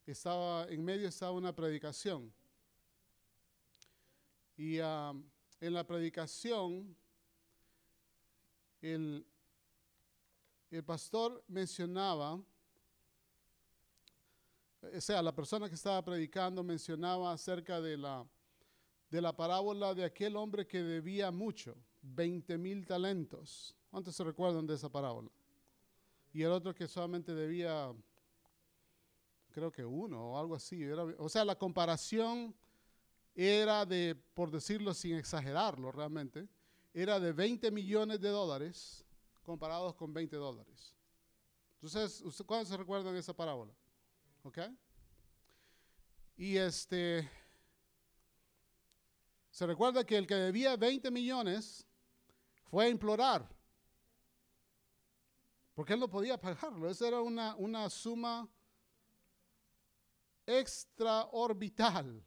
estaba 0.07 0.67
en 0.69 0.85
medio 0.85 1.09
estaba 1.09 1.33
una 1.33 1.55
predicación. 1.55 2.33
Y 4.57 4.81
um, 4.81 5.25
en 5.61 5.73
la 5.73 5.87
predicación, 5.87 6.97
el, 8.83 9.25
el 10.71 10.85
pastor 10.85 11.43
mencionaba, 11.49 12.35
o 14.83 15.01
sea, 15.01 15.23
la 15.23 15.35
persona 15.35 15.69
que 15.69 15.75
estaba 15.77 16.05
predicando 16.05 16.63
mencionaba 16.63 17.33
acerca 17.33 17.81
de 17.81 17.97
la, 17.97 18.27
de 19.11 19.21
la 19.23 19.35
parábola 19.35 19.95
de 19.95 20.05
aquel 20.05 20.37
hombre 20.37 20.67
que 20.67 20.83
debía 20.83 21.31
mucho, 21.31 21.77
20 22.15 22.59
mil 22.59 22.87
talentos. 22.87 23.75
¿Cuántos 23.91 24.15
se 24.15 24.25
recuerdan 24.25 24.67
de 24.67 24.75
esa 24.75 24.89
parábola? 24.89 25.31
y 26.33 26.43
el 26.45 26.53
otro 26.53 26.75
que 26.75 26.87
solamente 26.87 27.35
debía, 27.35 27.93
creo 29.51 29.73
que 29.73 29.85
uno 29.85 30.33
o 30.33 30.39
algo 30.39 30.55
así. 30.55 30.85
o 30.85 31.29
sea, 31.29 31.45
la 31.45 31.57
comparación 31.57 32.55
era 33.35 33.87
de, 33.87 34.15
por 34.35 34.51
decirlo 34.51 34.95
sin 34.95 35.17
exagerarlo 35.17 35.91
realmente, 35.91 36.49
era 36.93 37.19
de 37.21 37.33
20 37.33 37.71
millones 37.71 38.21
de 38.21 38.29
dólares 38.29 39.05
comparados 39.43 39.95
con 39.95 40.13
20 40.13 40.37
dólares. 40.37 40.95
Entonces, 41.75 42.23
¿cuándo 42.45 42.67
se 42.67 42.77
recuerdan 42.77 43.15
esa 43.17 43.35
parábola? 43.35 43.73
¿Ok? 44.43 44.59
Y 46.37 46.57
este, 46.57 47.29
se 49.51 49.67
recuerda 49.67 50.05
que 50.05 50.17
el 50.17 50.27
que 50.27 50.35
debía 50.35 50.77
20 50.77 51.11
millones 51.11 51.88
fue 52.71 52.87
a 52.87 52.89
implorar 52.89 53.59
porque 55.79 55.93
él 55.93 56.01
no 56.01 56.11
podía 56.11 56.37
pagarlo. 56.41 56.91
Esa 56.91 57.07
era 57.07 57.21
una, 57.21 57.55
una 57.55 57.89
suma 57.89 58.51
extraorbital. 60.45 62.21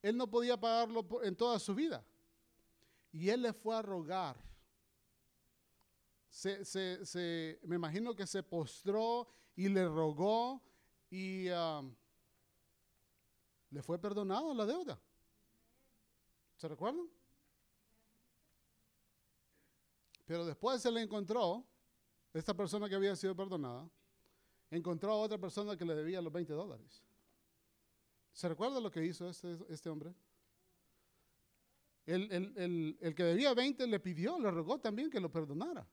Él 0.00 0.16
no 0.16 0.26
podía 0.26 0.58
pagarlo 0.58 1.06
en 1.22 1.36
toda 1.36 1.58
su 1.58 1.74
vida. 1.74 2.02
Y 3.12 3.28
él 3.28 3.42
le 3.42 3.52
fue 3.52 3.76
a 3.76 3.82
rogar. 3.82 4.42
Se, 6.30 7.58
me 7.64 7.76
imagino 7.76 8.16
que 8.16 8.26
se 8.26 8.42
postró 8.42 9.28
y 9.54 9.68
le 9.68 9.86
rogó 9.86 10.62
y 11.10 11.50
um, 11.50 11.94
le 13.68 13.82
fue 13.82 14.00
perdonado 14.00 14.54
la 14.54 14.64
deuda. 14.64 14.98
¿Se 16.56 16.68
recuerdan? 16.68 17.06
Pero 20.30 20.46
después 20.46 20.80
se 20.80 20.92
le 20.92 21.02
encontró 21.02 21.66
esta 22.32 22.54
persona 22.54 22.88
que 22.88 22.94
había 22.94 23.16
sido 23.16 23.34
perdonada, 23.34 23.90
encontró 24.70 25.10
a 25.10 25.16
otra 25.16 25.38
persona 25.38 25.76
que 25.76 25.84
le 25.84 25.92
debía 25.92 26.22
los 26.22 26.32
20 26.32 26.52
dólares. 26.52 27.02
¿Se 28.32 28.48
recuerda 28.48 28.78
lo 28.78 28.92
que 28.92 29.04
hizo 29.04 29.28
este, 29.28 29.58
este 29.68 29.90
hombre? 29.90 30.14
El, 32.06 32.30
el, 33.00 33.14
que 33.16 33.24
debía 33.24 33.54
20 33.54 33.84
le 33.88 33.98
pidió, 33.98 34.38
le 34.38 34.52
rogó 34.52 34.78
también 34.78 35.10
que 35.10 35.18
lo 35.18 35.32
perdonara. 35.32 35.84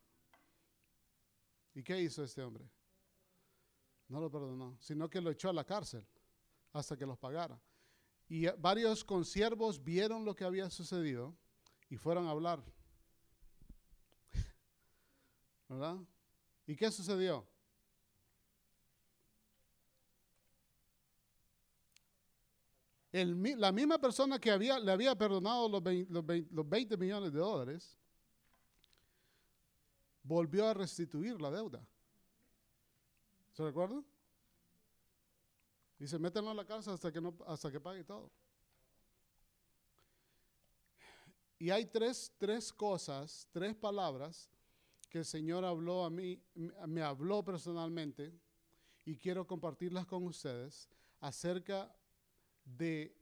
¿Y 1.73 1.81
qué 1.81 1.99
hizo 1.99 2.23
este 2.23 2.43
hombre? 2.43 2.69
No 4.07 4.19
lo 4.19 4.29
perdonó, 4.29 4.77
sino 4.79 5.09
que 5.09 5.19
lo 5.19 5.31
echó 5.31 5.49
a 5.49 5.53
la 5.53 5.63
cárcel 5.63 6.05
hasta 6.73 6.95
que 6.95 7.07
los 7.07 7.17
pagara. 7.17 7.59
Y 8.29 8.45
varios 8.59 9.03
consiervos 9.03 9.83
vieron 9.83 10.25
lo 10.25 10.35
que 10.35 10.45
había 10.45 10.69
sucedido 10.69 11.35
y 11.89 11.97
fueron 11.97 12.27
a 12.27 12.29
hablar. 12.29 12.76
¿Verdad? 15.68 15.97
¿Y 16.65 16.76
qué 16.76 16.91
sucedió? 16.91 17.47
la 23.11 23.72
misma 23.72 23.97
persona 23.97 24.38
que 24.38 24.51
había, 24.51 24.78
le 24.80 24.91
había 24.91 25.15
perdonado 25.15 25.68
los 25.68 25.82
20, 26.70 26.97
millones 26.97 27.32
de 27.32 27.39
dólares, 27.39 27.97
volvió 30.22 30.68
a 30.68 30.74
restituir 30.74 31.41
la 31.41 31.49
deuda. 31.49 31.84
¿Se 33.53 33.63
recuerda? 33.63 34.03
Dice, 35.97 36.20
métanlo 36.20 36.51
a 36.51 36.53
la 36.53 36.65
casa 36.65 36.93
hasta 36.93 37.11
que, 37.11 37.20
no, 37.20 37.36
hasta 37.47 37.72
que 37.72 37.80
pague 37.80 38.03
todo. 38.03 38.30
Y 41.57 41.72
hay 41.72 41.88
tres, 41.88 42.32
tres 42.38 42.72
cosas, 42.72 43.47
tres 43.51 43.76
palabras 43.76 44.47
que 45.18 45.22
el 45.22 45.26
Señor 45.26 45.65
habló 45.65 46.05
a 46.05 46.11
mí, 46.11 46.39
me 46.86 47.01
habló 47.01 47.43
personalmente 47.43 48.32
y 49.03 49.18
quiero 49.18 49.47
compartirlas 49.47 50.05
con 50.05 50.24
ustedes 50.26 50.88
acerca 51.20 51.91
de, 52.63 53.18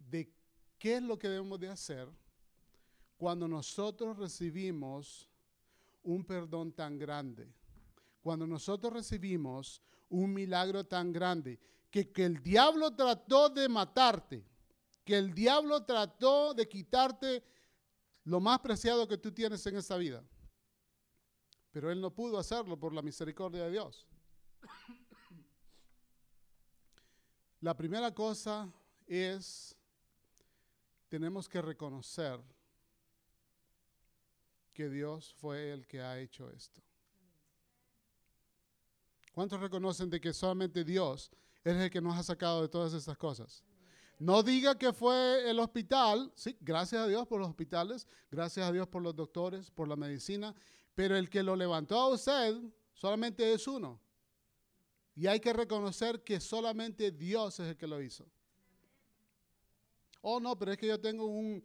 de 0.00 0.34
qué 0.80 0.96
es 0.96 1.02
lo 1.02 1.16
que 1.16 1.28
debemos 1.28 1.60
de 1.60 1.68
hacer 1.68 2.08
cuando 3.16 3.46
nosotros 3.46 4.18
recibimos 4.18 5.30
un 6.02 6.24
perdón 6.24 6.72
tan 6.72 6.98
grande, 6.98 7.54
cuando 8.20 8.44
nosotros 8.44 8.92
recibimos 8.92 9.80
un 10.08 10.34
milagro 10.34 10.84
tan 10.84 11.12
grande, 11.12 11.60
que, 11.88 12.10
que 12.10 12.24
el 12.24 12.42
diablo 12.42 12.96
trató 12.96 13.48
de 13.48 13.68
matarte, 13.68 14.44
que 15.04 15.18
el 15.18 15.32
diablo 15.32 15.84
trató 15.84 16.52
de 16.52 16.68
quitarte 16.68 17.44
lo 18.24 18.40
más 18.40 18.58
preciado 18.58 19.06
que 19.06 19.18
tú 19.18 19.30
tienes 19.30 19.64
en 19.68 19.76
esta 19.76 19.96
vida. 19.96 20.24
Pero 21.72 21.90
él 21.90 22.00
no 22.00 22.14
pudo 22.14 22.38
hacerlo 22.38 22.78
por 22.78 22.92
la 22.92 23.02
misericordia 23.02 23.64
de 23.64 23.72
Dios. 23.72 24.06
La 27.60 27.76
primera 27.76 28.12
cosa 28.14 28.72
es, 29.06 29.76
tenemos 31.08 31.48
que 31.48 31.62
reconocer 31.62 32.40
que 34.72 34.88
Dios 34.88 35.34
fue 35.34 35.72
el 35.72 35.86
que 35.86 36.00
ha 36.00 36.18
hecho 36.18 36.50
esto. 36.50 36.82
¿Cuántos 39.32 39.60
reconocen 39.60 40.10
de 40.10 40.20
que 40.20 40.32
solamente 40.32 40.84
Dios 40.84 41.30
es 41.64 41.76
el 41.76 41.90
que 41.90 42.00
nos 42.00 42.16
ha 42.18 42.22
sacado 42.22 42.62
de 42.62 42.68
todas 42.68 42.92
estas 42.92 43.16
cosas? 43.16 43.64
No 44.18 44.42
diga 44.42 44.76
que 44.76 44.92
fue 44.92 45.50
el 45.50 45.58
hospital, 45.58 46.32
sí, 46.36 46.56
gracias 46.60 47.02
a 47.02 47.06
Dios 47.06 47.26
por 47.26 47.40
los 47.40 47.48
hospitales, 47.48 48.06
gracias 48.30 48.68
a 48.68 48.72
Dios 48.72 48.86
por 48.88 49.02
los 49.02 49.16
doctores, 49.16 49.70
por 49.70 49.88
la 49.88 49.96
medicina, 49.96 50.54
pero 50.94 51.16
el 51.16 51.28
que 51.28 51.42
lo 51.42 51.56
levantó 51.56 51.98
a 51.98 52.08
usted 52.08 52.56
solamente 52.94 53.52
es 53.52 53.66
uno. 53.66 54.00
Y 55.14 55.26
hay 55.26 55.40
que 55.40 55.52
reconocer 55.52 56.22
que 56.22 56.40
solamente 56.40 57.10
Dios 57.10 57.60
es 57.60 57.68
el 57.68 57.76
que 57.76 57.86
lo 57.86 58.00
hizo. 58.00 58.26
Oh, 60.22 60.40
no, 60.40 60.58
pero 60.58 60.72
es 60.72 60.78
que 60.78 60.86
yo 60.86 61.00
tengo 61.00 61.26
un, 61.26 61.62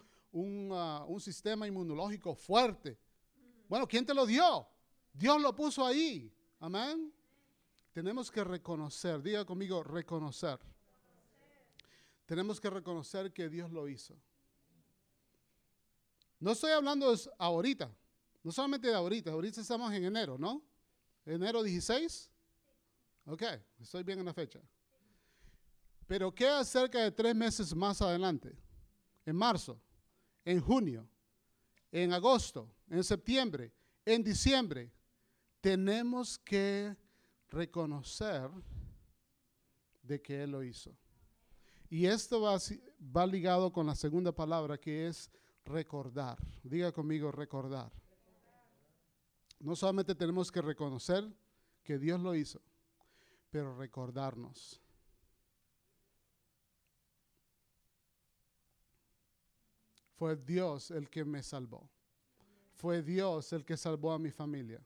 Ah, 0.71 1.05
un, 1.07 1.19
sistema 1.19 1.67
inmunológico 1.67 2.36
fuerte. 2.36 2.97
Bueno, 3.67 3.88
¿quién 3.88 4.05
te 4.05 4.13
lo 4.13 4.25
dio? 4.25 4.67
Dios 5.13 5.41
lo 5.41 5.55
puso 5.55 5.86
ahí. 5.86 6.32
Amén. 6.59 7.11
Tenemos 7.91 8.30
que 8.30 8.43
reconocer, 8.43 9.21
diga 9.23 9.45
conmigo, 9.45 9.84
reconocer. 9.84 10.59
Tenemos 12.25 12.59
que 12.59 12.69
reconocer 12.69 13.34
que 13.34 13.49
Dios 13.49 13.71
lo 13.71 13.88
hizo. 13.88 14.15
No 16.39 16.51
estoy 16.51 16.71
hablando 16.71 17.11
ahorita, 17.39 17.91
no 18.43 18.51
solamente 18.51 18.88
de 18.88 18.95
ahorita, 18.95 19.31
ahorita 19.31 19.61
estamos 19.61 19.91
en 19.93 20.05
enero, 20.05 20.38
¿no? 20.38 20.63
Enero 21.25 21.63
16. 21.63 22.31
Ok, 23.25 23.43
estoy 23.79 24.03
bien 24.03 24.19
en 24.19 24.25
la 24.25 24.33
fecha. 24.33 24.61
Pero 26.07 26.33
¿qué 26.33 26.47
acerca 26.47 26.99
de 26.99 27.11
tres 27.11 27.35
meses 27.35 27.75
más 27.75 28.01
adelante? 28.01 28.55
En 29.25 29.35
marzo 29.35 29.81
en 30.47 30.61
junio, 30.61 31.05
en 31.91 32.13
agosto, 32.13 32.73
en 32.89 33.03
septiembre, 33.03 33.73
en 34.05 34.23
diciembre, 34.23 34.89
tenemos 35.59 36.39
que 36.39 36.95
reconocer 37.49 38.49
de 40.01 40.21
que 40.21 40.43
Él 40.43 40.51
lo 40.51 40.63
hizo. 40.63 40.95
Y 41.89 42.05
esto 42.05 42.39
va, 42.39 42.57
va 43.13 43.27
ligado 43.27 43.73
con 43.73 43.88
la 43.88 43.95
segunda 43.95 44.31
palabra 44.31 44.77
que 44.77 45.07
es 45.07 45.29
recordar. 45.65 46.38
Diga 46.63 46.93
conmigo 46.93 47.29
recordar. 47.29 47.91
No 49.60 49.76
solamente 49.76 50.16
tenemos 50.16 50.51
que 50.51 50.62
reconocer 50.62 51.26
que 51.84 51.97
Dios 51.97 52.20
lo 52.20 52.36
hizo, 52.36 52.62
pero 53.49 53.76
recordarnos. 53.78 54.82
Fue 60.18 60.36
Dios 60.36 60.91
el 60.91 61.10
que 61.10 61.24
me 61.24 61.43
salvó. 61.43 61.89
Fue 62.76 63.01
Dios 63.01 63.53
el 63.53 63.66
que 63.66 63.78
salvó 63.78 64.12
a 64.12 64.20
mi 64.20 64.32
familia. 64.32 64.84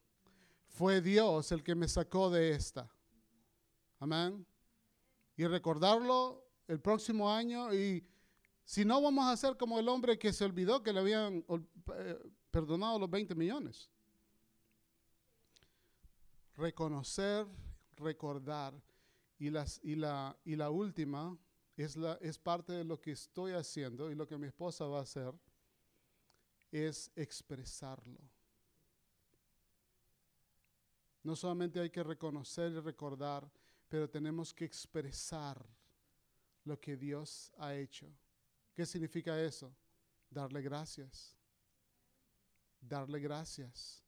Fue 0.68 1.02
Dios 1.02 1.52
el 1.52 1.64
que 1.64 1.76
me 1.76 1.88
sacó 1.88 2.30
de 2.30 2.52
esta. 2.52 2.90
Amén. 4.00 4.46
Y 5.36 5.46
recordarlo 5.46 6.46
el 6.68 6.80
próximo 6.80 7.30
año 7.30 7.74
y 7.74 8.06
si 8.64 8.86
no 8.86 9.02
vamos 9.02 9.26
a 9.26 9.36
ser 9.36 9.58
como 9.58 9.80
el 9.80 9.90
hombre 9.90 10.18
que 10.18 10.32
se 10.32 10.46
olvidó 10.46 10.82
que 10.82 10.94
le 10.94 11.00
habían 11.00 11.46
eh, 11.96 12.20
perdonado 12.50 13.00
los 13.00 13.10
20 13.10 13.36
millones. 13.36 13.90
Reconocer, 16.62 17.48
recordar. 17.96 18.80
Y, 19.40 19.50
las, 19.50 19.80
y, 19.84 19.96
la, 19.96 20.38
y 20.46 20.56
la 20.56 20.70
última, 20.70 21.36
es, 21.76 21.96
la, 21.96 22.20
es 22.22 22.38
parte 22.38 22.72
de 22.74 22.84
lo 22.84 23.02
que 23.02 23.14
estoy 23.14 23.54
haciendo 23.54 24.12
y 24.12 24.16
lo 24.16 24.28
que 24.28 24.38
mi 24.38 24.46
esposa 24.46 24.86
va 24.86 25.00
a 25.00 25.02
hacer, 25.02 25.34
es 26.72 27.12
expresarlo. 27.16 28.20
No 31.24 31.36
solamente 31.36 31.80
hay 31.80 31.90
que 31.90 32.04
reconocer 32.04 32.72
y 32.74 32.80
recordar, 32.80 33.52
pero 33.90 34.08
tenemos 34.08 34.54
que 34.54 34.66
expresar 34.66 35.66
lo 36.64 36.80
que 36.80 36.96
Dios 36.96 37.52
ha 37.58 37.74
hecho. 37.74 38.08
¿Qué 38.76 38.86
significa 38.86 39.42
eso? 39.42 39.76
Darle 40.30 40.62
gracias. 40.62 41.36
Darle 42.80 43.20
gracias. 43.20 44.01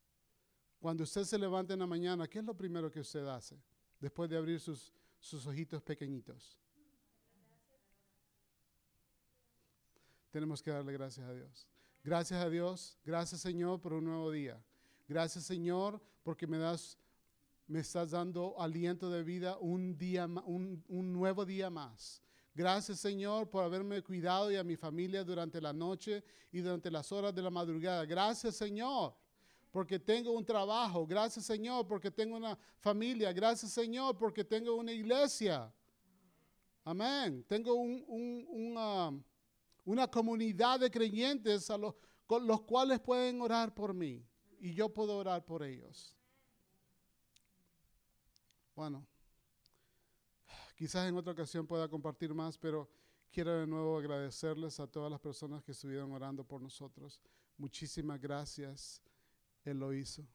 Cuando 0.83 1.03
usted 1.03 1.23
se 1.23 1.39
levanta 1.39 1.71
en 1.71 1.79
la 1.79 1.87
mañana, 1.87 2.27
¿qué 2.27 2.39
es 2.39 2.43
lo 2.43 2.53
primero 2.53 2.91
que 2.91 2.99
usted 2.99 3.25
hace? 3.25 3.57
Después 4.01 4.29
de 4.29 4.35
abrir 4.35 4.59
sus, 4.59 4.91
sus 5.17 5.47
ojitos 5.47 5.81
pequeñitos. 5.81 6.59
tenemos 10.29 10.61
que 10.61 10.71
darle 10.71 10.91
gracias 10.91 11.25
a 11.25 11.33
Dios. 11.33 11.69
Gracias 12.03 12.43
a 12.43 12.49
Dios, 12.49 12.99
gracias 13.05 13.39
Señor 13.39 13.79
por 13.79 13.93
un 13.93 14.03
nuevo 14.03 14.29
día. 14.29 14.61
Gracias 15.07 15.45
Señor 15.45 16.01
porque 16.21 16.47
me 16.47 16.57
das, 16.57 16.97
me 17.65 17.79
estás 17.79 18.11
dando 18.11 18.59
aliento 18.59 19.09
de 19.09 19.23
vida 19.23 19.57
un 19.59 19.97
día, 19.97 20.25
un, 20.25 20.83
un 20.89 21.13
nuevo 21.13 21.45
día 21.45 21.69
más. 21.69 22.21
Gracias 22.53 22.99
Señor 22.99 23.49
por 23.49 23.63
haberme 23.63 24.01
cuidado 24.01 24.51
y 24.51 24.57
a 24.57 24.65
mi 24.65 24.75
familia 24.75 25.23
durante 25.23 25.61
la 25.61 25.71
noche 25.71 26.25
y 26.51 26.59
durante 26.59 26.91
las 26.91 27.09
horas 27.13 27.33
de 27.33 27.41
la 27.41 27.51
madrugada. 27.51 28.03
Gracias 28.03 28.57
Señor 28.57 29.22
porque 29.73 29.97
tengo 29.97 30.31
un 30.31 30.45
trabajo. 30.45 31.03
Gracias 31.07 31.47
Señor 31.47 31.87
porque 31.87 32.11
tengo 32.11 32.37
una 32.37 32.55
familia. 32.79 33.33
Gracias 33.33 33.71
Señor 33.71 34.15
porque 34.15 34.43
tengo 34.43 34.75
una 34.75 34.91
iglesia. 34.91 35.73
Amén. 36.83 37.43
Tengo 37.47 37.73
un, 37.73 38.05
un, 38.07 38.45
un 38.49 39.25
una 39.85 40.07
comunidad 40.07 40.79
de 40.79 40.91
creyentes 40.91 41.71
a 41.71 41.77
los, 41.77 41.95
con 42.27 42.45
los 42.45 42.61
cuales 42.61 42.99
pueden 42.99 43.41
orar 43.41 43.73
por 43.73 43.95
mí 43.95 44.23
y 44.59 44.75
yo 44.75 44.93
puedo 44.93 45.17
orar 45.17 45.43
por 45.43 45.63
ellos. 45.63 46.15
Bueno, 48.75 49.07
quizás 50.75 51.09
en 51.09 51.17
otra 51.17 51.33
ocasión 51.33 51.65
pueda 51.65 51.87
compartir 51.87 52.31
más, 52.31 52.59
pero 52.59 52.87
quiero 53.31 53.59
de 53.59 53.65
nuevo 53.65 53.97
agradecerles 53.97 54.79
a 54.79 54.85
todas 54.85 55.09
las 55.09 55.19
personas 55.19 55.63
que 55.63 55.71
estuvieron 55.71 56.11
orando 56.11 56.43
por 56.43 56.61
nosotros. 56.61 57.19
Muchísimas 57.57 58.19
gracias. 58.19 59.01
Él 59.63 59.79
lo 59.79 59.93
hizo 59.93 60.27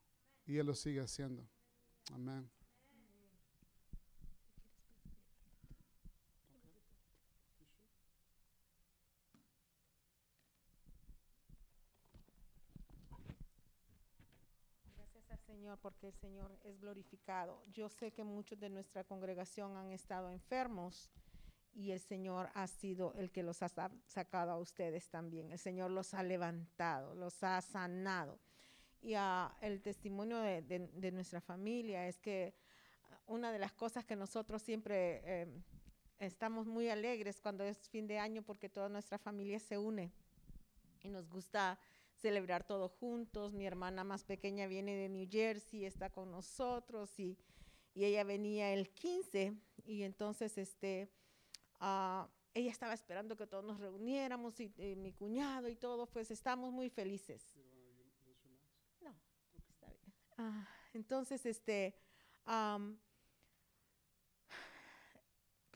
y 0.46 0.56
Él 0.56 0.66
lo 0.66 0.74
sigue 0.74 1.00
haciendo. 1.00 1.46
Amén. 2.12 2.50
Señor, 15.58 15.78
porque 15.80 16.06
el 16.06 16.14
Señor 16.14 16.56
es 16.64 16.78
glorificado. 16.78 17.64
Yo 17.72 17.88
sé 17.88 18.12
que 18.12 18.22
muchos 18.22 18.60
de 18.60 18.68
nuestra 18.68 19.02
congregación 19.04 19.76
han 19.76 19.90
estado 19.92 20.30
enfermos 20.30 21.10
y 21.74 21.90
el 21.90 22.00
Señor 22.00 22.50
ha 22.54 22.66
sido 22.66 23.12
el 23.14 23.30
que 23.30 23.42
los 23.42 23.62
ha 23.62 23.68
sacado 24.06 24.52
a 24.52 24.58
ustedes 24.58 25.08
también. 25.08 25.50
El 25.50 25.58
Señor 25.58 25.90
los 25.90 26.14
ha 26.14 26.22
levantado, 26.22 27.14
los 27.14 27.42
ha 27.42 27.60
sanado. 27.60 28.38
Y 29.00 29.14
uh, 29.14 29.48
el 29.60 29.80
testimonio 29.80 30.38
de, 30.38 30.62
de, 30.62 31.12
nuestra 31.12 31.40
familia 31.40 32.08
es 32.08 32.18
que 32.18 32.54
una 33.26 33.52
de 33.52 33.58
las 33.58 33.72
cosas 33.72 34.04
que 34.04 34.16
nosotros 34.16 34.62
siempre 34.62 35.20
eh, 35.24 35.46
estamos 36.18 36.66
muy 36.66 36.88
alegres 36.88 37.40
cuando 37.40 37.64
es 37.64 37.88
fin 37.88 38.06
de 38.06 38.18
año 38.18 38.42
porque 38.42 38.68
toda 38.68 38.88
nuestra 38.88 39.18
familia 39.18 39.60
se 39.60 39.78
une 39.78 40.10
y 41.02 41.08
nos 41.10 41.28
gusta 41.28 41.78
celebrar 42.16 42.64
todos 42.64 42.92
juntos. 42.92 43.52
Mi 43.52 43.66
hermana 43.66 44.04
más 44.04 44.24
pequeña 44.24 44.66
viene 44.66 44.96
de 44.96 45.08
New 45.08 45.28
Jersey, 45.30 45.84
está 45.84 46.10
con 46.10 46.30
nosotros 46.30 47.18
y, 47.18 47.38
y 47.94 48.04
ella 48.04 48.24
venía 48.24 48.72
el 48.72 48.90
15 48.90 49.54
y 49.84 50.02
entonces 50.02 50.58
este, 50.58 51.08
ah, 51.80 52.28
ella 52.54 52.70
estaba 52.70 52.94
esperando 52.94 53.36
que 53.36 53.46
todos 53.46 53.64
nos 53.64 53.78
reuniéramos 53.78 54.58
y 54.60 54.72
eh, 54.78 54.96
mi 54.96 55.12
cuñado 55.12 55.68
y 55.68 55.76
todo, 55.76 56.06
pues 56.06 56.30
estamos 56.30 56.72
muy 56.72 56.90
felices. 56.90 57.57
Ah, 60.38 60.66
entonces, 60.94 61.44
este, 61.44 61.96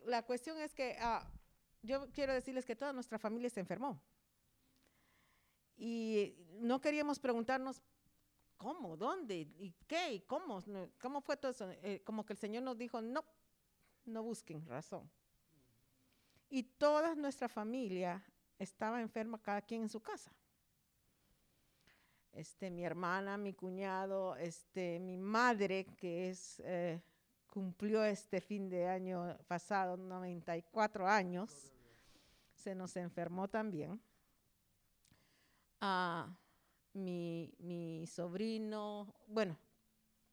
la 0.05 0.23
cuestión 0.25 0.59
es 0.59 0.73
que 0.73 0.97
ah, 1.01 1.29
yo 1.83 2.11
quiero 2.13 2.33
decirles 2.33 2.65
que 2.65 2.77
toda 2.77 2.93
nuestra 2.93 3.19
familia 3.19 3.51
se 3.51 3.61
enfermó. 3.61 4.01
Y 5.77 6.37
no 6.61 6.81
queríamos 6.81 7.19
preguntarnos 7.19 7.83
cómo, 8.57 8.97
dónde, 8.97 9.41
y 9.59 9.75
qué, 9.89 10.15
y 10.15 10.21
cómo, 10.21 10.63
cómo 11.01 11.21
fue 11.21 11.37
todo 11.37 11.51
eso. 11.51 11.69
Eh, 11.83 12.01
como 12.05 12.25
que 12.25 12.35
el 12.35 12.39
Señor 12.39 12.63
nos 12.63 12.79
dijo, 12.79 13.03
no, 13.03 13.25
no 14.05 14.23
busquen 14.23 14.65
razón. 14.67 15.11
Y 16.49 16.63
toda 16.63 17.17
nuestra 17.17 17.49
familia 17.49 18.25
estaba 18.61 19.01
enferma, 19.01 19.43
cada 19.43 19.63
quien 19.63 19.83
en 19.83 19.89
su 19.89 20.01
casa. 20.01 20.31
Este, 22.33 22.71
mi 22.71 22.83
hermana, 22.85 23.37
mi 23.37 23.53
cuñado, 23.53 24.37
este, 24.37 24.99
mi 24.99 25.19
madre, 25.19 25.85
que 25.97 26.35
eh, 26.65 27.01
cumplió 27.47 28.03
este 28.05 28.41
fin 28.41 28.71
de 28.71 28.89
año 28.89 29.37
pasado 29.47 29.99
94 29.99 31.07
años, 31.07 31.71
se 32.55 32.75
nos 32.75 32.97
enfermó 32.97 33.49
también. 33.49 34.01
Ah, 35.81 36.35
mi, 36.95 38.05
sobrino, 38.07 39.15
bueno, 39.27 39.59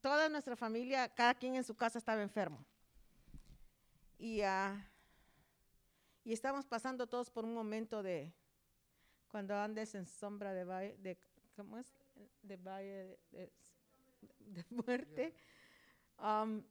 toda 0.00 0.28
nuestra 0.30 0.56
familia, 0.56 1.08
cada 1.08 1.34
quien 1.34 1.56
en 1.56 1.64
su 1.64 1.74
casa 1.74 1.98
estaba 1.98 2.22
enfermo. 2.22 2.64
Y, 4.18 4.40
ah, 4.40 4.90
estamos 6.24 6.64
pasando 6.64 7.06
todos 7.06 7.30
por 7.30 7.44
un 7.44 7.52
momento 7.52 8.02
de, 8.02 8.32
cuando 9.28 9.54
andes 9.54 9.94
en 9.94 10.06
sombra 10.06 10.54
de 10.54 10.96
de, 10.98 11.18
¿cómo 11.60 11.76
es? 11.76 11.92
De 12.42 12.56
valle 12.56 13.18
de, 13.32 13.52
muerte. 14.70 15.34
Um, 16.18 16.62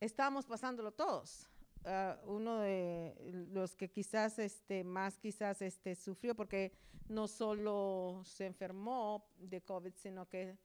estábamos 0.00 0.46
pasándolo 0.46 0.92
todos. 0.92 1.46
Ah, 1.84 2.18
uno 2.24 2.60
de 2.60 3.14
los 3.52 3.76
que 3.76 3.90
quizás 3.90 4.38
este, 4.38 4.82
más 4.82 5.18
quizás 5.18 5.60
este, 5.60 5.94
sufrió, 5.94 6.34
porque 6.34 6.72
no 7.06 7.28
solo 7.28 8.22
se 8.24 8.46
enfermó 8.46 9.28
de 9.36 9.60
COVID, 9.60 9.92
sino 9.94 10.26
que 10.26 10.56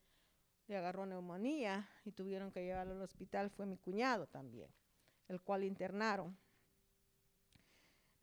le 0.68 0.78
agarró 0.78 1.06
neumonía 1.06 1.90
y 2.06 2.14
tuvieron 2.14 2.54
que 2.54 2.64
llevarlo 2.64 2.94
al 2.94 3.02
hospital, 3.02 3.50
fue 3.50 3.66
mi 3.66 3.78
cuñado 3.78 4.26
también, 4.28 4.70
el 5.28 5.42
cual 5.42 5.66
internaron. 5.66 6.38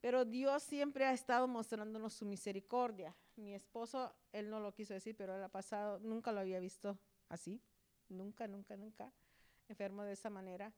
Pero 0.01 0.25
Dios 0.25 0.63
siempre 0.63 1.05
ha 1.05 1.13
estado 1.13 1.47
mostrándonos 1.47 2.15
su 2.15 2.25
misericordia. 2.25 3.15
Mi 3.37 3.55
esposo, 3.55 4.15
él 4.33 4.49
no 4.49 4.61
lo 4.61 4.75
quiso 4.75 4.95
decir, 4.95 5.15
pero 5.17 5.37
él 5.37 5.43
ha 5.43 5.49
pasado, 5.49 5.99
nunca 5.99 6.33
lo 6.33 6.41
había 6.41 6.59
visto 6.59 6.99
así, 7.29 7.61
nunca, 8.09 8.49
nunca, 8.49 8.77
nunca, 8.77 9.13
enfermo 9.69 10.05
de 10.05 10.13
esa 10.13 10.31
manera. 10.31 10.73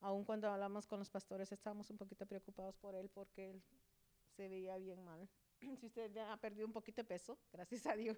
Aún 0.00 0.24
cuando 0.24 0.48
hablamos 0.48 0.86
con 0.86 0.98
los 0.98 1.10
pastores 1.10 1.50
estábamos 1.52 1.90
un 1.90 1.96
poquito 1.96 2.26
preocupados 2.26 2.76
por 2.76 2.94
él 2.94 3.08
porque 3.08 3.50
él 3.50 3.62
se 4.36 4.48
veía 4.48 4.76
bien 4.76 5.04
mal. 5.04 5.28
Si 5.80 5.86
usted 5.86 6.16
ha 6.16 6.36
perdido 6.38 6.66
un 6.66 6.72
poquito 6.72 7.02
de 7.02 7.04
peso, 7.04 7.38
gracias 7.52 7.86
a 7.86 7.94
Dios. 7.94 8.16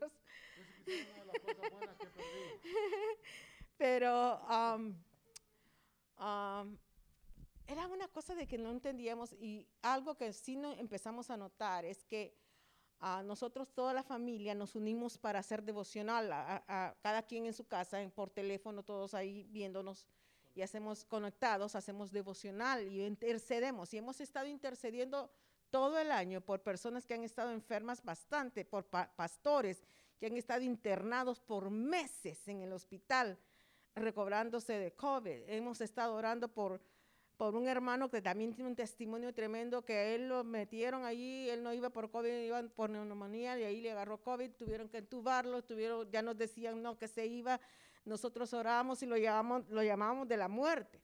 Pero 3.77 4.41
um, 4.47 4.95
um, 6.19 6.79
era 7.67 7.87
una 7.87 8.09
cosa 8.09 8.35
de 8.35 8.47
que 8.47 8.59
no 8.59 8.71
entendíamos 8.71 9.33
y 9.35 9.67
algo 9.83 10.17
que 10.17 10.33
sí 10.33 10.57
no 10.57 10.73
empezamos 10.73 11.31
a 11.31 11.37
notar 11.37 11.85
es 11.85 12.05
que 12.05 12.35
a 13.01 13.23
nosotros, 13.23 13.73
toda 13.73 13.93
la 13.93 14.03
familia, 14.03 14.55
nos 14.55 14.75
unimos 14.75 15.19
para 15.19 15.41
hacer 15.41 15.63
devocional, 15.63 16.33
a, 16.33 16.95
cada 17.03 17.23
quien 17.23 17.47
en 17.47 17.53
su 17.53 17.67
casa, 17.67 18.01
en, 18.01 18.11
por 18.11 18.31
teléfono, 18.31 18.83
todos 18.83 19.15
ahí 19.15 19.45
viéndonos 19.51 20.07
y 20.55 20.63
hacemos 20.63 21.05
conectados, 21.05 21.75
hacemos 21.75 22.13
devocional 22.13 22.87
y 22.87 23.05
intercedemos. 23.05 23.93
Y 23.93 23.99
hemos 23.99 24.21
estado 24.21 24.47
intercediendo 24.47 25.31
todo 25.71 25.99
el 25.99 26.13
año 26.13 26.41
por 26.41 26.63
personas 26.63 27.05
que 27.07 27.15
han 27.15 27.25
estado 27.25 27.51
enfermas 27.51 28.03
bastante, 28.05 28.65
por 28.65 28.85
pa 28.87 29.11
pastores 29.17 29.83
que 30.19 30.27
han 30.27 30.37
estado 30.37 30.63
internados 30.63 31.41
por 31.41 31.71
meses 31.71 32.47
en 32.47 32.61
el 32.61 32.73
hospital 32.73 33.37
recobrándose 33.95 34.75
de 34.75 34.93
COVID. 34.93 35.49
Hemos 35.49 35.81
estado 35.81 36.15
orando 36.15 36.49
por, 36.49 36.81
por 37.37 37.57
un 37.57 37.67
hermano 37.67 38.11
que 38.11 38.23
también 38.23 38.55
tiene 38.55 38.71
un 38.71 38.77
testimonio 38.77 39.33
tremendo, 39.35 39.85
que 39.85 40.15
él 40.15 40.29
lo 40.29 40.45
metieron 40.45 41.05
allí, 41.05 41.49
él 41.51 41.63
no 41.63 41.73
iba 41.73 41.91
por 41.91 42.11
COVID, 42.11 42.31
iba 42.31 42.63
por 42.69 42.91
neumonía, 42.91 43.59
y 43.59 43.65
ahí 43.65 43.81
le 43.81 43.91
agarró 43.91 44.19
COVID, 44.19 44.53
tuvieron 44.53 44.89
que 44.89 44.99
entubarlo, 44.99 45.63
tuvieron, 45.63 46.09
ya 46.11 46.23
nos 46.23 46.37
decían 46.37 46.83
no, 46.83 46.97
que 46.97 47.09
se 47.09 47.27
iba, 47.27 47.61
nosotros 48.05 48.53
oramos 48.55 49.03
y 49.03 49.07
lo 49.07 49.17
llamamos, 49.17 49.69
lo 49.69 50.27
de 50.27 50.37
la 50.37 50.49
muerte. 50.49 51.01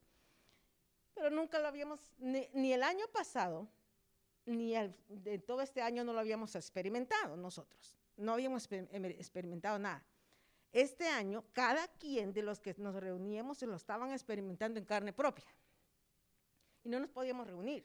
Pero 1.15 1.31
nunca 1.31 1.59
lo 1.59 1.67
habíamos, 1.67 2.01
ni, 2.19 2.49
ni 2.53 2.73
el 2.73 2.83
año 2.83 3.07
pasado, 3.13 3.69
ni 4.47 4.75
el, 4.77 4.95
de 5.09 5.39
todo 5.39 5.63
este 5.63 5.83
año 5.83 6.05
no 6.05 6.13
lo 6.13 6.21
habíamos 6.21 6.55
experimentado 6.55 7.37
nosotros. 7.37 7.97
No 8.17 8.33
habíamos 8.33 8.69
experimentado 8.71 9.79
nada. 9.79 10.05
Este 10.73 11.09
año, 11.09 11.45
cada 11.53 11.89
quien 11.89 12.33
de 12.33 12.43
los 12.43 12.61
que 12.61 12.75
nos 12.79 12.95
reuníamos 12.95 13.59
se 13.59 13.67
lo 13.67 13.75
estaban 13.75 14.13
experimentando 14.13 14.79
en 14.79 14.85
carne 14.85 15.13
propia. 15.13 15.47
No 16.91 17.01
nos 17.01 17.11
podíamos 17.11 17.47
reunir. 17.47 17.85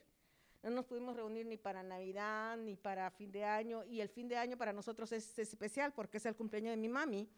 No 0.63 0.71
nos 0.71 0.85
pudimos 0.85 1.15
reunir 1.15 1.45
ni 1.45 1.57
para 1.57 1.83
Navidad, 1.83 2.57
ni 2.57 2.75
para 2.75 3.11
fin 3.11 3.31
de 3.31 3.43
año. 3.43 3.83
Y 3.85 4.01
el 4.01 4.09
fin 4.09 4.27
de 4.27 4.35
año 4.35 4.57
para 4.57 4.73
nosotros 4.73 5.11
es, 5.11 5.37
es 5.37 5.49
especial 5.49 5.93
porque 5.93 6.17
es 6.17 6.25
el 6.25 6.35
cumpleaños 6.35 6.71
de 6.71 6.77
mi 6.77 6.89
mami. 6.89 7.29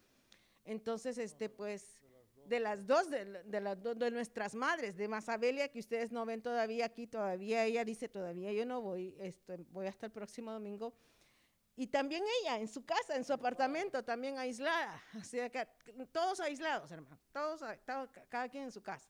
Entonces, 0.64 1.18
este, 1.18 1.50
pues, 1.50 2.02
de 2.48 2.60
las 2.60 2.88
dos, 2.88 3.10
de, 3.10 3.62
las 3.62 3.82
dos 3.82 3.98
de 3.98 4.10
nuestras 4.10 4.56
madres, 4.56 4.96
de 4.96 5.08
Masabelia, 5.08 5.68
que 5.68 5.80
ustedes 5.80 6.12
no 6.12 6.26
ven 6.26 6.42
todavía 6.42 6.86
aquí, 6.86 7.06
todavía 7.06 7.66
ella 7.66 7.84
dice, 7.84 8.08
todavía 8.08 8.54
yo 8.54 8.66
no 8.66 8.82
voy, 8.82 9.16
esto, 9.20 9.56
voy 9.70 9.88
hasta 9.88 10.06
el 10.06 10.12
próximo 10.12 10.52
domingo. 10.52 10.94
Y 11.76 11.88
también 11.88 12.24
ella, 12.42 12.60
en 12.60 12.68
su 12.68 12.86
casa, 12.86 13.16
en 13.16 13.24
su 13.24 13.34
apartamento, 13.34 14.04
también 14.04 14.38
aislada. 14.38 15.02
Todos 16.12 16.40
aislados, 16.40 16.90
hermano, 16.92 17.20
todos, 17.32 17.62
cada 18.30 18.50
quien 18.50 18.64
en 18.64 18.72
su 18.72 18.82
casa. 18.82 19.10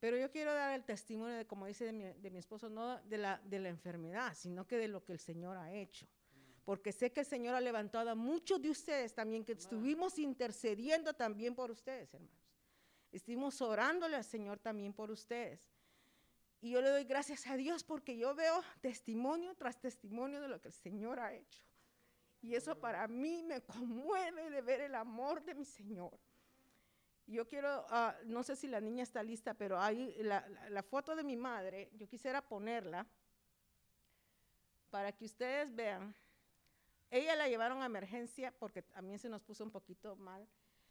Pero 0.00 0.16
yo 0.16 0.30
quiero 0.30 0.54
dar 0.54 0.74
el 0.74 0.84
testimonio 0.84 1.36
de, 1.36 1.46
como 1.46 1.66
dice 1.66 1.84
de 1.84 1.92
mi, 1.92 2.04
de 2.04 2.30
mi 2.30 2.38
esposo, 2.38 2.68
no 2.68 3.00
de 3.02 3.18
la, 3.18 3.40
de 3.44 3.58
la 3.58 3.68
enfermedad, 3.68 4.34
sino 4.34 4.66
que 4.66 4.76
de 4.76 4.88
lo 4.88 5.04
que 5.04 5.12
el 5.12 5.18
Señor 5.18 5.56
ha 5.56 5.72
hecho 5.72 6.06
porque 6.68 6.92
sé 6.92 7.10
que 7.10 7.20
el 7.20 7.26
Señor 7.26 7.54
ha 7.54 7.62
levantado 7.62 8.10
a 8.10 8.14
muchos 8.14 8.60
de 8.60 8.68
ustedes 8.68 9.14
también, 9.14 9.42
que 9.42 9.52
estuvimos 9.52 10.18
intercediendo 10.18 11.14
también 11.14 11.54
por 11.54 11.70
ustedes, 11.70 12.12
hermanos. 12.12 12.46
Estuvimos 13.10 13.62
orándole 13.62 14.16
al 14.16 14.24
Señor 14.24 14.58
también 14.58 14.92
por 14.92 15.10
ustedes. 15.10 15.72
Y 16.60 16.72
yo 16.72 16.82
le 16.82 16.90
doy 16.90 17.04
gracias 17.04 17.46
a 17.46 17.56
Dios 17.56 17.84
porque 17.84 18.18
yo 18.18 18.34
veo 18.34 18.62
testimonio 18.82 19.54
tras 19.54 19.80
testimonio 19.80 20.42
de 20.42 20.48
lo 20.48 20.60
que 20.60 20.68
el 20.68 20.74
Señor 20.74 21.20
ha 21.20 21.32
hecho. 21.32 21.62
Y 22.42 22.54
eso 22.54 22.78
para 22.78 23.08
mí 23.08 23.42
me 23.42 23.62
conmueve 23.62 24.50
de 24.50 24.60
ver 24.60 24.82
el 24.82 24.94
amor 24.94 25.42
de 25.42 25.54
mi 25.54 25.64
Señor. 25.64 26.20
Yo 27.28 27.46
quiero, 27.46 27.84
uh, 27.90 28.12
no 28.24 28.42
sé 28.42 28.56
si 28.56 28.66
la 28.66 28.80
niña 28.80 29.02
está 29.02 29.22
lista, 29.22 29.54
pero 29.54 29.78
hay 29.78 30.16
la, 30.22 30.82
foto 30.82 31.14
de 31.14 31.22
mi 31.22 31.36
madre, 31.36 31.90
yo 31.94 32.08
quisiera 32.08 32.40
ponerla 32.40 33.06
para 34.90 35.12
que 35.12 35.26
ustedes 35.26 35.74
vean 35.74 36.14
ella 37.10 37.36
la 37.36 37.48
llevaron 37.48 37.82
a 37.82 37.86
emergencia 37.86 38.52
porque 38.58 38.82
también 38.82 39.18
se 39.18 39.28
nos 39.28 39.42
puso 39.42 39.64
un 39.64 39.70
poquito 39.70 40.16
mal. 40.16 40.46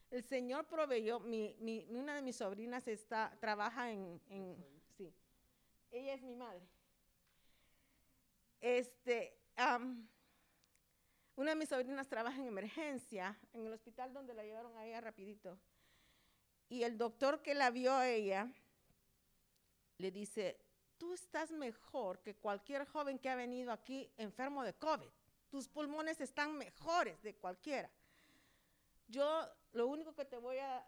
El 0.10 0.24
Señor 0.24 0.66
proveyó, 0.66 1.20
mi, 1.20 1.86
una 1.90 2.16
de 2.16 2.22
mis 2.22 2.38
sobrinas 2.38 2.88
está, 2.88 3.36
trabaja 3.40 3.92
en, 3.92 4.22
sí, 4.96 5.14
ella 5.92 6.14
es 6.14 6.22
mi 6.22 6.36
madre. 6.36 6.66
Este, 8.62 9.38
una 11.36 11.52
de 11.52 11.56
mis 11.56 11.70
sobrinas 11.70 12.08
trabaja 12.08 12.40
en 12.40 12.48
emergencia 12.48 13.38
en 13.54 13.68
el 13.68 13.74
hospital 13.74 14.14
donde 14.14 14.34
la 14.34 14.44
llevaron 14.44 14.76
a 14.78 14.86
ella 14.86 15.02
rapidito. 15.02 15.60
Y 16.70 16.84
el 16.84 16.98
doctor 16.98 17.42
que 17.42 17.54
la 17.54 17.70
vio 17.72 17.94
a 17.94 18.10
ella 18.10 18.52
le 19.98 20.12
dice, 20.12 20.60
tú 20.98 21.14
estás 21.14 21.52
mejor 21.52 22.20
que 22.20 22.36
cualquier 22.36 22.86
joven 22.86 23.20
que 23.20 23.30
ha 23.30 23.36
venido 23.36 23.72
aquí 23.72 24.12
enfermo 24.18 24.64
de 24.64 24.74
COVID 24.74 25.10
tus 25.50 25.68
pulmones 25.68 26.20
están 26.22 26.58
mejores 26.58 27.22
de 27.22 27.36
cualquiera. 27.36 27.90
Yo 29.08 29.48
lo 29.74 29.88
único 29.88 30.14
que 30.14 30.26
te 30.26 30.38
voy 30.38 30.58
a 30.58 30.86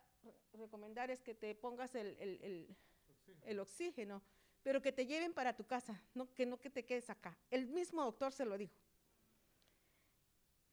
recomendar 0.54 1.10
es 1.10 1.22
que 1.22 1.34
te 1.34 1.56
pongas 1.56 1.96
el, 1.96 2.68
el, 3.44 3.60
oxígeno, 3.60 4.22
pero 4.64 4.82
que 4.82 4.92
te 4.92 5.06
lleven 5.06 5.34
para 5.34 5.56
tu 5.56 5.66
casa, 5.66 6.02
no 6.14 6.34
que 6.34 6.46
no 6.46 6.60
que 6.60 6.70
te 6.70 6.86
quedes 6.86 7.10
acá. 7.10 7.38
El 7.50 7.68
mismo 7.68 8.04
doctor 8.04 8.34
se 8.34 8.46
lo 8.46 8.58
dijo. 8.58 8.76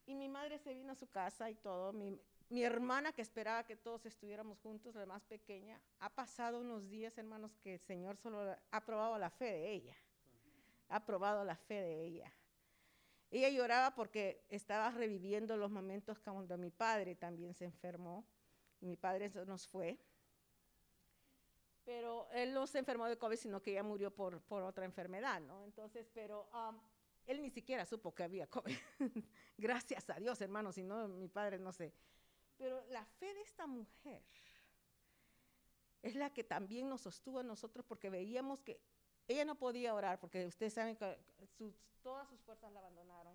Y 0.07 0.15
mi 0.15 0.29
madre 0.29 0.59
se 0.59 0.75
vino 0.75 0.93
a 0.93 0.97
su 0.97 1.09
casa 1.09 1.51
y 1.51 1.55
todo. 1.55 1.93
Mi, 1.93 2.21
mi 2.49 2.63
hermana 2.63 3.13
que 3.13 3.23
esperaba 3.23 3.65
que 3.65 3.77
todos 3.77 4.07
estuviéramos 4.07 4.59
juntos, 4.61 4.95
la 4.95 5.07
más 5.07 5.25
pequeña, 5.25 5.81
ha 5.99 6.11
pasado 6.11 6.61
unos 6.61 6.89
días, 6.89 7.17
hermanos, 7.19 7.57
que 7.59 7.75
el 7.75 7.81
Señor 7.81 8.17
solo 8.17 8.57
ha 8.71 8.85
probado 8.85 9.19
la 9.19 9.31
fe 9.31 9.47
de 9.47 9.73
ella. 9.73 9.97
Ha 10.89 11.05
probado 11.05 11.45
la 11.45 11.57
fe 11.57 11.81
de 11.81 12.05
ella. 12.05 12.33
Ella 13.31 13.49
lloraba 13.49 13.95
porque 13.95 14.45
estaba 14.49 14.91
reviviendo 14.91 15.57
los 15.57 15.71
momentos 15.71 16.21
cuando 16.21 16.57
mi 16.57 16.71
padre 16.71 17.17
también 17.17 17.55
se 17.55 17.65
enfermó. 17.65 18.25
Y 18.81 18.87
mi 18.87 18.97
padre 18.97 19.31
nos 19.47 19.67
fue. 19.67 19.99
Pero 21.85 22.29
él 22.33 22.53
no 22.53 22.67
se 22.67 22.79
enfermó 22.79 23.07
de 23.07 23.19
COVID, 23.19 23.37
sino 23.37 23.63
que 23.63 23.73
ella 23.73 23.83
murió 23.83 24.15
por, 24.15 24.41
por 24.43 24.63
otra 24.63 24.85
enfermedad, 24.85 25.41
¿no? 25.41 25.65
Entonces, 25.65 26.09
pero 26.13 26.49
um, 26.53 26.79
él 27.27 27.43
ni 27.43 27.51
siquiera 27.51 27.85
supo 27.85 28.15
que 28.15 28.23
había 28.23 28.47
COVID. 28.47 28.77
Gracias 29.59 30.09
a 30.11 30.15
Dios, 30.15 30.41
hermano, 30.41 30.73
si 30.73 30.83
no, 30.83 31.09
mi 31.09 31.29
padre 31.29 31.59
no 31.59 31.73
sé. 31.73 31.93
Pero 32.59 32.85
la 32.89 33.05
fe 33.05 33.35
de 33.35 33.43
esta 33.43 33.67
mujer 33.67 34.23
es 36.03 36.15
la 36.15 36.31
que 36.31 36.45
también 36.45 36.89
nos 36.89 37.03
sostuvo 37.03 37.41
a 37.41 37.43
nosotros 37.43 37.85
porque 37.87 38.11
veíamos 38.11 38.63
que 38.63 38.81
ella 39.29 39.45
no 39.45 39.57
podía 39.57 39.95
orar 39.95 40.21
porque 40.21 40.47
ustedes 40.47 40.73
saben 40.73 40.97
que 40.97 41.19
todas 42.03 42.29
sus 42.29 42.41
fuerzas 42.43 42.73
la 42.73 42.79
abandonaron. 42.79 43.35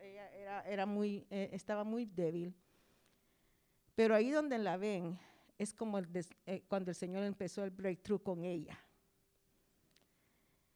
ella 0.00 0.32
era, 0.32 0.62
era 0.62 0.86
muy, 0.86 1.26
eh, 1.30 1.50
estaba 1.52 1.84
muy 1.84 2.06
débil. 2.06 2.54
Pero 3.94 4.14
ahí 4.14 4.30
donde 4.30 4.58
la 4.58 4.76
ven 4.76 5.18
es 5.58 5.72
como 5.74 5.98
el 5.98 6.08
eh, 6.46 6.62
cuando 6.68 6.90
el 6.90 6.94
Señor 6.94 7.24
empezó 7.24 7.64
el 7.64 7.70
breakthrough 7.70 8.22
con 8.22 8.44
ella. 8.44 8.78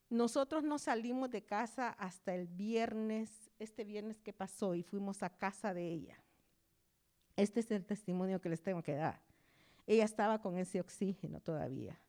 Nosotros 0.09 0.63
no 0.63 0.77
salimos 0.77 1.29
de 1.29 1.45
casa 1.45 1.91
hasta 1.91 2.35
el 2.35 2.47
viernes, 2.47 3.49
este 3.59 3.85
viernes 3.85 4.19
que 4.19 4.33
pasó, 4.33 4.75
y 4.75 4.83
fuimos 4.83 5.23
a 5.23 5.29
casa 5.29 5.73
de 5.73 5.87
ella. 5.87 6.21
Este 7.41 7.59
es 7.61 7.71
el 7.71 7.83
testimonio 7.83 8.39
que 8.39 8.49
les 8.49 8.61
tengo 8.61 8.83
que 8.83 8.93
dar. 8.93 9.19
Ella 9.87 10.03
estaba 10.03 10.39
con 10.43 10.59
ese 10.59 10.79
oxígeno 10.79 11.39
todavía. 11.41 11.99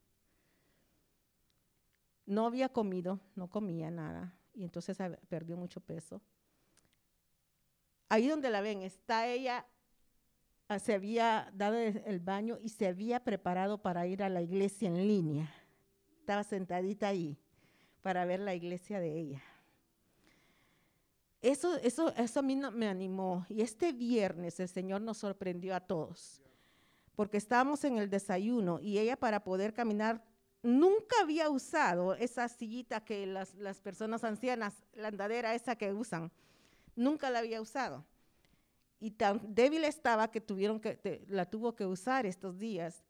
No 2.27 2.45
había 2.45 2.69
comido, 2.69 3.19
no 3.35 3.49
comía 3.49 3.91
nada, 3.91 4.35
y 4.53 4.63
entonces 4.63 4.99
perdió 5.31 5.57
mucho 5.57 5.81
peso. 5.81 6.21
Ahí 8.11 8.29
donde 8.29 8.51
la 8.51 8.61
ven, 8.61 8.83
está 8.83 9.27
ella, 9.27 9.65
ah, 10.69 10.79
se 10.79 10.93
había 10.93 11.51
dado 11.55 11.79
el 11.79 12.21
baño 12.21 12.59
y 12.61 12.69
se 12.69 12.87
había 12.87 13.25
preparado 13.25 13.81
para 13.81 14.07
ir 14.07 14.23
a 14.23 14.29
la 14.29 14.43
iglesia 14.43 14.89
en 14.89 15.09
línea. 15.09 15.51
Estaba 16.19 16.45
sentadita 16.45 17.09
ahí 17.09 17.39
para 18.03 18.27
ver 18.27 18.41
la 18.41 18.55
iglesia 18.55 19.01
de 19.01 19.19
ella. 19.19 19.43
Eso, 21.43 21.77
eso, 21.79 22.15
eso 22.17 22.41
a 22.41 22.43
mí 22.43 22.55
me 22.57 22.89
animó. 22.89 23.45
Y 23.49 23.63
este 23.63 23.93
viernes 23.93 24.61
el 24.61 24.69
Señor 24.69 25.03
nos 25.03 25.19
sorprendió 25.19 25.75
a 25.75 25.81
todos, 25.81 26.41
porque 27.17 27.37
estábamos 27.37 27.85
en 27.85 27.99
el 27.99 28.09
desayuno 28.09 28.79
y 28.81 28.99
ella 28.99 29.17
para 29.17 29.43
poder 29.43 29.75
caminar 29.75 30.25
nunca 30.63 31.17
había 31.21 31.51
usado 31.51 32.15
esa 32.15 32.49
sillita 32.49 33.05
que 33.05 33.27
las, 33.27 33.55
las 33.57 33.81
personas 33.81 34.23
ancianas, 34.23 34.85
la 34.95 35.09
andadera 35.09 35.55
esa 35.55 35.75
que 35.75 35.93
usan, 35.93 36.31
nunca 36.95 37.29
la 37.29 37.41
había 37.41 37.61
usado. 37.61 38.05
Y 39.01 39.11
tan 39.11 39.53
débil 39.53 39.83
estaba 39.83 40.31
que 40.31 40.41
tuvieron 40.41 40.79
que, 40.79 41.25
la 41.29 41.45
tuvo 41.51 41.75
que 41.75 41.85
usar 41.85 42.25
estos 42.25 42.57
días. 42.61 43.03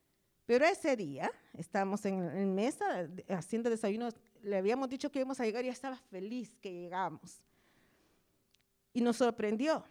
Pero 0.47 0.65
ese 0.65 0.97
día, 0.97 1.31
estábamos 1.53 2.07
en, 2.07 2.23
en 2.35 2.55
mesa 2.55 3.07
haciendo 3.29 3.69
desayuno 3.69 4.09
le 4.43 4.57
habíamos 4.57 4.89
dicho 4.89 5.13
que 5.13 5.19
íbamos 5.19 5.39
a 5.39 5.45
llegar 5.45 5.65
y 5.65 5.69
estaba 5.69 5.97
feliz 5.97 6.57
que 6.61 6.73
llegamos. 6.73 7.43
Y 8.93 9.01
nos 9.01 9.17
sorprendió, 9.17 9.85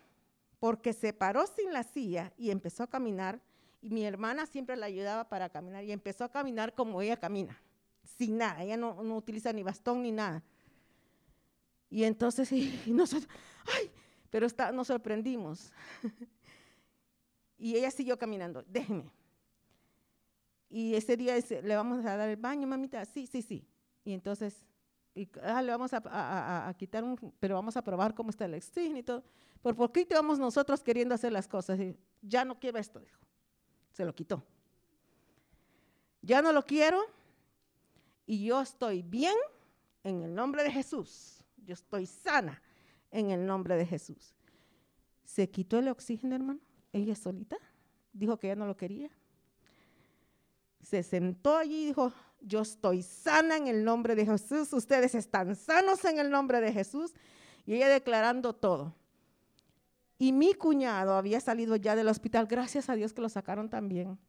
porque 0.60 0.94
se 0.94 1.14
paró 1.14 1.46
sin 1.48 1.74
la 1.74 1.84
silla 1.84 2.34
y 2.38 2.52
empezó 2.52 2.84
a 2.84 2.88
caminar. 2.88 3.42
Y 3.82 3.90
mi 3.90 4.06
hermana 4.06 4.46
siempre 4.46 4.76
la 4.76 4.86
ayudaba 4.86 5.28
para 5.28 5.50
caminar 5.50 5.84
y 5.84 5.92
empezó 5.92 6.24
a 6.24 6.30
caminar 6.30 6.76
como 6.76 7.02
ella 7.02 7.18
camina, 7.18 7.60
sin 8.04 8.38
nada. 8.38 8.64
Ella 8.64 8.78
no, 8.78 8.94
utiliza 9.16 9.52
ni 9.54 9.64
bastón 9.64 10.04
ni 10.04 10.12
nada. 10.12 10.44
Y 11.90 12.04
entonces 12.04 12.52
y, 12.52 12.80
¡ay! 12.86 13.92
Pero 14.30 14.48
nos 14.74 14.88
sorprendimos. 14.88 15.72
y 17.58 17.76
ella 17.76 17.92
siguió 17.92 18.18
caminando, 18.18 18.64
déjeme. 18.68 19.12
Y 20.70 20.96
ese 20.96 21.18
día 21.18 21.36
le 21.64 21.76
vamos 21.76 22.06
a 22.06 22.16
dar 22.16 22.30
el 22.30 22.38
baño, 22.38 22.66
mamita. 22.66 23.04
Sí, 23.04 23.28
sí, 23.28 23.42
sí. 23.42 23.68
Y 24.06 24.14
entonces, 24.14 24.66
ah, 25.44 25.62
le 25.62 25.72
vamos 25.72 25.92
a, 25.94 26.74
quitar 26.78 27.04
un, 27.04 27.18
pero 27.40 27.56
vamos 27.56 27.76
a 27.78 27.84
probar 27.84 28.14
cómo 28.14 28.30
está 28.30 28.46
el 28.46 28.56
oxígeno 28.56 28.98
y 28.98 29.04
todo. 29.04 29.24
Por 29.62 29.76
poquito 29.76 30.16
vamos 30.16 30.40
nosotros 30.40 30.82
queriendo 30.82 31.14
hacer 31.14 31.32
las 31.32 31.48
cosas. 31.48 31.80
Y 31.80 31.96
ya 32.22 32.46
no 32.46 32.60
quiero 32.60 32.80
esto, 32.80 33.00
dijo. 33.00 33.20
Se 33.92 34.06
lo 34.06 34.16
quitó. 34.16 34.44
Ya 36.22 36.42
no 36.42 36.52
lo 36.52 36.64
quiero 36.64 37.02
y 38.26 38.46
yo 38.46 38.62
estoy 38.62 39.02
bien 39.02 39.36
en 40.04 40.24
el 40.24 40.34
nombre 40.34 40.64
de 40.64 40.72
Jesús. 40.72 41.44
Yo 41.58 41.74
estoy 41.74 42.06
sana 42.06 42.62
en 43.12 43.30
el 43.32 43.46
nombre 43.46 43.76
de 43.76 43.86
Jesús. 43.86 44.34
Se 45.24 45.50
quitó 45.50 45.80
el 45.80 45.88
oxígeno, 45.88 46.36
hermano. 46.36 46.60
Ella 46.94 47.16
solita. 47.16 47.58
Dijo 48.14 48.38
que 48.38 48.48
ya 48.48 48.56
no 48.56 48.66
lo 48.66 48.76
quería. 48.76 49.10
Se 50.82 51.04
sentó 51.04 51.58
allí 51.58 51.84
y 51.84 51.86
dijo, 51.88 52.12
yo 52.42 52.62
estoy 52.62 53.04
sana 53.04 53.58
en 53.58 53.68
el 53.68 53.84
nombre 53.84 54.16
de 54.16 54.26
Jesús, 54.26 54.74
ustedes 54.74 55.16
están 55.16 55.56
sanos 55.56 56.04
en 56.06 56.20
el 56.20 56.30
nombre 56.30 56.62
de 56.62 56.72
Jesús. 56.72 57.14
Y 57.66 57.76
ella 57.76 57.90
declarando 57.90 58.54
todo. 58.54 58.94
Y 60.18 60.32
mi 60.34 60.54
cuñado 60.54 61.16
había 61.16 61.40
salido 61.40 61.76
ya 61.76 61.96
del 61.96 62.08
hospital, 62.08 62.48
gracias 62.48 62.90
a 62.90 62.96
Dios 62.96 63.14
que 63.14 63.22
lo 63.22 63.30
sacaron 63.30 63.70
también. 63.70 64.20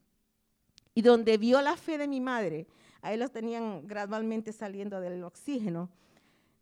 Y 0.95 1.03
donde 1.03 1.39
vio 1.39 1.61
la 1.63 1.77
fe 1.77 1.99
de 1.99 2.09
mi 2.09 2.21
madre, 2.21 2.67
ahí 3.01 3.17
los 3.17 3.31
tenían 3.31 3.87
gradualmente 3.87 4.53
saliendo 4.53 5.01
del 5.01 5.23
oxígeno. 5.25 5.91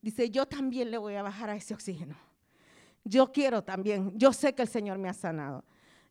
Dice, 0.02 0.31
yo 0.31 0.47
también 0.47 0.90
le 0.90 0.98
voy 0.98 1.14
a 1.14 1.22
bajar 1.22 1.51
a 1.51 1.56
ese 1.56 1.74
oxígeno. 1.74 2.16
Yo 3.05 3.32
quiero 3.32 3.62
también, 3.62 4.18
yo 4.18 4.32
sé 4.32 4.55
que 4.55 4.62
el 4.62 4.68
Señor 4.68 4.98
me 4.98 5.09
ha 5.09 5.14
sanado. 5.14 5.64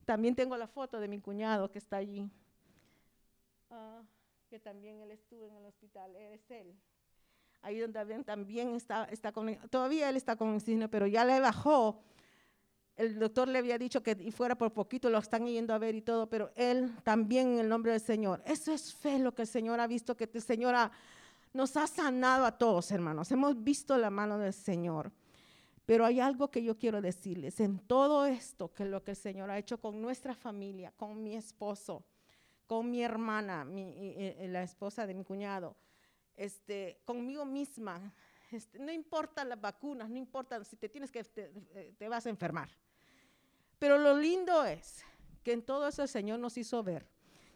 También 0.05 0.35
tengo 0.35 0.57
la 0.57 0.67
foto 0.67 0.99
de 0.99 1.07
mi 1.07 1.19
cuñado 1.19 1.71
que 1.71 1.77
está 1.77 1.97
allí. 1.97 2.29
Uh, 3.69 4.03
que 4.49 4.59
también 4.59 4.99
él 5.01 5.11
estuvo 5.11 5.47
en 5.47 5.55
el 5.55 5.65
hospital, 5.65 6.15
es 6.15 6.49
él. 6.49 6.75
Ahí 7.61 7.79
donde 7.79 8.23
también 8.23 8.75
está, 8.75 9.05
está 9.05 9.31
con, 9.31 9.55
todavía 9.69 10.09
él 10.09 10.17
está 10.17 10.35
con 10.35 10.55
oxígeno, 10.55 10.89
pero 10.89 11.07
ya 11.07 11.23
le 11.23 11.39
bajó. 11.39 12.01
El 12.95 13.19
doctor 13.19 13.47
le 13.47 13.59
había 13.59 13.77
dicho 13.77 14.01
que 14.01 14.31
fuera 14.31 14.57
por 14.57 14.73
poquito, 14.73 15.09
lo 15.09 15.19
están 15.19 15.45
yendo 15.45 15.73
a 15.73 15.77
ver 15.77 15.95
y 15.95 16.01
todo, 16.01 16.27
pero 16.27 16.51
él 16.55 16.93
también 17.03 17.53
en 17.53 17.59
el 17.59 17.69
nombre 17.69 17.91
del 17.91 18.01
Señor. 18.01 18.41
Eso 18.45 18.73
es 18.73 18.93
fe 18.93 19.19
lo 19.19 19.33
que 19.33 19.43
el 19.43 19.47
Señor 19.47 19.79
ha 19.79 19.87
visto, 19.87 20.17
que 20.17 20.29
el 20.33 20.41
Señor 20.41 20.75
nos 21.53 21.77
ha 21.77 21.87
sanado 21.87 22.45
a 22.45 22.57
todos, 22.57 22.91
hermanos. 22.91 23.31
Hemos 23.31 23.61
visto 23.63 23.97
la 23.97 24.09
mano 24.09 24.37
del 24.37 24.53
Señor. 24.53 25.11
Pero 25.85 26.05
hay 26.05 26.19
algo 26.19 26.51
que 26.51 26.63
yo 26.63 26.77
quiero 26.77 27.01
decirles, 27.01 27.59
en 27.59 27.79
todo 27.79 28.25
esto, 28.25 28.71
que 28.73 28.85
lo 28.85 29.03
que 29.03 29.11
el 29.11 29.17
Señor 29.17 29.49
ha 29.49 29.57
hecho 29.57 29.79
con 29.79 30.01
nuestra 30.01 30.35
familia, 30.35 30.93
con 30.95 31.23
mi 31.23 31.35
esposo, 31.35 32.03
con 32.69 32.91
mi 32.91 33.01
hermana, 33.01 33.65
la 33.65 34.61
esposa 34.61 35.07
de 35.07 35.15
mi 35.15 35.23
cuñado, 35.23 35.75
este, 36.37 37.01
conmigo 37.03 37.43
misma. 37.43 38.13
Este, 38.51 38.77
no 38.77 38.91
importa 38.91 39.43
las 39.43 39.59
vacunas, 39.59 40.07
no 40.07 40.17
importa 40.17 40.63
si 40.63 40.75
te 40.75 40.87
tienes 40.87 41.11
que, 41.11 41.23
te, 41.23 41.49
te 41.97 42.07
vas 42.07 42.27
a 42.27 42.29
enfermar. 42.29 42.69
Pero 43.79 43.97
lo 43.97 44.15
lindo 44.15 44.63
es 44.65 45.03
que 45.43 45.53
en 45.53 45.63
todo 45.63 45.87
eso 45.87 46.03
el 46.03 46.09
Señor 46.09 46.37
nos 46.37 46.57
hizo 46.59 46.83
ver 46.83 47.07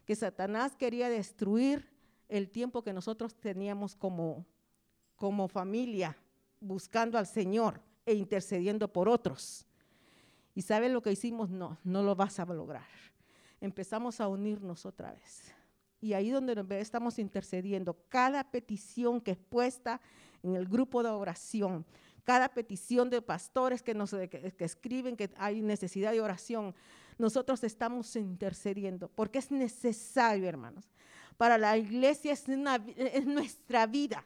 que 0.03 0.15
Satanás 0.15 0.75
quería 0.75 1.09
destruir 1.09 1.87
el 2.27 2.49
tiempo 2.49 2.81
que 2.81 2.91
nosotros 2.91 3.35
teníamos 3.35 3.95
como, 3.95 4.47
como 5.15 5.47
familia, 5.47 6.17
buscando 6.59 7.19
al 7.19 7.27
Señor 7.27 7.79
e 8.03 8.15
intercediendo 8.15 8.91
por 8.91 9.07
otros. 9.07 9.67
¿Y 10.55 10.63
saben 10.63 10.91
lo 10.91 11.03
que 11.03 11.11
hicimos? 11.11 11.51
No, 11.51 11.77
no 11.83 12.01
lo 12.01 12.15
vas 12.15 12.39
a 12.39 12.45
lograr 12.45 13.03
empezamos 13.63 14.19
a 14.19 14.27
unirnos 14.27 14.85
otra 14.85 15.13
vez. 15.13 15.41
Y 16.01 16.13
ahí 16.13 16.29
donde 16.29 16.81
estamos 16.81 17.17
intercediendo, 17.17 17.97
cada 18.09 18.43
petición 18.51 19.21
que 19.21 19.31
es 19.31 19.37
puesta 19.37 20.01
en 20.43 20.55
el 20.55 20.67
grupo 20.67 21.01
de 21.01 21.09
oración, 21.09 21.85
cada 22.25 22.49
petición 22.49 23.09
de 23.09 23.21
pastores 23.21 23.81
que 23.81 23.93
nos 23.93 24.11
que, 24.11 24.53
escriben 24.59 25.15
que 25.15 25.31
hay 25.37 25.61
necesidad 25.61 26.11
de 26.11 26.19
oración, 26.19 26.75
nosotros 27.17 27.63
estamos 27.63 28.13
intercediendo, 28.17 29.07
porque 29.07 29.39
es 29.39 29.49
necesario, 29.49 30.47
hermanos. 30.47 30.91
Para 31.37 31.57
la 31.57 31.77
iglesia 31.77 32.33
es, 32.33 32.45
es 32.49 33.25
nuestra 33.25 33.87
vida, 33.87 34.25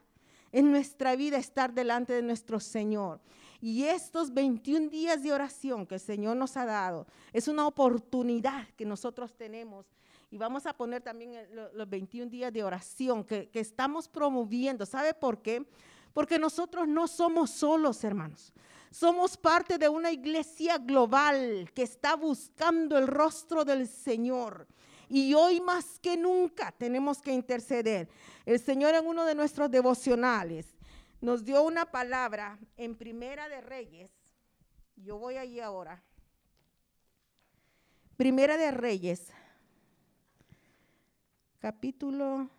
es 0.50 0.64
nuestra 0.64 1.14
vida 1.14 1.36
estar 1.36 1.72
delante 1.72 2.12
de 2.12 2.22
nuestro 2.22 2.58
Señor. 2.58 3.20
Y 3.60 3.84
estos 3.84 4.32
21 4.32 4.88
días 4.88 5.22
de 5.22 5.32
oración 5.32 5.84
que 5.86 5.96
el 5.96 6.00
Señor 6.00 6.36
nos 6.36 6.56
ha 6.56 6.64
dado 6.64 7.06
es 7.32 7.48
una 7.48 7.66
oportunidad 7.66 8.68
que 8.76 8.84
nosotros 8.84 9.34
tenemos. 9.34 9.86
Y 10.30 10.38
vamos 10.38 10.66
a 10.66 10.74
poner 10.74 11.02
también 11.02 11.32
los 11.72 11.88
21 11.88 12.30
días 12.30 12.52
de 12.52 12.62
oración 12.62 13.24
que, 13.24 13.50
estamos 13.54 14.08
promoviendo. 14.08 14.86
¿Sabe 14.86 15.14
por 15.14 15.42
qué? 15.42 15.66
Porque 16.12 16.38
nosotros 16.38 16.86
no 16.86 17.08
somos 17.08 17.50
solos, 17.50 18.04
hermanos. 18.04 18.52
Somos 18.90 19.36
parte 19.36 19.76
de 19.76 19.88
una 19.88 20.12
iglesia 20.12 20.78
global 20.78 21.70
que 21.74 21.82
está 21.82 22.14
buscando 22.14 22.96
el 22.96 23.06
rostro 23.06 23.64
del 23.64 23.88
Señor. 23.88 24.66
Y 25.08 25.34
hoy 25.34 25.60
más 25.60 25.98
que 25.98 26.16
nunca 26.16 26.72
tenemos 26.72 27.20
que 27.20 27.32
interceder. 27.32 28.08
El 28.46 28.60
Señor 28.60 28.94
en 28.94 29.06
uno 29.06 29.24
de 29.24 29.34
nuestros 29.34 29.70
devocionales 29.70 30.77
nos 31.20 31.44
dio 31.44 31.62
una 31.62 31.90
palabra 31.90 32.58
en 32.76 32.96
Primera 32.96 33.48
de 33.48 33.60
Reyes. 33.60 34.10
Yo 34.96 35.18
voy 35.18 35.36
allí 35.36 35.60
ahora. 35.60 36.02
Primera 38.16 38.56
de 38.56 38.72
Reyes, 38.72 39.32
capítulo 41.60 42.50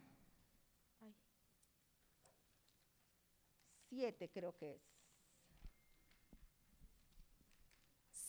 7 3.90 4.30
creo 4.30 4.56
que 4.56 4.76
es. 4.76 4.90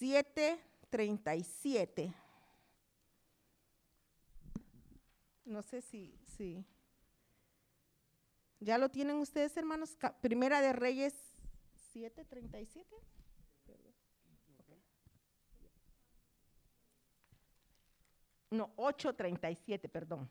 737. 0.01 2.13
No 5.45 5.63
sé 5.63 5.83
si, 5.83 6.19
si. 6.37 6.65
¿Ya 8.61 8.79
lo 8.79 8.89
tienen 8.91 9.17
ustedes, 9.17 9.57
hermanos? 9.57 9.97
Primera 10.21 10.61
de 10.61 10.73
Reyes 10.73 11.15
737. 11.93 12.97
No, 18.51 18.71
837, 18.77 19.89
perdón. 19.89 20.31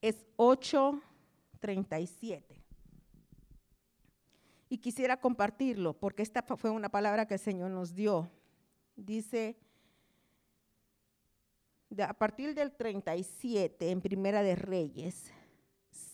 Es 0.00 0.26
837 0.36 2.66
y 4.68 4.78
quisiera 4.78 5.20
compartirlo 5.20 5.94
porque 5.94 6.22
esta 6.22 6.42
fue 6.42 6.70
una 6.70 6.88
palabra 6.88 7.26
que 7.26 7.34
el 7.34 7.40
Señor 7.40 7.70
nos 7.70 7.94
dio. 7.94 8.30
Dice, 8.96 9.56
a 11.98 12.14
partir 12.14 12.54
del 12.54 12.72
37 12.72 13.90
en 13.90 14.00
Primera 14.00 14.42
de 14.42 14.56
Reyes, 14.56 15.30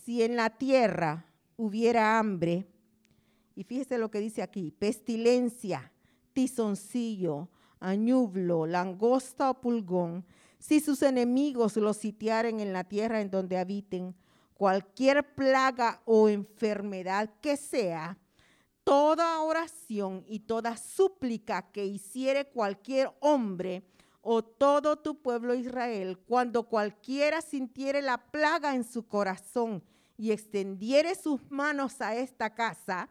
si 0.04 0.22
en 0.22 0.36
la 0.36 0.50
tierra 0.50 1.26
hubiera 1.56 2.18
hambre, 2.18 2.66
y 3.54 3.64
fíjese 3.64 3.98
lo 3.98 4.10
que 4.10 4.20
dice 4.20 4.42
aquí, 4.42 4.72
pestilencia, 4.72 5.92
tizoncillo, 6.32 7.48
añublo, 7.78 8.66
langosta 8.66 9.50
o 9.50 9.60
pulgón, 9.60 10.24
si 10.58 10.80
sus 10.80 11.02
enemigos 11.02 11.76
los 11.76 11.96
sitiaren 11.96 12.60
en 12.60 12.72
la 12.72 12.84
tierra 12.84 13.20
en 13.20 13.30
donde 13.30 13.58
habiten, 13.58 14.14
cualquier 14.54 15.34
plaga 15.34 16.02
o 16.04 16.28
enfermedad 16.28 17.30
que 17.40 17.56
sea, 17.56 18.18
toda 18.84 19.40
oración 19.40 20.24
y 20.26 20.40
toda 20.40 20.76
súplica 20.76 21.70
que 21.70 21.86
hiciere 21.86 22.48
cualquier 22.48 23.10
hombre 23.20 23.84
o 24.20 24.42
todo 24.42 24.96
tu 24.96 25.20
pueblo 25.20 25.54
Israel, 25.54 26.18
cuando 26.18 26.64
cualquiera 26.64 27.40
sintiere 27.40 28.02
la 28.02 28.18
plaga 28.18 28.74
en 28.74 28.84
su 28.84 29.06
corazón 29.06 29.82
y 30.22 30.30
extendiere 30.30 31.16
sus 31.16 31.50
manos 31.50 32.00
a 32.00 32.14
esta 32.14 32.54
casa, 32.54 33.08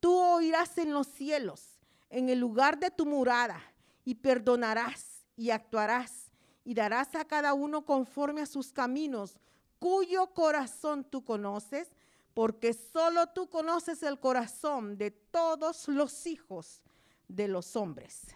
tú 0.00 0.12
oirás 0.18 0.78
en 0.78 0.92
los 0.92 1.06
cielos, 1.06 1.78
en 2.10 2.28
el 2.28 2.40
lugar 2.40 2.80
de 2.80 2.90
tu 2.90 3.06
morada, 3.06 3.62
y 4.04 4.16
perdonarás 4.16 5.24
y 5.36 5.50
actuarás 5.50 6.32
y 6.64 6.74
darás 6.74 7.14
a 7.14 7.24
cada 7.24 7.54
uno 7.54 7.84
conforme 7.84 8.40
a 8.40 8.46
sus 8.46 8.72
caminos, 8.72 9.38
cuyo 9.78 10.26
corazón 10.34 11.04
tú 11.04 11.24
conoces, 11.24 11.92
porque 12.34 12.72
solo 12.72 13.28
tú 13.28 13.48
conoces 13.48 14.02
el 14.02 14.18
corazón 14.18 14.98
de 14.98 15.12
todos 15.12 15.86
los 15.86 16.26
hijos 16.26 16.82
de 17.28 17.46
los 17.46 17.76
hombres. 17.76 18.26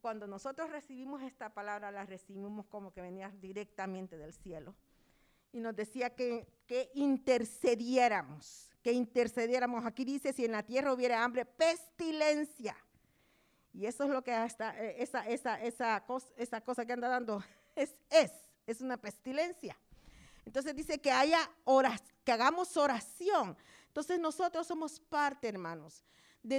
Cuando 0.00 0.26
nosotros 0.26 0.70
recibimos 0.70 1.22
esta 1.22 1.54
palabra, 1.54 1.92
la 1.92 2.04
recibimos 2.04 2.66
como 2.66 2.92
que 2.92 3.00
venía 3.00 3.30
directamente 3.40 4.18
del 4.18 4.32
cielo. 4.32 4.74
Y 5.54 5.60
nos 5.60 5.76
decía 5.76 6.10
que, 6.10 6.48
que 6.66 6.90
intercediéramos, 6.94 8.68
que 8.82 8.90
intercediéramos. 8.90 9.86
Aquí 9.86 10.04
dice, 10.04 10.32
si 10.32 10.44
en 10.44 10.50
la 10.50 10.64
tierra 10.64 10.92
hubiera 10.92 11.22
hambre, 11.22 11.44
pestilencia. 11.46 12.76
Y 13.72 13.86
eso 13.86 14.02
es 14.02 14.10
lo 14.10 14.24
que 14.24 14.32
hasta, 14.32 14.76
eh, 14.82 14.96
esa, 14.98 15.28
esa, 15.28 15.62
esa, 15.62 16.04
cosa, 16.04 16.26
esa 16.36 16.60
cosa 16.60 16.84
que 16.84 16.92
anda 16.92 17.06
dando 17.06 17.40
es, 17.76 17.94
es, 18.10 18.32
es 18.66 18.80
una 18.80 18.96
pestilencia. 18.96 19.78
Entonces 20.44 20.74
dice 20.74 21.00
que 21.00 21.12
haya 21.12 21.48
horas, 21.62 22.02
que 22.24 22.32
hagamos 22.32 22.76
oración. 22.76 23.56
Entonces 23.86 24.18
nosotros 24.18 24.66
somos 24.66 24.98
parte, 24.98 25.46
hermanos, 25.46 26.04
de, 26.42 26.58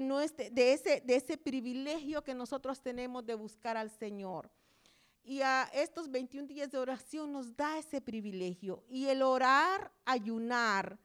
de, 0.53 0.72
ese, 0.72 1.01
de 1.01 1.15
ese 1.17 1.38
privilegio 1.38 2.23
que 2.23 2.34
nosotros 2.34 2.81
tenemos 2.81 3.26
de 3.26 3.35
buscar 3.35 3.76
al 3.76 3.91
Señor. 3.91 4.49
Y 5.26 5.41
a 5.41 5.64
estos 5.73 6.11
21 6.11 6.47
días 6.47 6.72
de 6.72 6.77
oración 6.77 7.31
nos 7.31 7.57
da 7.57 7.80
ese 7.80 7.99
privilegio. 7.99 8.84
Y 8.88 9.07
el 9.07 9.23
orar, 9.23 9.91
ayunar 10.06 10.99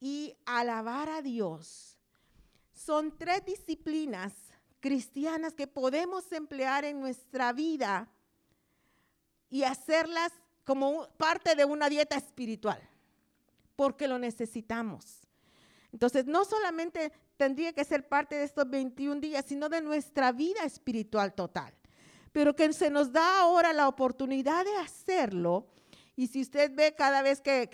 y 0.00 0.36
alabar 0.44 1.08
a 1.08 1.22
Dios 1.22 1.96
son 2.72 3.16
tres 3.16 3.44
disciplinas 3.44 4.32
cristianas 4.80 5.54
que 5.54 5.68
podemos 5.68 6.30
emplear 6.32 6.84
en 6.84 7.00
nuestra 7.00 7.52
vida 7.52 8.08
y 9.48 9.62
hacerlas 9.62 10.32
como 10.64 11.08
parte 11.16 11.54
de 11.54 11.64
una 11.64 11.88
dieta 11.88 12.16
espiritual, 12.16 12.80
porque 13.76 14.08
lo 14.08 14.18
necesitamos. 14.18 15.20
Entonces, 15.92 16.26
no 16.26 16.44
solamente 16.44 17.12
tendría 17.36 17.72
que 17.72 17.84
ser 17.84 18.08
parte 18.08 18.34
de 18.34 18.44
estos 18.44 18.68
21 18.68 19.20
días, 19.20 19.44
sino 19.46 19.68
de 19.68 19.80
nuestra 19.80 20.32
vida 20.32 20.64
espiritual 20.64 21.32
total. 21.32 21.72
Pero 22.36 22.54
que 22.54 22.70
se 22.74 22.90
nos 22.90 23.12
da 23.12 23.40
ahora 23.40 23.72
la 23.72 23.88
oportunidad 23.88 24.62
de 24.62 24.76
hacerlo. 24.76 25.64
Y 26.16 26.26
si 26.26 26.42
usted 26.42 26.70
ve 26.70 26.94
cada 26.94 27.22
vez 27.22 27.40
que, 27.40 27.66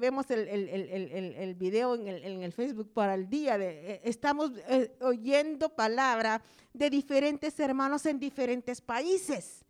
vemos 0.00 0.30
el, 0.30 1.56
video 1.58 1.96
en, 1.96 2.06
el, 2.44 2.52
Facebook 2.52 2.92
para 2.94 3.16
el 3.16 3.28
día, 3.28 3.58
de, 3.58 3.94
eh, 3.94 4.00
estamos 4.04 4.52
eh, 4.68 4.96
oyendo 5.00 5.68
palabra 5.68 6.40
de 6.72 6.90
diferentes 6.90 7.58
hermanos 7.58 8.06
en 8.06 8.20
diferentes 8.20 8.80
países. 8.80 9.64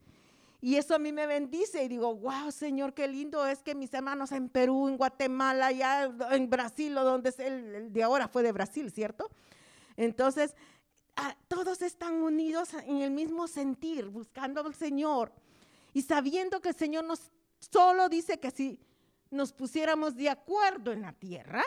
Y 0.61 0.77
eso 0.77 0.95
a 0.95 0.99
mí 0.99 1.11
me 1.11 1.27
bendice 1.27 1.83
y 1.83 1.89
digo, 1.89 2.15
wow, 2.15 2.53
Señor, 2.53 2.93
qué 2.93 3.09
lindo 3.09 3.47
es 3.47 3.63
que 3.63 3.75
mis 3.75 3.95
hermanos 3.95 4.31
en 4.31 4.51
Perú, 4.51 4.89
en 4.89 4.99
Guatemala, 4.99 5.73
ya 5.73 6.13
en 6.33 6.51
Brasil, 6.51 6.95
o 6.99 7.03
donde 7.03 7.31
es 7.31 7.39
el, 7.39 7.91
de 7.95 8.03
ahora 8.03 8.29
fue 8.29 8.43
de 8.43 8.53
Brasil, 8.53 8.91
¿cierto? 8.91 9.31
Entonces, 9.97 10.55
todos 11.49 11.83
están 11.83 12.15
unidos 12.15 12.75
en 12.75 13.03
el 13.03 13.11
mismo 13.11 13.47
sentir, 13.47 14.07
buscando 14.07 14.61
al 14.61 14.75
Señor 14.75 15.33
y 15.93 16.03
sabiendo 16.03 16.61
que 16.61 16.71
el 16.71 16.75
Señor 16.75 17.05
nos 17.05 17.31
solo 17.59 18.09
dice 18.09 18.39
que 18.39 18.51
si 18.51 18.79
nos 19.31 19.53
pusiéramos 19.53 20.17
de 20.17 20.31
acuerdo 20.31 20.93
en 20.93 21.03
la 21.03 21.13
tierra, 21.13 21.65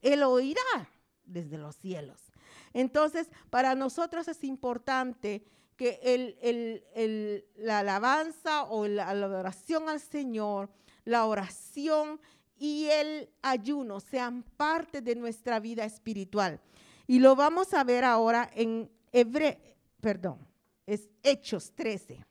Él 0.00 0.22
oirá 0.22 0.90
desde 1.24 1.58
los 1.58 1.76
cielos. 1.76 2.32
Entonces, 2.72 3.28
para 3.50 3.74
nosotros 3.74 4.28
es 4.28 4.44
importante 4.44 5.44
que 5.76 7.42
la 7.56 7.80
alabanza 7.80 8.64
o 8.64 8.86
la, 8.86 9.10
adoración 9.10 9.88
al 9.88 10.00
Señor, 10.00 10.70
la 11.04 11.26
oración 11.26 12.20
y 12.58 12.86
el 12.86 13.28
ayuno 13.42 14.00
sean 14.00 14.42
parte 14.56 15.00
de 15.00 15.16
nuestra 15.16 15.58
vida 15.60 15.84
espiritual. 15.84 16.60
Y 17.06 17.18
lo 17.18 17.34
vamos 17.36 17.74
a 17.74 17.84
ver 17.84 18.04
ahora 18.04 18.50
en 18.54 18.90
Hebre, 19.12 19.76
perdón, 20.00 20.38
es 20.86 21.08
Hechos 21.22 21.72
13. 21.74 22.24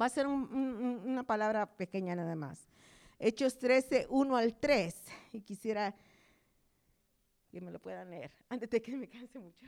Va 0.00 0.06
a 0.06 0.10
ser 0.10 0.26
una 0.26 1.24
palabra 1.24 1.66
pequeña 1.76 2.14
nada 2.14 2.36
más. 2.36 2.68
Hechos 3.18 3.58
13, 3.58 4.06
1 4.10 4.36
al 4.36 4.58
3. 4.58 5.04
Y 5.32 5.40
quisiera 5.40 5.94
que 7.50 7.60
me 7.60 7.70
lo 7.70 7.80
puedan 7.80 8.10
leer 8.10 8.30
antes 8.48 8.68
de 8.70 8.82
que 8.82 8.96
me 8.96 9.08
canse 9.08 9.38
mucho. 9.38 9.66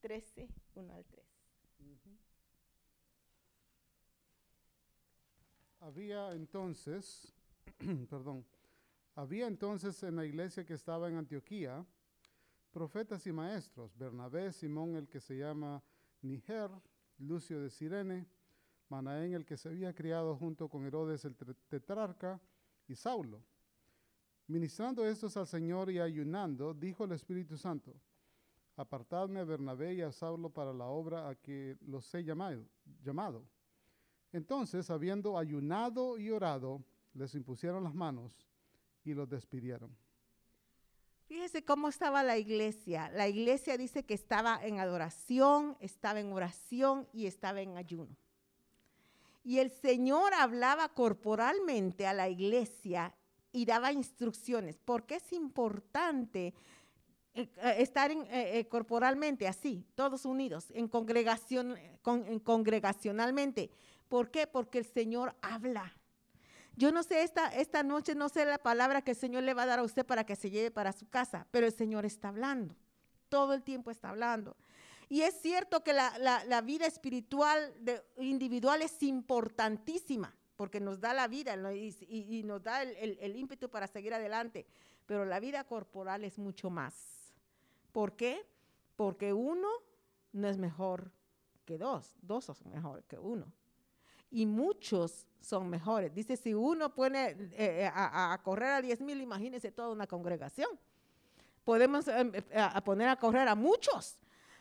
13, 0.00 0.48
1 0.74 0.94
al 0.94 1.04
3. 1.04 1.24
Había 5.80 6.32
entonces, 6.32 7.34
perdón, 8.08 8.46
había 9.16 9.48
entonces 9.48 10.00
en 10.04 10.14
la 10.14 10.24
iglesia 10.24 10.64
que 10.64 10.74
estaba 10.74 11.08
en 11.08 11.16
Antioquía 11.16 11.84
profetas 12.72 13.26
y 13.26 13.32
maestros, 13.32 13.96
Bernabé, 13.96 14.52
Simón 14.52 14.96
el 14.96 15.08
que 15.08 15.20
se 15.20 15.36
llama 15.36 15.82
Niger, 16.22 16.70
Lucio 17.18 17.60
de 17.60 17.70
Sirene, 17.70 18.26
Manaén 18.88 19.34
el 19.34 19.44
que 19.44 19.56
se 19.56 19.68
había 19.68 19.94
criado 19.94 20.36
junto 20.36 20.68
con 20.68 20.84
Herodes 20.84 21.24
el 21.24 21.36
tetrarca 21.68 22.40
y 22.88 22.94
Saulo. 22.94 23.42
Ministrando 24.48 25.06
estos 25.06 25.36
al 25.36 25.46
Señor 25.46 25.90
y 25.90 25.98
ayunando, 25.98 26.74
dijo 26.74 27.04
el 27.04 27.12
Espíritu 27.12 27.56
Santo, 27.56 27.94
apartadme 28.76 29.40
a 29.40 29.44
Bernabé 29.44 29.94
y 29.94 30.00
a 30.02 30.12
Saulo 30.12 30.50
para 30.50 30.72
la 30.72 30.86
obra 30.86 31.28
a 31.28 31.34
que 31.34 31.78
los 31.80 32.12
he 32.14 32.24
llamado. 32.24 32.66
llamado. 33.02 33.44
Entonces, 34.32 34.90
habiendo 34.90 35.38
ayunado 35.38 36.18
y 36.18 36.30
orado, 36.30 36.82
les 37.14 37.34
impusieron 37.34 37.84
las 37.84 37.94
manos 37.94 38.32
y 39.04 39.14
los 39.14 39.28
despidieron. 39.28 39.94
Fíjese 41.32 41.64
cómo 41.64 41.88
estaba 41.88 42.22
la 42.22 42.36
iglesia. 42.36 43.10
La 43.14 43.26
iglesia 43.26 43.78
dice 43.78 44.04
que 44.04 44.12
estaba 44.12 44.60
en 44.62 44.80
adoración, 44.80 45.78
estaba 45.80 46.20
en 46.20 46.30
oración 46.30 47.08
y 47.10 47.24
estaba 47.24 47.62
en 47.62 47.78
ayuno. 47.78 48.14
Y 49.42 49.58
el 49.58 49.70
Señor 49.70 50.34
hablaba 50.34 50.90
corporalmente 50.90 52.06
a 52.06 52.12
la 52.12 52.28
iglesia 52.28 53.14
y 53.50 53.64
daba 53.64 53.92
instrucciones. 53.92 54.78
Porque 54.84 55.16
es 55.16 55.32
importante 55.32 56.52
eh, 57.32 57.48
eh, 57.56 57.76
estar 57.78 58.10
eh, 58.10 58.68
corporalmente 58.68 59.48
así, 59.48 59.86
todos 59.94 60.26
unidos, 60.26 60.66
en 60.74 60.86
congregación, 60.86 61.78
en 62.04 62.40
congregacionalmente? 62.40 63.70
¿Por 64.06 64.30
qué? 64.30 64.46
Porque 64.46 64.80
el 64.80 64.84
Señor 64.84 65.34
habla. 65.40 65.96
Yo 66.76 66.90
no 66.90 67.02
sé, 67.02 67.22
esta, 67.22 67.48
esta 67.48 67.82
noche 67.82 68.14
no 68.14 68.28
sé 68.28 68.44
la 68.44 68.58
palabra 68.58 69.02
que 69.02 69.12
el 69.12 69.16
Señor 69.16 69.42
le 69.42 69.54
va 69.54 69.64
a 69.64 69.66
dar 69.66 69.78
a 69.78 69.82
usted 69.82 70.06
para 70.06 70.24
que 70.24 70.36
se 70.36 70.50
lleve 70.50 70.70
para 70.70 70.92
su 70.92 71.08
casa, 71.08 71.46
pero 71.50 71.66
el 71.66 71.72
Señor 71.72 72.06
está 72.06 72.28
hablando. 72.28 72.74
Todo 73.28 73.52
el 73.52 73.62
tiempo 73.62 73.90
está 73.90 74.10
hablando. 74.10 74.56
Y 75.08 75.22
es 75.22 75.34
cierto 75.40 75.84
que 75.84 75.92
la, 75.92 76.62
vida 76.64 76.86
espiritual 76.86 77.74
individual 78.16 78.80
es 78.80 79.02
importantísima, 79.02 80.34
porque 80.56 80.80
nos 80.80 81.00
da 81.00 81.12
la 81.12 81.28
vida 81.28 81.54
y, 81.74 82.42
nos 82.44 82.62
da 82.62 82.82
el, 82.82 83.18
el, 83.20 83.36
ímpetu 83.36 83.68
para 83.68 83.86
seguir 83.86 84.14
adelante, 84.14 84.66
pero 85.04 85.26
la 85.26 85.40
vida 85.40 85.64
corporal 85.64 86.24
es 86.24 86.38
mucho 86.38 86.70
más. 86.70 87.34
¿Por 87.92 88.16
qué? 88.16 88.46
Porque 88.96 89.34
uno 89.34 89.68
no 90.32 90.48
es 90.48 90.56
mejor 90.56 91.12
que 91.66 91.76
dos, 91.76 92.14
dos 92.22 92.46
son 92.46 92.56
mejor 92.70 93.04
que 93.04 93.18
uno 93.18 93.52
y 94.32 94.46
muchos 94.46 95.26
son 95.40 95.68
mejores. 95.68 96.12
Dice, 96.14 96.36
si 96.36 96.54
uno 96.54 96.94
pone 96.94 97.28
eh, 97.28 97.46
eh, 97.56 97.90
a, 97.94 98.40
correr 98.42 98.70
a 98.70 98.82
10 98.82 99.00
mil, 99.02 99.20
imagínense 99.20 99.70
toda 99.70 99.90
una 99.90 100.06
congregación. 100.06 100.70
Podemos 101.64 102.08
em, 102.08 102.32
eh, 102.34 102.42
poner 102.84 103.08
a 103.08 103.16
correr 103.16 103.46
a 103.46 103.54
muchos. 103.54 104.18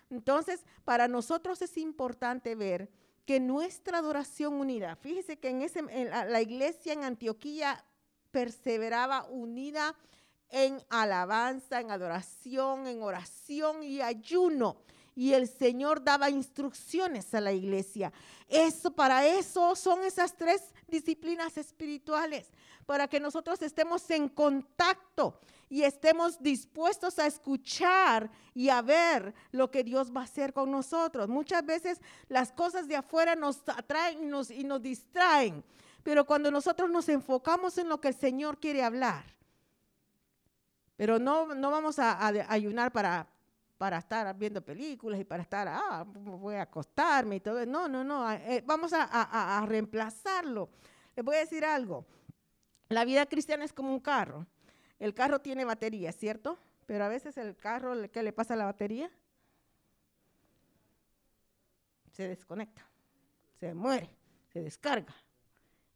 Entonces, 0.09 0.65
para 0.83 1.07
nosotros 1.07 1.61
es 1.61 1.77
importante 1.77 2.53
ver 2.53 2.89
que 3.25 3.39
nuestra 3.39 3.99
adoración 3.99 4.55
unida, 4.55 4.97
fíjese 4.97 5.39
que 5.39 5.49
en, 5.49 5.61
ese, 5.61 5.81
la, 5.81 6.41
iglesia 6.41 6.91
en 6.91 7.05
Antioquía 7.05 7.85
perseveraba 8.31 9.23
unida 9.29 9.95
en 10.49 10.81
alabanza, 10.89 11.79
en 11.79 11.91
adoración, 11.91 12.87
en 12.87 13.01
oración 13.01 13.83
y 13.83 14.01
ayuno 14.01 14.81
y 15.15 15.33
el 15.33 15.47
Señor 15.47 16.03
daba 16.03 16.29
instrucciones 16.29 17.33
a 17.33 17.41
la 17.41 17.51
iglesia. 17.51 18.11
Eso 18.47 18.91
para 18.91 19.25
eso 19.25 19.75
son 19.75 20.03
esas 20.03 20.35
tres 20.35 20.73
disciplinas 20.87 21.57
espirituales, 21.57 22.49
para 22.85 23.07
que 23.07 23.19
nosotros 23.19 23.61
estemos 23.61 24.09
en 24.09 24.29
contacto 24.29 25.39
y 25.69 25.83
estemos 25.83 26.41
dispuestos 26.41 27.17
a 27.19 27.27
escuchar 27.27 28.29
y 28.53 28.69
a 28.69 28.81
ver 28.81 29.33
lo 29.51 29.71
que 29.71 29.83
Dios 29.83 30.11
va 30.15 30.21
a 30.21 30.25
hacer 30.25 30.53
con 30.53 30.69
nosotros. 30.71 31.29
Muchas 31.29 31.65
veces 31.65 32.01
las 32.27 32.51
cosas 32.51 32.87
de 32.87 32.97
afuera 32.97 33.35
nos 33.35 33.61
atraen 33.67 34.23
y 34.23 34.63
nos 34.63 34.81
distraen, 34.81 35.63
pero 36.03 36.25
cuando 36.25 36.51
nosotros 36.51 36.89
nos 36.89 37.07
enfocamos 37.09 37.77
en 37.77 37.87
lo 37.87 38.01
que 38.01 38.09
el 38.09 38.15
Señor 38.15 38.59
quiere 38.59 38.83
hablar, 38.83 39.23
pero 40.97 41.19
no, 41.19 41.55
no 41.55 41.71
vamos 41.71 41.99
a 41.99 42.25
ayunar 42.49 42.91
para, 42.91 43.27
para 43.81 43.97
estar 43.97 44.37
viendo 44.37 44.63
películas 44.63 45.19
y 45.19 45.23
para 45.23 45.41
estar, 45.41 45.67
ah, 45.67 46.03
voy 46.05 46.53
a 46.53 46.61
acostarme 46.61 47.37
y 47.37 47.39
todo. 47.39 47.65
No, 47.65 47.87
no, 47.87 48.03
no, 48.03 48.31
eh, 48.31 48.63
vamos 48.63 48.93
a, 48.93 49.65
reemplazarlo. 49.65 50.69
Les 51.15 51.25
voy 51.25 51.37
a 51.37 51.39
decir 51.39 51.65
algo. 51.65 52.05
La 52.89 53.05
vida 53.05 53.25
cristiana 53.25 53.65
es 53.65 53.73
como 53.73 53.91
un 53.91 53.99
carro. 53.99 54.45
El 54.99 55.15
carro 55.15 55.41
tiene 55.41 55.65
batería, 55.65 56.11
¿cierto? 56.11 56.59
Pero 56.85 57.05
a 57.05 57.07
veces 57.07 57.35
el 57.37 57.57
carro, 57.57 57.95
¿qué 58.11 58.21
le 58.21 58.31
pasa 58.31 58.53
a 58.53 58.57
la 58.57 58.65
batería? 58.65 59.09
Se 62.11 62.27
desconecta, 62.27 62.87
se 63.59 63.73
muere, 63.73 64.15
se 64.53 64.61
descarga 64.61 65.15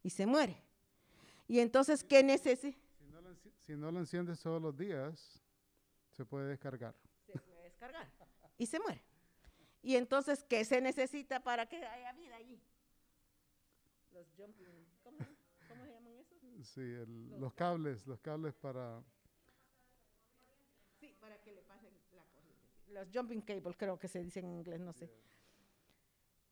y 0.02 0.10
se 0.10 0.26
muere. 0.26 0.60
Y 1.46 1.60
entonces, 1.60 2.02
¿qué 2.02 2.24
necesita? 2.24 2.80
Si 3.60 3.76
no 3.76 3.92
lo 3.92 4.00
enciendes 4.00 4.40
todos 4.40 4.60
los 4.60 4.76
días, 4.76 5.40
se 6.10 6.24
puede 6.24 6.48
descargar 6.48 6.96
cargar 7.76 8.10
y 8.58 8.66
se 8.66 8.80
muere. 8.80 9.02
Y 9.82 9.96
entonces, 9.96 10.42
¿qué 10.42 10.64
se 10.64 10.80
necesita 10.80 11.40
para 11.40 11.66
que 11.66 11.76
haya 11.76 12.12
vida 12.12 12.36
allí? 12.36 12.60
Los 14.12 14.26
jumping, 14.36 14.86
¿cómo, 15.02 15.18
se 15.68 15.74
llaman 15.92 16.16
esos? 16.16 16.38
Sí, 16.66 16.96
los, 17.38 17.54
cables, 17.54 18.06
los 18.06 18.18
cables 18.20 18.54
para... 18.56 19.02
Sí, 20.98 21.14
para 21.20 21.38
que 21.42 21.52
le 21.52 21.62
pasen 21.62 21.90
la 22.16 22.24
corriente. 22.34 22.66
Los 22.88 23.08
jumping 23.14 23.42
cables, 23.42 23.76
creo 23.76 23.98
que 23.98 24.08
se 24.08 24.20
dice 24.20 24.40
en 24.40 24.50
inglés, 24.50 24.80
no 24.80 24.92
sé. 24.92 25.10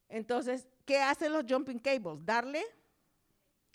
Entonces, 0.08 0.68
¿qué 0.84 0.98
hacen 0.98 1.32
los 1.32 1.44
jumping 1.48 1.78
cables? 1.78 2.24
Darle 2.24 2.62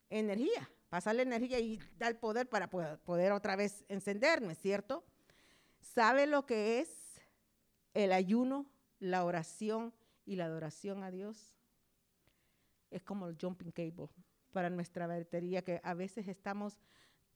energía, 0.09 0.69
pasarle 0.87 1.23
energía 1.23 1.59
y 1.59 1.79
dar 1.97 2.17
poder 2.19 2.47
para 2.47 2.69
poder, 2.69 2.99
poder 2.99 3.31
otra 3.33 3.55
vez 3.55 3.83
encenderme, 3.89 4.55
¿cierto? 4.55 5.03
¿Sabe 5.81 6.27
lo 6.27 6.45
que 6.45 6.79
es 6.79 6.98
el 7.93 8.11
ayuno, 8.11 8.65
la 8.99 9.25
oración 9.25 9.93
y 10.25 10.35
la 10.35 10.45
adoración 10.45 11.03
a 11.03 11.11
Dios 11.11 11.55
es 12.91 13.03
como 13.03 13.27
el 13.27 13.37
jumping 13.39 13.71
cable 13.71 14.09
para 14.51 14.69
nuestra 14.69 15.07
batería, 15.07 15.63
que 15.63 15.79
a 15.83 15.93
veces 15.93 16.27
estamos 16.27 16.77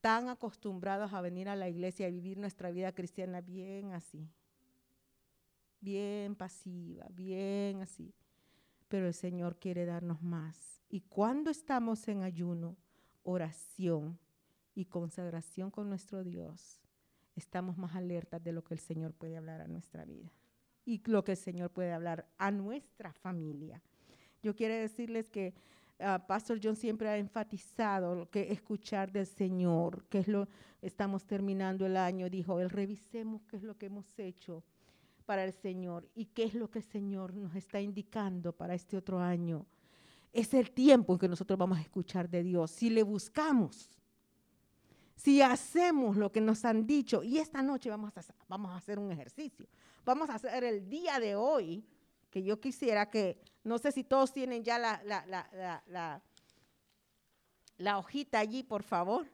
tan 0.02 0.30
acostumbrados 0.30 1.14
a 1.14 1.22
venir 1.22 1.48
a 1.48 1.56
la 1.56 1.70
iglesia 1.70 2.08
y 2.10 2.12
vivir 2.12 2.38
nuestra 2.38 2.72
vida 2.72 2.92
cristiana 2.94 3.42
bien 3.42 3.94
así, 3.94 4.30
bien 5.80 6.36
pasiva, 6.36 7.08
bien 7.12 7.82
así. 7.82 8.14
Pero 8.90 9.08
el 9.08 9.14
Señor 9.14 9.58
quiere 9.58 9.86
darnos 9.86 10.22
más. 10.22 10.82
Y 10.90 11.02
cuando 11.02 11.50
estamos 11.50 12.08
en 12.08 12.22
ayuno, 12.22 12.78
oración 13.24 14.20
y 14.76 14.86
consagración 14.86 15.72
con 15.72 15.90
nuestro 15.90 16.24
Dios, 16.24 16.82
estamos 17.36 17.78
más 17.78 17.96
alertas 17.96 18.44
de 18.44 18.52
lo 18.52 18.64
que 18.64 18.74
el 18.74 18.80
Señor 18.80 19.14
puede 19.14 19.38
hablar 19.38 19.62
a 19.62 19.68
nuestra 19.68 20.06
vida 20.06 20.32
y 20.86 21.02
lo 21.06 21.24
que 21.24 21.32
el 21.32 21.38
Señor 21.38 21.72
puede 21.72 21.94
hablar 21.94 22.28
a 22.38 22.52
nuestra 22.52 23.14
familia. 23.14 23.82
Yo 24.42 24.56
quiero 24.56 24.74
decirles 24.76 25.30
que 25.30 25.54
uh, 26.00 26.26
Pastor 26.28 26.60
John 26.62 26.76
siempre 26.76 27.08
ha 27.10 27.18
enfatizado 27.18 28.16
lo 28.16 28.30
que 28.30 28.52
escuchar 28.52 29.12
del 29.12 29.26
Señor, 29.26 30.06
que 30.10 30.20
es 30.20 30.28
lo 30.28 30.48
estamos 30.82 31.26
terminando 31.26 31.86
el 31.86 31.96
año, 31.96 32.30
dijo, 32.30 32.60
el 32.60 32.70
revisemos 32.70 33.46
qué 33.46 33.56
es 33.56 33.64
lo 33.64 33.78
que 33.78 33.86
hemos 33.86 34.20
hecho 34.20 34.64
para 35.26 35.46
el 35.46 35.54
Señor 35.54 36.10
y 36.14 36.26
qué 36.26 36.44
es 36.44 36.54
lo 36.54 36.70
que 36.70 36.80
el 36.80 36.86
Señor 36.86 37.34
nos 37.34 37.56
está 37.56 37.80
indicando 37.80 38.52
para 38.52 38.74
este 38.74 38.98
otro 38.98 39.20
año. 39.20 39.66
Es 40.34 40.54
el 40.54 40.72
tiempo 40.72 41.14
en 41.14 41.20
que 41.20 41.30
nosotros 41.30 41.58
vamos 41.58 41.78
a 41.78 41.82
escuchar 41.82 42.30
de 42.30 42.44
Dios. 42.44 42.72
Si 42.72 42.90
le 42.90 43.04
buscamos, 43.04 43.90
si 45.16 45.42
hacemos 45.42 46.18
lo 46.18 46.32
que 46.32 46.42
nos 46.42 46.66
han 46.66 46.86
dicho, 46.86 47.24
y 47.24 47.38
esta 47.38 47.62
noche 47.62 47.90
vamos 47.90 48.12
a, 48.18 48.22
vamos 48.50 48.72
a 48.72 48.76
hacer 48.76 49.00
un 49.00 49.12
ejercicio, 49.12 49.68
vamos 50.06 50.30
a 50.30 50.36
hacer 50.36 50.64
el 50.64 50.90
día 50.90 51.20
de 51.20 51.36
hoy, 51.36 51.86
que 52.30 52.44
yo 52.44 52.60
quisiera 52.60 53.10
que, 53.10 53.42
no 53.64 53.78
sé 53.78 53.92
si 53.92 54.04
todos 54.04 54.34
tienen 54.34 54.64
ya 54.64 54.78
la, 54.78 56.22
hojita 57.98 58.40
allí, 58.40 58.64
por 58.64 58.84
favor, 58.84 59.28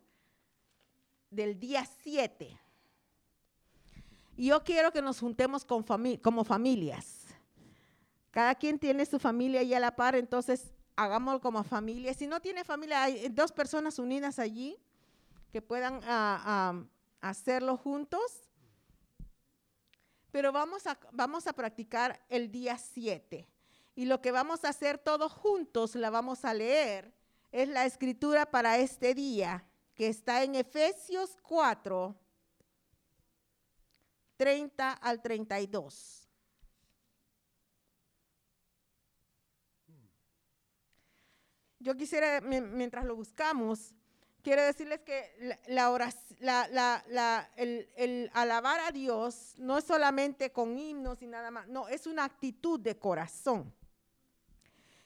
del 1.30 1.60
día 1.60 1.86
7. 2.04 2.60
Y 4.38 4.48
yo 4.48 4.64
quiero 4.64 4.92
que 4.92 5.02
nos 5.02 5.20
juntemos 5.20 5.66
como 5.66 6.44
familias. 6.44 7.28
Cada 8.32 8.56
quien 8.56 8.78
tiene 8.80 9.06
su 9.06 9.20
familia 9.20 9.62
ahí 9.62 9.74
a 9.74 9.80
la 9.80 9.96
par, 9.96 10.16
entonces 10.16 10.72
hagámoslo 10.96 11.42
como 11.42 11.64
familia. 11.64 12.14
Si 12.14 12.28
no 12.28 12.40
tiene 12.40 12.64
familia, 12.64 13.04
hay 13.04 13.30
dos 13.30 13.52
personas 13.52 14.00
unidas 14.00 14.38
allí 14.38 14.78
que 15.52 15.62
puedan 15.62 16.02
ah, 16.04 16.44
ah, 16.46 16.84
hacerlo 17.22 17.78
juntos. 17.78 18.49
Pero 20.32 20.52
vamos 20.52 20.86
a, 20.88 21.00
vamos 21.12 21.48
a 21.48 21.54
practicar 21.54 22.24
el 22.30 22.52
día 22.52 22.78
7. 22.78 23.48
Y 23.96 24.06
lo 24.06 24.22
que 24.22 24.32
vamos 24.32 24.64
a 24.64 24.70
hacer 24.70 24.98
todos 24.98 25.32
juntos, 25.32 25.96
la 25.96 26.10
vamos 26.10 26.46
a 26.46 26.54
leer, 26.54 27.14
es 27.52 27.68
la 27.68 27.86
escritura 27.86 28.46
para 28.46 28.78
este 28.78 29.14
día, 29.14 29.66
que 29.96 30.08
está 30.08 30.44
en 30.44 30.56
Efesios 30.56 31.36
4, 31.42 32.16
30 34.38 34.94
al 34.94 35.22
32. 35.22 36.20
Yo 41.80 41.96
quisiera, 41.96 42.42
mientras 42.42 43.06
lo 43.06 43.16
buscamos, 43.16 43.94
quiero 44.44 44.64
decirles 44.64 45.02
que 45.02 45.58
la, 45.68 47.50
el, 47.56 48.32
alabar 48.34 48.80
a 48.82 48.92
Dios 48.92 49.56
no 49.58 49.78
es 49.78 49.86
solamente 49.86 50.52
con 50.52 50.78
himnos 50.78 51.22
y 51.22 51.28
nada 51.28 51.52
más, 51.52 51.68
no, 51.68 51.88
es 51.88 52.08
una 52.08 52.26
actitud 52.26 52.80
de 52.80 52.98
corazón. 52.98 53.74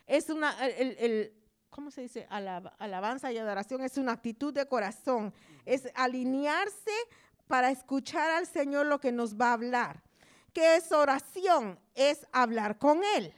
Es 0.06 0.30
una, 0.30 0.56
¿cómo 1.70 1.92
se 1.92 2.02
dice? 2.02 2.28
alabanza 2.30 3.32
y 3.32 3.38
adoración 3.38 3.82
es 3.82 3.98
una 3.98 4.14
actitud 4.14 4.54
de 4.54 4.68
corazón. 4.68 5.34
Es 5.66 5.90
alinearse 5.96 6.92
para 7.48 7.72
escuchar 7.72 8.32
al 8.32 8.48
Señor 8.48 8.86
lo 8.86 9.00
que 9.00 9.12
nos 9.12 9.36
va 9.40 9.50
a 9.50 9.54
hablar. 9.54 10.04
¿Qué 10.54 10.76
es 10.76 10.92
oración? 10.92 11.80
Es 11.96 12.28
hablar 12.32 12.78
con 12.78 13.02
Él. 13.16 13.34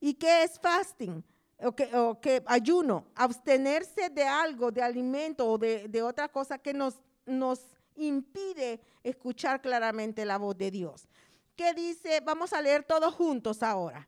¿Y 0.00 0.14
qué 0.14 0.42
es 0.42 0.58
fasting? 0.58 1.22
O 1.58 1.74
que, 2.20 2.42
ayuno, 2.46 3.06
abstenerse 3.14 4.10
de 4.10 4.24
algo, 4.24 4.70
de 4.70 4.82
alimento 4.82 5.48
o 5.48 5.56
de, 5.56 6.02
otra 6.02 6.28
cosa 6.28 6.58
que 6.58 6.74
nos, 6.74 7.00
nos 7.24 7.60
impide 7.94 8.80
escuchar 9.02 9.62
claramente 9.62 10.24
la 10.24 10.36
voz 10.36 10.56
de 10.58 10.70
Dios. 10.70 11.08
¿Qué 11.54 11.72
dice? 11.72 12.20
Vamos 12.20 12.52
a 12.52 12.60
leer 12.60 12.84
todos 12.84 13.14
juntos 13.14 13.62
ahora. 13.62 14.06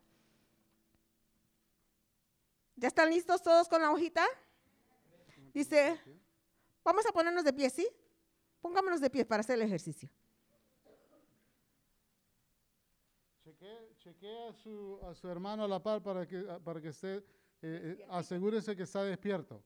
¿Ya 2.75 2.87
están 2.87 3.09
listos 3.09 3.41
todos 3.41 3.67
con 3.67 3.81
la 3.81 3.91
hojita? 3.91 4.25
Dice, 5.53 5.99
vamos 6.83 7.05
a 7.07 7.11
ponernos 7.11 7.43
de 7.43 7.51
pie, 7.51 7.69
¿sí? 7.69 7.87
Pongámonos 8.61 9.01
de 9.01 9.09
pie 9.09 9.25
para 9.25 9.41
hacer 9.41 9.55
el 9.55 9.63
ejercicio. 9.63 10.09
Chequee, 13.97 14.47
a, 14.47 14.53
su, 14.53 14.99
a, 15.03 15.13
su, 15.13 15.27
hermano 15.27 15.65
a 15.65 15.67
la 15.67 15.83
par 15.83 16.01
para 16.01 16.25
que, 16.25 16.41
para 16.63 16.79
que 16.79 16.89
esté, 16.89 17.21
eh, 17.61 17.97
eh, 17.99 18.05
asegúrese 18.09 18.75
que 18.75 18.83
está 18.83 19.03
despierto. 19.03 19.61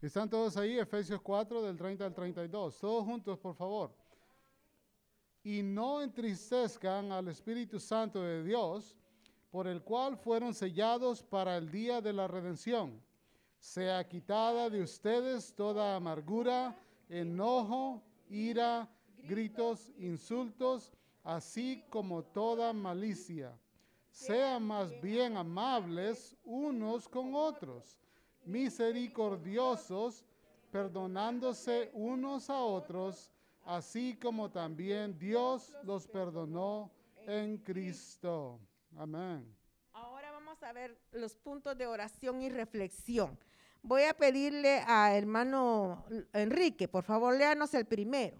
Están 0.00 0.30
todos 0.30 0.56
ahí, 0.56 0.78
Efesios 0.78 1.20
4 1.20 1.62
del 1.62 1.76
30 1.76 2.06
al 2.06 2.14
32. 2.14 2.78
Todos 2.78 3.04
juntos, 3.04 3.38
por 3.38 3.54
favor. 3.54 3.94
Y 5.44 5.62
no 5.62 6.00
entristezcan 6.00 7.12
al 7.12 7.28
Espíritu 7.28 7.78
Santo 7.78 8.22
de 8.22 8.42
Dios, 8.42 8.96
por 9.50 9.66
el 9.66 9.82
cual 9.82 10.16
fueron 10.16 10.54
sellados 10.54 11.22
para 11.22 11.58
el 11.58 11.70
día 11.70 12.00
de 12.00 12.14
la 12.14 12.26
redención. 12.26 13.02
Sea 13.58 14.08
quitada 14.08 14.70
de 14.70 14.82
ustedes 14.82 15.54
toda 15.54 15.96
amargura, 15.96 16.74
enojo, 17.10 18.02
ira, 18.30 18.88
gritos, 19.18 19.92
insultos, 19.98 20.94
así 21.24 21.84
como 21.90 22.22
toda 22.22 22.72
malicia. 22.72 23.58
Sean 24.10 24.64
más 24.64 25.00
bien 25.00 25.36
amables 25.36 26.36
unos 26.44 27.08
con 27.08 27.34
otros, 27.34 27.98
misericordiosos, 28.44 30.24
perdonándose 30.70 31.90
unos 31.94 32.50
a 32.50 32.58
otros, 32.60 33.30
así 33.64 34.16
como 34.16 34.50
también 34.50 35.18
Dios 35.18 35.72
los 35.84 36.06
perdonó 36.08 36.90
en 37.26 37.58
Cristo. 37.58 38.58
Amén. 38.96 39.56
Ahora 39.92 40.32
vamos 40.32 40.62
a 40.62 40.72
ver 40.72 40.98
los 41.12 41.36
puntos 41.36 41.76
de 41.76 41.86
oración 41.86 42.42
y 42.42 42.48
reflexión. 42.48 43.38
Voy 43.82 44.02
a 44.02 44.14
pedirle 44.14 44.82
a 44.86 45.16
hermano 45.16 46.04
Enrique, 46.32 46.86
por 46.86 47.04
favor, 47.04 47.36
léanos 47.36 47.72
el 47.74 47.86
primero. 47.86 48.36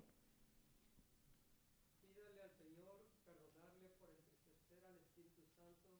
Pídale 2.02 2.42
al 2.42 2.52
Señor 2.52 3.06
perdonarle 3.24 3.88
por 4.00 4.10
entristecer 4.10 4.84
al 4.84 4.96
Espíritu 4.96 5.40
Santo 5.56 5.96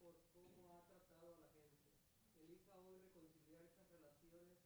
por 0.00 0.14
cómo 0.30 0.70
ha 0.70 0.86
tratado 0.86 1.34
a 1.34 1.34
la 1.34 1.48
gente. 1.50 1.82
Elija 2.38 2.74
hoy 2.78 2.94
reconciliar 3.02 3.64
esas 3.66 3.90
relaciones 3.90 4.58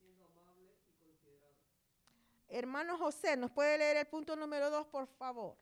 siendo 0.00 0.26
amable 0.26 0.74
y 0.88 0.92
considerado. 0.98 1.54
Hermano 2.58 2.98
José, 2.98 3.36
¿nos 3.36 3.52
puede 3.52 3.78
leer 3.78 3.98
el 3.98 4.06
punto 4.08 4.34
número 4.34 4.68
dos, 4.68 4.84
por 4.88 5.06
favor? 5.06 5.56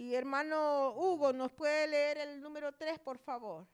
Y 0.00 0.14
hermano 0.14 0.94
Hugo, 0.96 1.30
¿nos 1.34 1.52
puede 1.52 1.86
leer 1.86 2.16
el 2.16 2.40
número 2.40 2.72
3, 2.72 2.98
por 3.00 3.18
favor? 3.18 3.66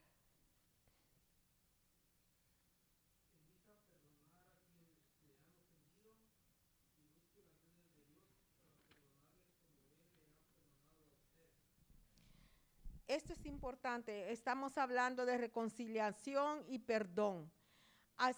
Esto 13.07 13.33
es 13.33 13.47
importante. 13.47 14.33
Estamos 14.33 14.77
hablando 14.79 15.25
de 15.27 15.39
reconciliación 15.39 16.65
y 16.67 16.81
perdón. 16.81 17.49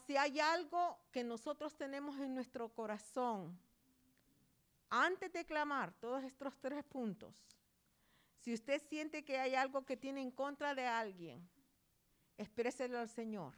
Si 0.07 0.15
hay 0.19 0.41
algo 0.41 0.99
que 1.11 1.25
nosotros 1.25 1.75
tenemos 1.75 2.19
en 2.19 2.35
nuestro 2.35 2.69
corazón, 2.69 3.59
antes 4.91 5.33
de 5.33 5.47
clamar 5.47 5.95
todos 5.95 6.23
estos 6.23 6.55
tres 6.61 6.85
puntos, 6.85 7.58
si 8.49 8.55
usted 8.55 8.81
siente 8.89 9.27
que 9.27 9.37
hay 9.37 9.55
algo 9.55 9.85
que 9.85 9.95
tiene 9.95 10.23
en 10.23 10.31
contra 10.31 10.75
de 10.75 10.87
alguien, 10.87 11.47
expréselo 12.39 12.99
al 12.99 13.11
Señor 13.11 13.53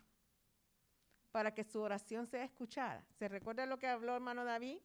para 1.30 1.54
que 1.54 1.62
su 1.62 1.80
oración 1.80 2.26
sea 2.26 2.42
escuchada. 2.42 3.06
¿Se 3.16 3.28
recuerda 3.28 3.66
lo 3.66 3.78
que 3.78 3.86
habló 3.86 4.16
hermano 4.16 4.44
David? 4.44 4.78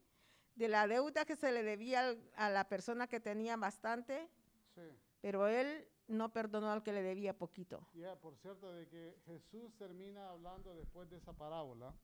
De 0.53 0.67
la 0.67 0.87
deuda 0.87 1.25
que 1.25 1.35
se 1.35 1.51
le 1.51 1.63
debía 1.63 2.15
a 2.35 2.51
la 2.51 2.69
persona 2.69 3.07
que 3.07 3.19
tenía 3.19 3.57
bastante, 3.57 4.29
sí. 4.75 4.83
pero 5.21 5.47
él 5.47 5.87
no 6.07 6.31
perdonó 6.31 6.71
al 6.71 6.83
que 6.83 6.93
le 6.93 7.01
debía 7.01 7.35
poquito. 7.35 7.87
Ya, 7.95 8.15
por 8.15 8.37
cierto, 8.37 8.71
de 8.73 8.87
que 8.87 9.17
Jesús 9.25 9.75
termina 9.75 10.29
hablando 10.29 10.75
después 10.75 11.09
de 11.09 11.17
esa 11.17 11.33
parábola. 11.33 11.95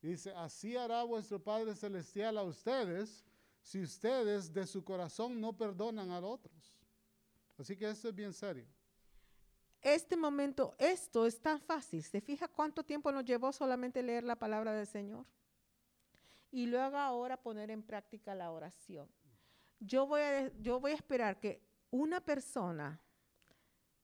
Y 0.00 0.08
dice, 0.08 0.32
así 0.36 0.74
hará 0.74 1.02
vuestro 1.02 1.38
Padre 1.38 1.74
Celestial 1.74 2.38
a 2.38 2.44
ustedes 2.44 3.26
si 3.60 3.82
ustedes 3.82 4.54
de 4.54 4.66
su 4.66 4.82
corazón 4.82 5.38
no 5.38 5.54
perdonan 5.54 6.10
a 6.10 6.20
otros. 6.20 6.75
Así 7.58 7.76
que 7.76 7.88
esto 7.88 8.08
es 8.08 8.14
bien 8.14 8.32
serio. 8.32 8.66
Este 9.82 10.16
momento, 10.16 10.74
esto 10.78 11.26
es 11.26 11.40
tan 11.40 11.60
fácil. 11.60 12.02
¿Se 12.02 12.20
fija 12.20 12.48
cuánto 12.48 12.84
tiempo 12.84 13.12
nos 13.12 13.24
llevó 13.24 13.52
solamente 13.52 14.02
leer 14.02 14.24
la 14.24 14.36
palabra 14.36 14.72
del 14.72 14.86
Señor? 14.86 15.24
Y 16.50 16.66
luego 16.66 16.96
ahora 16.96 17.36
poner 17.36 17.70
en 17.70 17.82
práctica 17.82 18.34
la 18.34 18.50
oración. 18.50 19.08
Yo 19.78 20.06
voy 20.06 20.22
a, 20.22 20.52
yo 20.58 20.80
voy 20.80 20.92
a 20.92 20.94
esperar 20.94 21.38
que 21.38 21.62
una 21.90 22.20
persona 22.20 23.00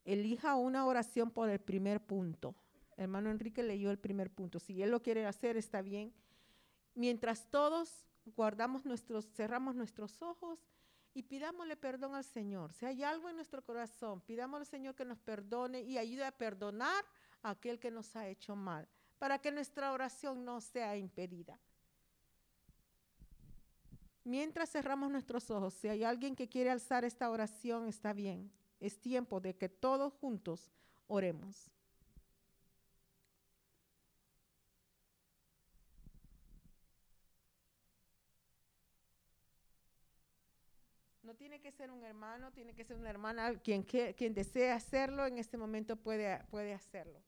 elija 0.04 0.56
una 0.56 0.86
oración 0.86 1.30
por 1.30 1.48
el 1.48 1.60
primer 1.60 2.00
punto. 2.04 2.54
Hermano 2.96 3.30
Enrique 3.30 3.62
leyó 3.62 3.90
el 3.90 3.98
primer 3.98 4.30
punto. 4.30 4.58
Si 4.58 4.82
él 4.82 4.90
lo 4.90 5.02
quiere 5.02 5.26
hacer, 5.26 5.56
está 5.56 5.82
bien. 5.82 6.12
Mientras 6.94 7.48
todos 7.50 8.06
guardamos 8.36 8.84
nuestros, 8.84 9.26
cerramos 9.32 9.74
nuestros 9.74 10.22
ojos 10.22 10.60
y 11.14 11.22
pidámosle 11.22 11.76
perdón 11.76 12.14
al 12.14 12.24
Señor. 12.24 12.72
Si 12.72 12.86
hay 12.86 13.02
algo 13.02 13.28
en 13.28 13.36
nuestro 13.36 13.62
corazón, 13.62 14.20
pidámosle 14.22 14.62
al 14.62 14.66
Señor 14.66 14.94
que 14.94 15.04
nos 15.04 15.20
perdone 15.20 15.82
y 15.82 15.98
ayude 15.98 16.24
a 16.24 16.32
perdonar 16.32 17.04
a 17.42 17.50
aquel 17.50 17.78
que 17.78 17.90
nos 17.90 18.14
ha 18.16 18.28
hecho 18.28 18.56
mal, 18.56 18.88
para 19.18 19.38
que 19.38 19.52
nuestra 19.52 19.92
oración 19.92 20.44
no 20.44 20.60
sea 20.60 20.96
impedida. 20.96 21.60
Mientras 24.24 24.70
cerramos 24.70 25.10
nuestros 25.10 25.50
ojos, 25.50 25.74
si 25.74 25.88
hay 25.88 26.04
alguien 26.04 26.36
que 26.36 26.48
quiere 26.48 26.70
alzar 26.70 27.04
esta 27.04 27.28
oración, 27.28 27.88
está 27.88 28.12
bien. 28.12 28.52
Es 28.78 29.00
tiempo 29.00 29.40
de 29.40 29.56
que 29.56 29.68
todos 29.68 30.12
juntos 30.14 30.70
oremos. 31.08 31.70
Tiene 41.52 41.64
que 41.64 41.76
ser 41.76 41.90
un 41.90 42.02
hermano, 42.02 42.50
tiene 42.50 42.74
que 42.74 42.82
ser 42.82 42.96
una 42.96 43.10
hermana. 43.10 43.52
Quien, 43.58 43.82
quien 43.82 44.32
desee 44.32 44.70
hacerlo 44.70 45.26
en 45.26 45.36
este 45.36 45.58
momento 45.58 45.96
puede, 45.96 46.42
puede 46.50 46.72
hacerlo. 46.72 47.22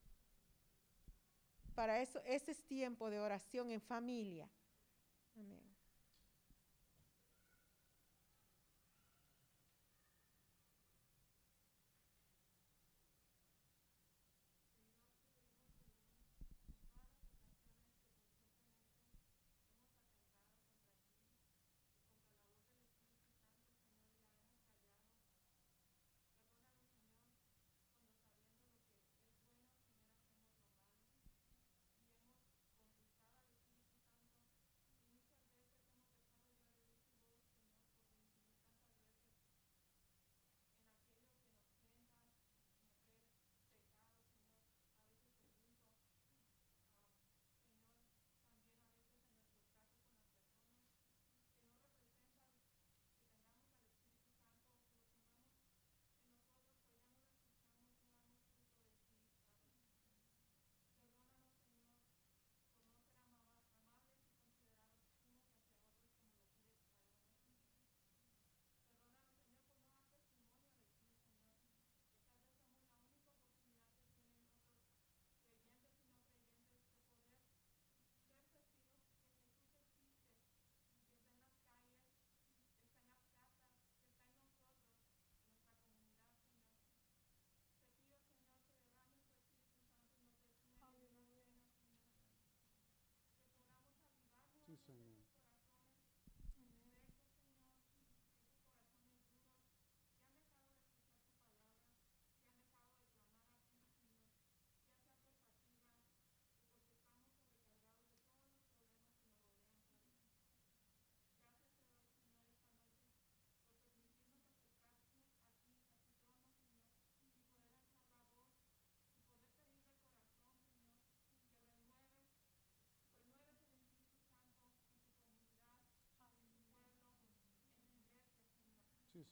Para 1.75 2.01
eso, 2.01 2.23
ese 2.25 2.53
es 2.53 2.65
tiempo 2.65 3.11
de 3.11 3.21
oración 3.21 3.71
en 3.71 3.83
familia. 3.83 4.49
Amén. 5.37 5.74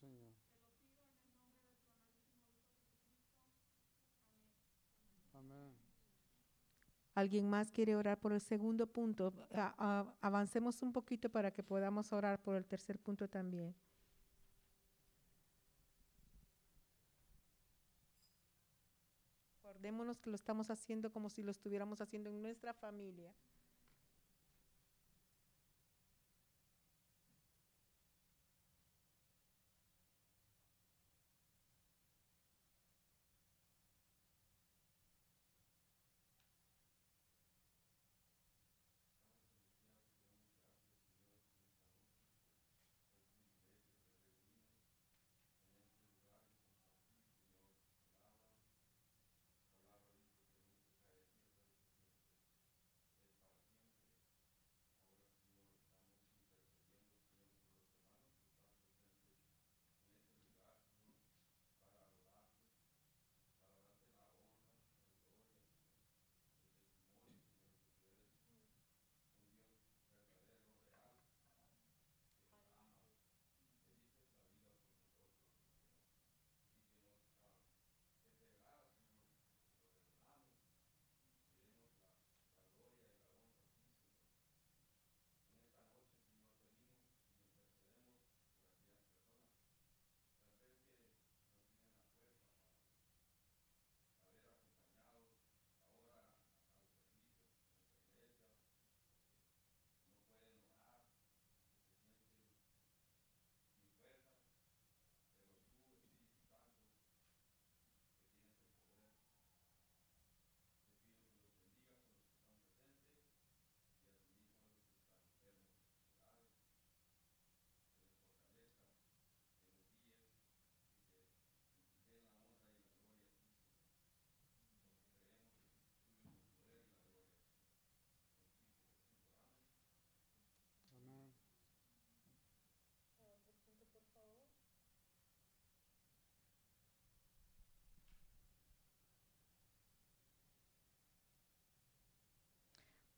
Sí, 0.00 0.06
Señor. 0.08 0.34
Amén. 5.34 5.72
¿Alguien 7.14 7.48
más 7.48 7.70
quiere 7.72 7.96
orar 7.96 8.18
por 8.20 8.32
el 8.34 8.40
segundo 8.42 8.86
punto? 8.86 9.32
A- 9.54 9.74
a- 9.78 10.14
avancemos 10.20 10.82
un 10.82 10.92
poquito 10.92 11.30
para 11.30 11.50
que 11.50 11.62
podamos 11.62 12.12
orar 12.12 12.42
por 12.42 12.54
el 12.56 12.66
tercer 12.66 12.98
punto 12.98 13.28
también. 13.28 13.74
Acordémonos 19.60 20.20
que 20.20 20.28
lo 20.30 20.36
estamos 20.36 20.68
haciendo 20.70 21.10
como 21.10 21.30
si 21.30 21.42
lo 21.42 21.50
estuviéramos 21.50 22.00
haciendo 22.02 22.28
en 22.28 22.42
nuestra 22.42 22.74
familia. 22.74 23.32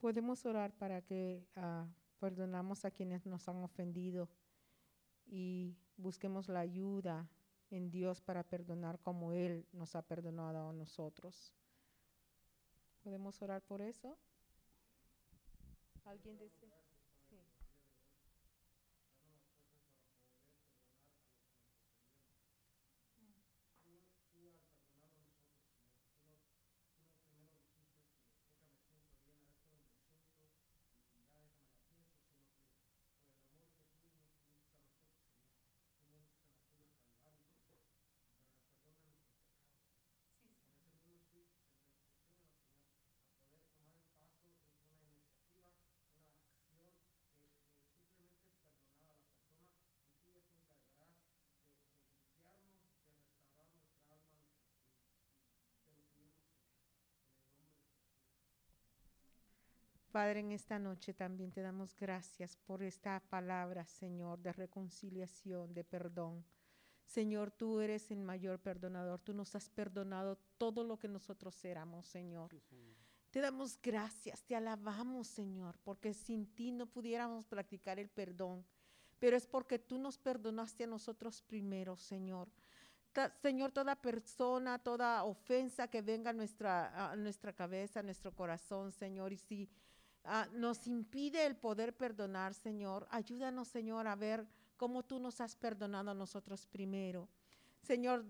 Podemos 0.04 0.44
orar 0.44 0.70
para 0.76 1.00
que 1.00 1.48
ah, 1.56 1.88
perdonamos 2.20 2.84
a 2.84 2.90
quienes 2.90 3.24
nos 3.24 3.48
han 3.48 3.64
ofendido 3.64 4.28
y 5.24 5.78
busquemos 5.96 6.50
la 6.50 6.60
ayuda 6.60 7.26
en 7.70 7.90
Dios 7.90 8.20
para 8.20 8.42
perdonar 8.42 9.00
como 9.00 9.32
Él 9.32 9.66
nos 9.72 9.96
ha 9.96 10.02
perdonado 10.02 10.68
a 10.68 10.72
nosotros. 10.74 11.54
¿Podemos 13.02 13.40
orar 13.40 13.62
por 13.62 13.80
eso? 13.80 14.18
¿Alguien 16.04 16.36
desea? 16.36 16.83
Padre, 60.14 60.38
en 60.38 60.52
esta 60.52 60.78
noche 60.78 61.12
también 61.12 61.50
te 61.50 61.60
damos 61.60 61.96
gracias 61.96 62.56
por 62.56 62.84
esta 62.84 63.18
palabra, 63.18 63.84
Señor, 63.84 64.38
de 64.38 64.52
reconciliación, 64.52 65.74
de 65.74 65.82
perdón. 65.82 66.44
Señor, 67.04 67.50
tú 67.50 67.80
eres 67.80 68.12
el 68.12 68.20
mayor 68.20 68.60
perdonador. 68.60 69.18
Tú 69.18 69.34
nos 69.34 69.56
has 69.56 69.68
perdonado 69.68 70.38
todo 70.56 70.84
lo 70.84 71.00
que 71.00 71.08
nosotros 71.08 71.64
éramos, 71.64 72.06
Señor. 72.06 72.48
Sí, 72.52 72.60
Señor. 72.60 72.96
Te 73.32 73.40
damos 73.40 73.76
gracias, 73.82 74.44
te 74.44 74.54
alabamos, 74.54 75.26
Señor, 75.26 75.80
porque 75.82 76.14
sin 76.14 76.46
ti 76.54 76.70
no 76.70 76.86
pudiéramos 76.86 77.48
practicar 77.48 77.98
el 77.98 78.08
perdón. 78.08 78.64
Pero 79.18 79.36
es 79.36 79.48
porque 79.48 79.80
tú 79.80 79.98
nos 79.98 80.16
perdonaste 80.16 80.84
a 80.84 80.86
nosotros 80.86 81.42
primero, 81.42 81.96
Señor. 81.96 82.52
Ta- 83.12 83.34
Señor, 83.42 83.72
toda 83.72 83.96
persona, 83.96 84.78
toda 84.78 85.24
ofensa 85.24 85.88
que 85.88 86.02
venga 86.02 86.30
a 86.30 86.34
nuestra, 86.34 87.10
a 87.10 87.16
nuestra 87.16 87.52
cabeza, 87.52 87.98
a 87.98 88.04
nuestro 88.04 88.32
corazón, 88.32 88.92
Señor, 88.92 89.32
y 89.32 89.38
si 89.38 89.68
ah, 90.24 90.48
nos 90.52 90.86
impide 90.86 91.46
el 91.46 91.56
poder 91.56 91.96
perdonar, 91.96 92.54
Señor, 92.54 93.06
ayúdanos, 93.10 93.68
Señor, 93.68 94.06
a 94.06 94.16
ver 94.16 94.46
cómo 94.76 95.02
tú 95.04 95.18
nos 95.20 95.40
has 95.40 95.54
perdonado 95.56 96.10
a 96.10 96.14
nosotros 96.14 96.66
primero. 96.66 97.28
Señor, 97.82 98.24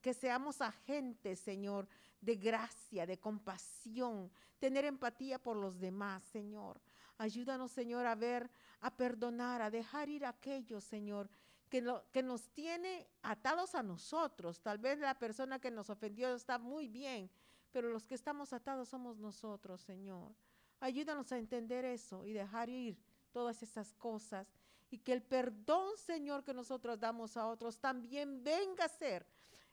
que 0.00 0.12
seamos 0.14 0.60
agentes, 0.60 1.40
Señor, 1.40 1.88
de 2.20 2.36
gracia, 2.36 3.06
de 3.06 3.18
compasión, 3.18 4.30
tener 4.58 4.84
empatía 4.84 5.38
por 5.38 5.56
los 5.56 5.78
demás, 5.80 6.22
Señor. 6.24 6.80
Ayúdanos, 7.16 7.72
Señor, 7.72 8.06
a 8.06 8.14
ver, 8.14 8.50
a 8.80 8.94
perdonar, 8.96 9.62
a 9.62 9.70
dejar 9.70 10.08
ir 10.08 10.24
a 10.24 10.30
aquellos, 10.30 10.84
Señor, 10.84 11.28
que, 11.68 11.80
lo- 11.80 12.04
que 12.12 12.22
nos 12.22 12.48
tiene 12.50 13.08
atados 13.22 13.74
a 13.74 13.82
nosotros. 13.82 14.60
Tal 14.60 14.78
vez 14.78 14.98
la 14.98 15.18
persona 15.18 15.58
que 15.58 15.70
nos 15.70 15.90
ofendió 15.90 16.34
está 16.34 16.58
muy 16.58 16.88
bien, 16.88 17.30
pero 17.72 17.88
los 17.90 18.04
que 18.06 18.14
estamos 18.14 18.52
atados 18.52 18.88
somos 18.88 19.18
nosotros, 19.18 19.80
Señor. 19.80 20.32
Ayúdanos 20.80 21.32
a 21.32 21.38
entender 21.38 21.84
eso 21.84 22.24
y 22.24 22.32
dejar 22.32 22.68
ir 22.68 22.96
todas 23.32 23.62
esas 23.62 23.92
cosas. 23.94 24.46
Y 24.90 24.98
que 24.98 25.12
el 25.12 25.22
perdón, 25.22 25.96
Señor, 25.96 26.44
que 26.44 26.54
nosotros 26.54 26.98
damos 26.98 27.36
a 27.36 27.46
otros 27.46 27.78
también 27.78 28.42
venga 28.42 28.84
a 28.84 28.88
ser 28.88 29.26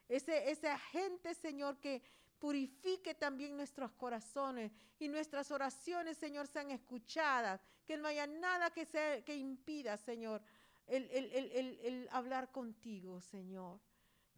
ese, 0.07 0.69
agente, 0.69 1.33
Señor, 1.33 1.79
que 1.79 2.01
purifique 2.39 3.15
también 3.15 3.55
nuestros 3.55 3.91
corazones 3.93 4.71
y 4.99 5.07
nuestras 5.07 5.49
oraciones, 5.51 6.17
Señor, 6.17 6.47
sean 6.47 6.69
escuchadas. 6.71 7.61
Que 7.87 7.97
no 7.97 8.07
haya 8.07 8.27
nada 8.27 8.71
que, 8.71 8.85
sea, 8.85 9.23
que 9.23 9.35
impida, 9.35 9.97
Señor, 9.97 10.41
el- 10.87 11.05
el 11.09 12.09
hablar 12.11 12.51
contigo, 12.51 13.21
Señor. 13.21 13.79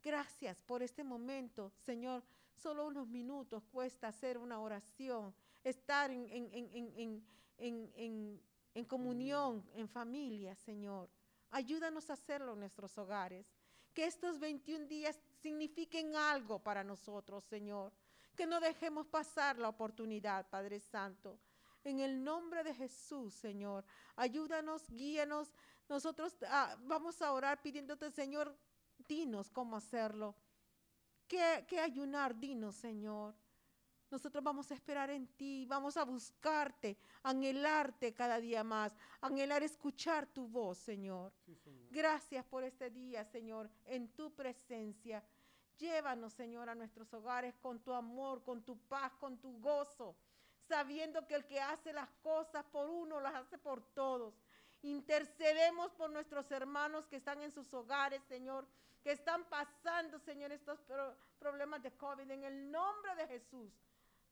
Gracias 0.03 0.61
por 0.61 0.83
este 0.83 1.03
momento, 1.03 1.71
Señor. 1.85 2.23
Solo 2.55 2.87
unos 2.87 3.07
minutos 3.07 3.63
cuesta 3.71 4.07
hacer 4.07 4.37
una 4.37 4.59
oración, 4.59 5.33
estar 5.69 6.11
en, 6.11 6.27
en- 6.29 6.49
en- 7.57 8.41
en- 8.73 8.85
comunión, 8.85 9.67
en 9.73 9.87
familia, 9.87 10.55
Señor. 10.55 11.09
Ayúdanos 11.49 12.09
a 12.09 12.13
hacerlo 12.13 12.53
en 12.53 12.59
nuestros 12.59 12.97
hogares. 12.97 13.47
Que 13.93 14.05
estos 14.05 14.39
21 14.39 14.85
días 14.87 15.19
signifiquen 15.41 16.15
algo 16.15 16.59
para 16.59 16.83
nosotros, 16.83 17.43
Señor. 17.45 17.91
Que 18.35 18.45
no 18.45 18.59
dejemos 18.59 19.07
pasar 19.07 19.57
la 19.57 19.69
oportunidad, 19.69 20.47
Padre 20.49 20.79
Santo. 20.79 21.39
En 21.83 21.99
el 21.99 22.23
nombre 22.23 22.63
de 22.63 22.73
Jesús, 22.75 23.33
Señor, 23.33 23.83
ayúdanos, 24.15 24.87
guíanos. 24.91 25.51
Nosotros 25.89 26.35
ah, 26.47 26.75
vamos 26.81 27.21
a 27.21 27.31
orar 27.31 27.61
pidiéndote, 27.61 28.11
Señor, 28.11 28.55
dinos 29.07 29.49
cómo 29.49 29.77
hacerlo. 29.77 30.35
¿Qué, 31.27 31.65
qué 31.67 31.79
ayunar? 31.79 32.37
Dinos, 32.37 32.75
Señor. 32.75 33.33
Nosotros 34.09 34.41
vamos 34.41 34.71
a 34.71 34.73
esperar 34.73 35.09
en 35.09 35.27
ti, 35.27 35.65
vamos 35.65 35.97
a 35.97 36.05
buscarte, 36.05 36.97
anhelarte 37.23 38.13
cada 38.13 38.39
día 38.39 38.63
más, 38.63 38.95
anhelar 39.19 39.63
escuchar 39.63 40.25
tu 40.27 40.47
voz, 40.47 40.77
Señor. 40.77 41.33
Gracias 41.91 42.45
por 42.45 42.63
este 42.63 42.89
día, 42.89 43.25
Señor, 43.25 43.69
en 43.85 44.07
tu 44.15 44.33
presencia. 44.33 45.21
Llévanos, 45.77 46.33
Señor, 46.33 46.69
a 46.69 46.75
nuestros 46.75 47.13
hogares 47.13 47.53
con 47.57 47.79
tu 47.79 47.93
amor, 47.93 48.43
con 48.43 48.63
tu 48.63 48.77
paz, 48.87 49.11
con 49.19 49.37
tu 49.39 49.59
gozo, 49.59 50.15
sabiendo 50.67 51.27
que 51.27 51.35
el 51.35 51.45
que 51.45 51.59
hace 51.59 51.91
las 51.91 52.09
cosas 52.23 52.63
por 52.65 52.89
uno 52.89 53.19
las 53.19 53.35
hace 53.35 53.57
por 53.57 53.81
todos. 53.93 54.33
Intercedemos 54.83 55.91
por 55.91 56.09
nuestros 56.11 56.49
hermanos 56.51 57.07
que 57.07 57.17
están 57.17 57.41
en 57.41 57.51
sus 57.51 57.73
hogares, 57.73 58.23
Señor, 58.23 58.65
que 59.03 59.11
están 59.11 59.43
pasando, 59.49 60.17
Señor, 60.19 60.53
estos 60.53 60.79
problemas 61.39 61.83
de 61.83 61.91
COVID 61.91 62.29
en 62.31 62.45
el 62.45 62.71
nombre 62.71 63.13
de 63.15 63.27
Jesús 63.27 63.73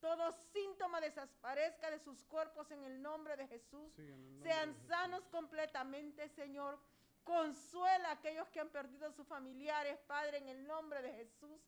todo 0.05 0.31
síntoma 0.53 1.01
desaparezca 1.01 1.89
de 1.89 1.97
sus 1.97 2.23
cuerpos 2.25 2.69
en 2.69 2.83
el 2.83 3.01
nombre 3.01 3.35
de 3.37 3.47
Jesús. 3.47 3.91
Sean 4.43 4.75
sanos 4.87 5.27
completamente, 5.29 6.29
Señor. 6.29 6.77
Consuela 7.23 8.09
a 8.09 8.11
aquellos 8.11 8.47
que 8.49 8.59
han 8.59 8.69
perdido 8.69 9.07
a 9.07 9.11
sus 9.11 9.25
familiares, 9.25 9.97
Padre, 10.05 10.37
en 10.37 10.49
el 10.49 10.67
nombre 10.67 11.01
de 11.01 11.11
Jesús. 11.11 11.59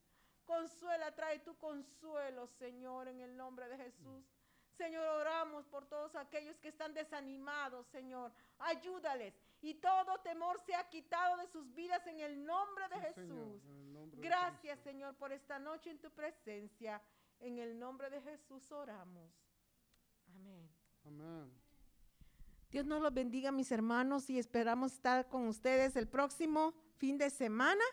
Consuela, 0.46 1.16
trae 1.16 1.40
tu 1.40 1.58
consuelo, 1.58 2.46
Señor, 2.60 3.08
en 3.08 3.22
el 3.22 3.36
nombre 3.36 3.68
de 3.70 3.78
Jesús. 3.78 4.24
Señor, 4.78 5.04
oramos 5.08 5.66
por 5.66 5.88
todos 5.88 6.16
aquellos 6.16 6.60
que 6.60 6.68
están 6.68 6.94
desanimados, 6.94 7.88
Señor. 7.88 8.32
Ayúdales 8.60 9.34
y 9.62 9.74
todo 9.74 10.20
temor 10.20 10.60
sea 10.60 10.88
quitado 10.90 11.38
de 11.38 11.48
sus 11.48 11.74
vidas 11.74 12.06
en 12.06 12.20
el 12.20 12.46
nombre 12.46 12.88
de 12.90 13.00
Jesús. 13.00 13.64
Gracias, 14.14 14.80
Señor, 14.82 15.16
por 15.16 15.32
esta 15.32 15.58
noche 15.58 15.90
en 15.90 15.98
tu 15.98 16.12
presencia. 16.12 17.02
En 17.40 17.60
el 17.60 17.78
nombre 17.80 18.10
de 18.10 18.22
Jesús 18.22 18.72
oramos. 18.72 19.32
Amén. 20.28 20.70
Amén. 21.04 21.52
Dios 22.70 22.86
nos 22.86 23.02
los 23.02 23.14
bendiga, 23.14 23.52
mis 23.52 23.72
hermanos, 23.72 24.30
y 24.30 24.38
esperamos 24.38 24.94
estar 24.94 25.28
con 25.30 25.48
ustedes 25.48 25.96
el 25.96 26.08
próximo 26.08 26.74
fin 26.98 27.18
de 27.18 27.30
semana. 27.30 27.84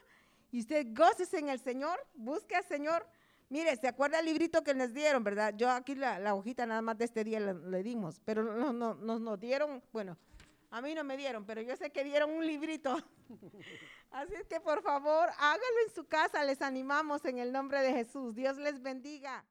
Y 0.50 0.60
usted 0.60 0.86
gócese 0.94 1.38
en 1.38 1.48
el 1.48 1.60
Señor, 1.60 1.98
busque 2.14 2.56
al 2.56 2.64
Señor. 2.64 3.06
Mire, 3.48 3.76
¿se 3.76 3.86
acuerda 3.86 4.18
el 4.18 4.26
librito 4.26 4.64
que 4.64 4.74
les 4.74 4.94
dieron, 4.94 5.22
verdad? 5.22 5.54
Yo 5.56 5.70
aquí 5.70 5.94
la, 5.94 6.34
hojita 6.34 6.66
nada 6.66 6.82
más 6.82 6.98
de 6.98 7.04
este 7.04 7.22
día 7.22 7.38
le, 7.40 7.82
dimos, 7.82 8.20
pero 8.24 8.42
no, 8.42 8.72
no, 8.72 8.94
nos, 8.94 9.20
nos 9.20 9.38
dieron, 9.38 9.82
bueno, 9.92 10.16
a 10.74 10.80
mí 10.82 10.92
no 10.92 11.04
me 11.04 11.16
dieron, 11.16 11.46
pero 11.46 11.62
yo 11.62 11.76
sé 11.76 11.92
que 11.92 12.02
dieron 12.02 12.32
un 12.32 12.44
librito. 12.44 12.96
Así 14.10 14.34
es 14.34 14.48
que 14.48 14.60
por 14.60 14.82
favor, 14.82 15.28
hágalo 15.38 15.78
en 15.86 15.94
su 15.94 16.08
casa, 16.08 16.42
les 16.42 16.62
animamos 16.62 17.24
en 17.26 17.38
el 17.38 17.52
nombre 17.52 17.80
de 17.80 17.92
Jesús. 17.92 18.34
Dios 18.34 18.56
les 18.56 18.82
bendiga. 18.82 19.44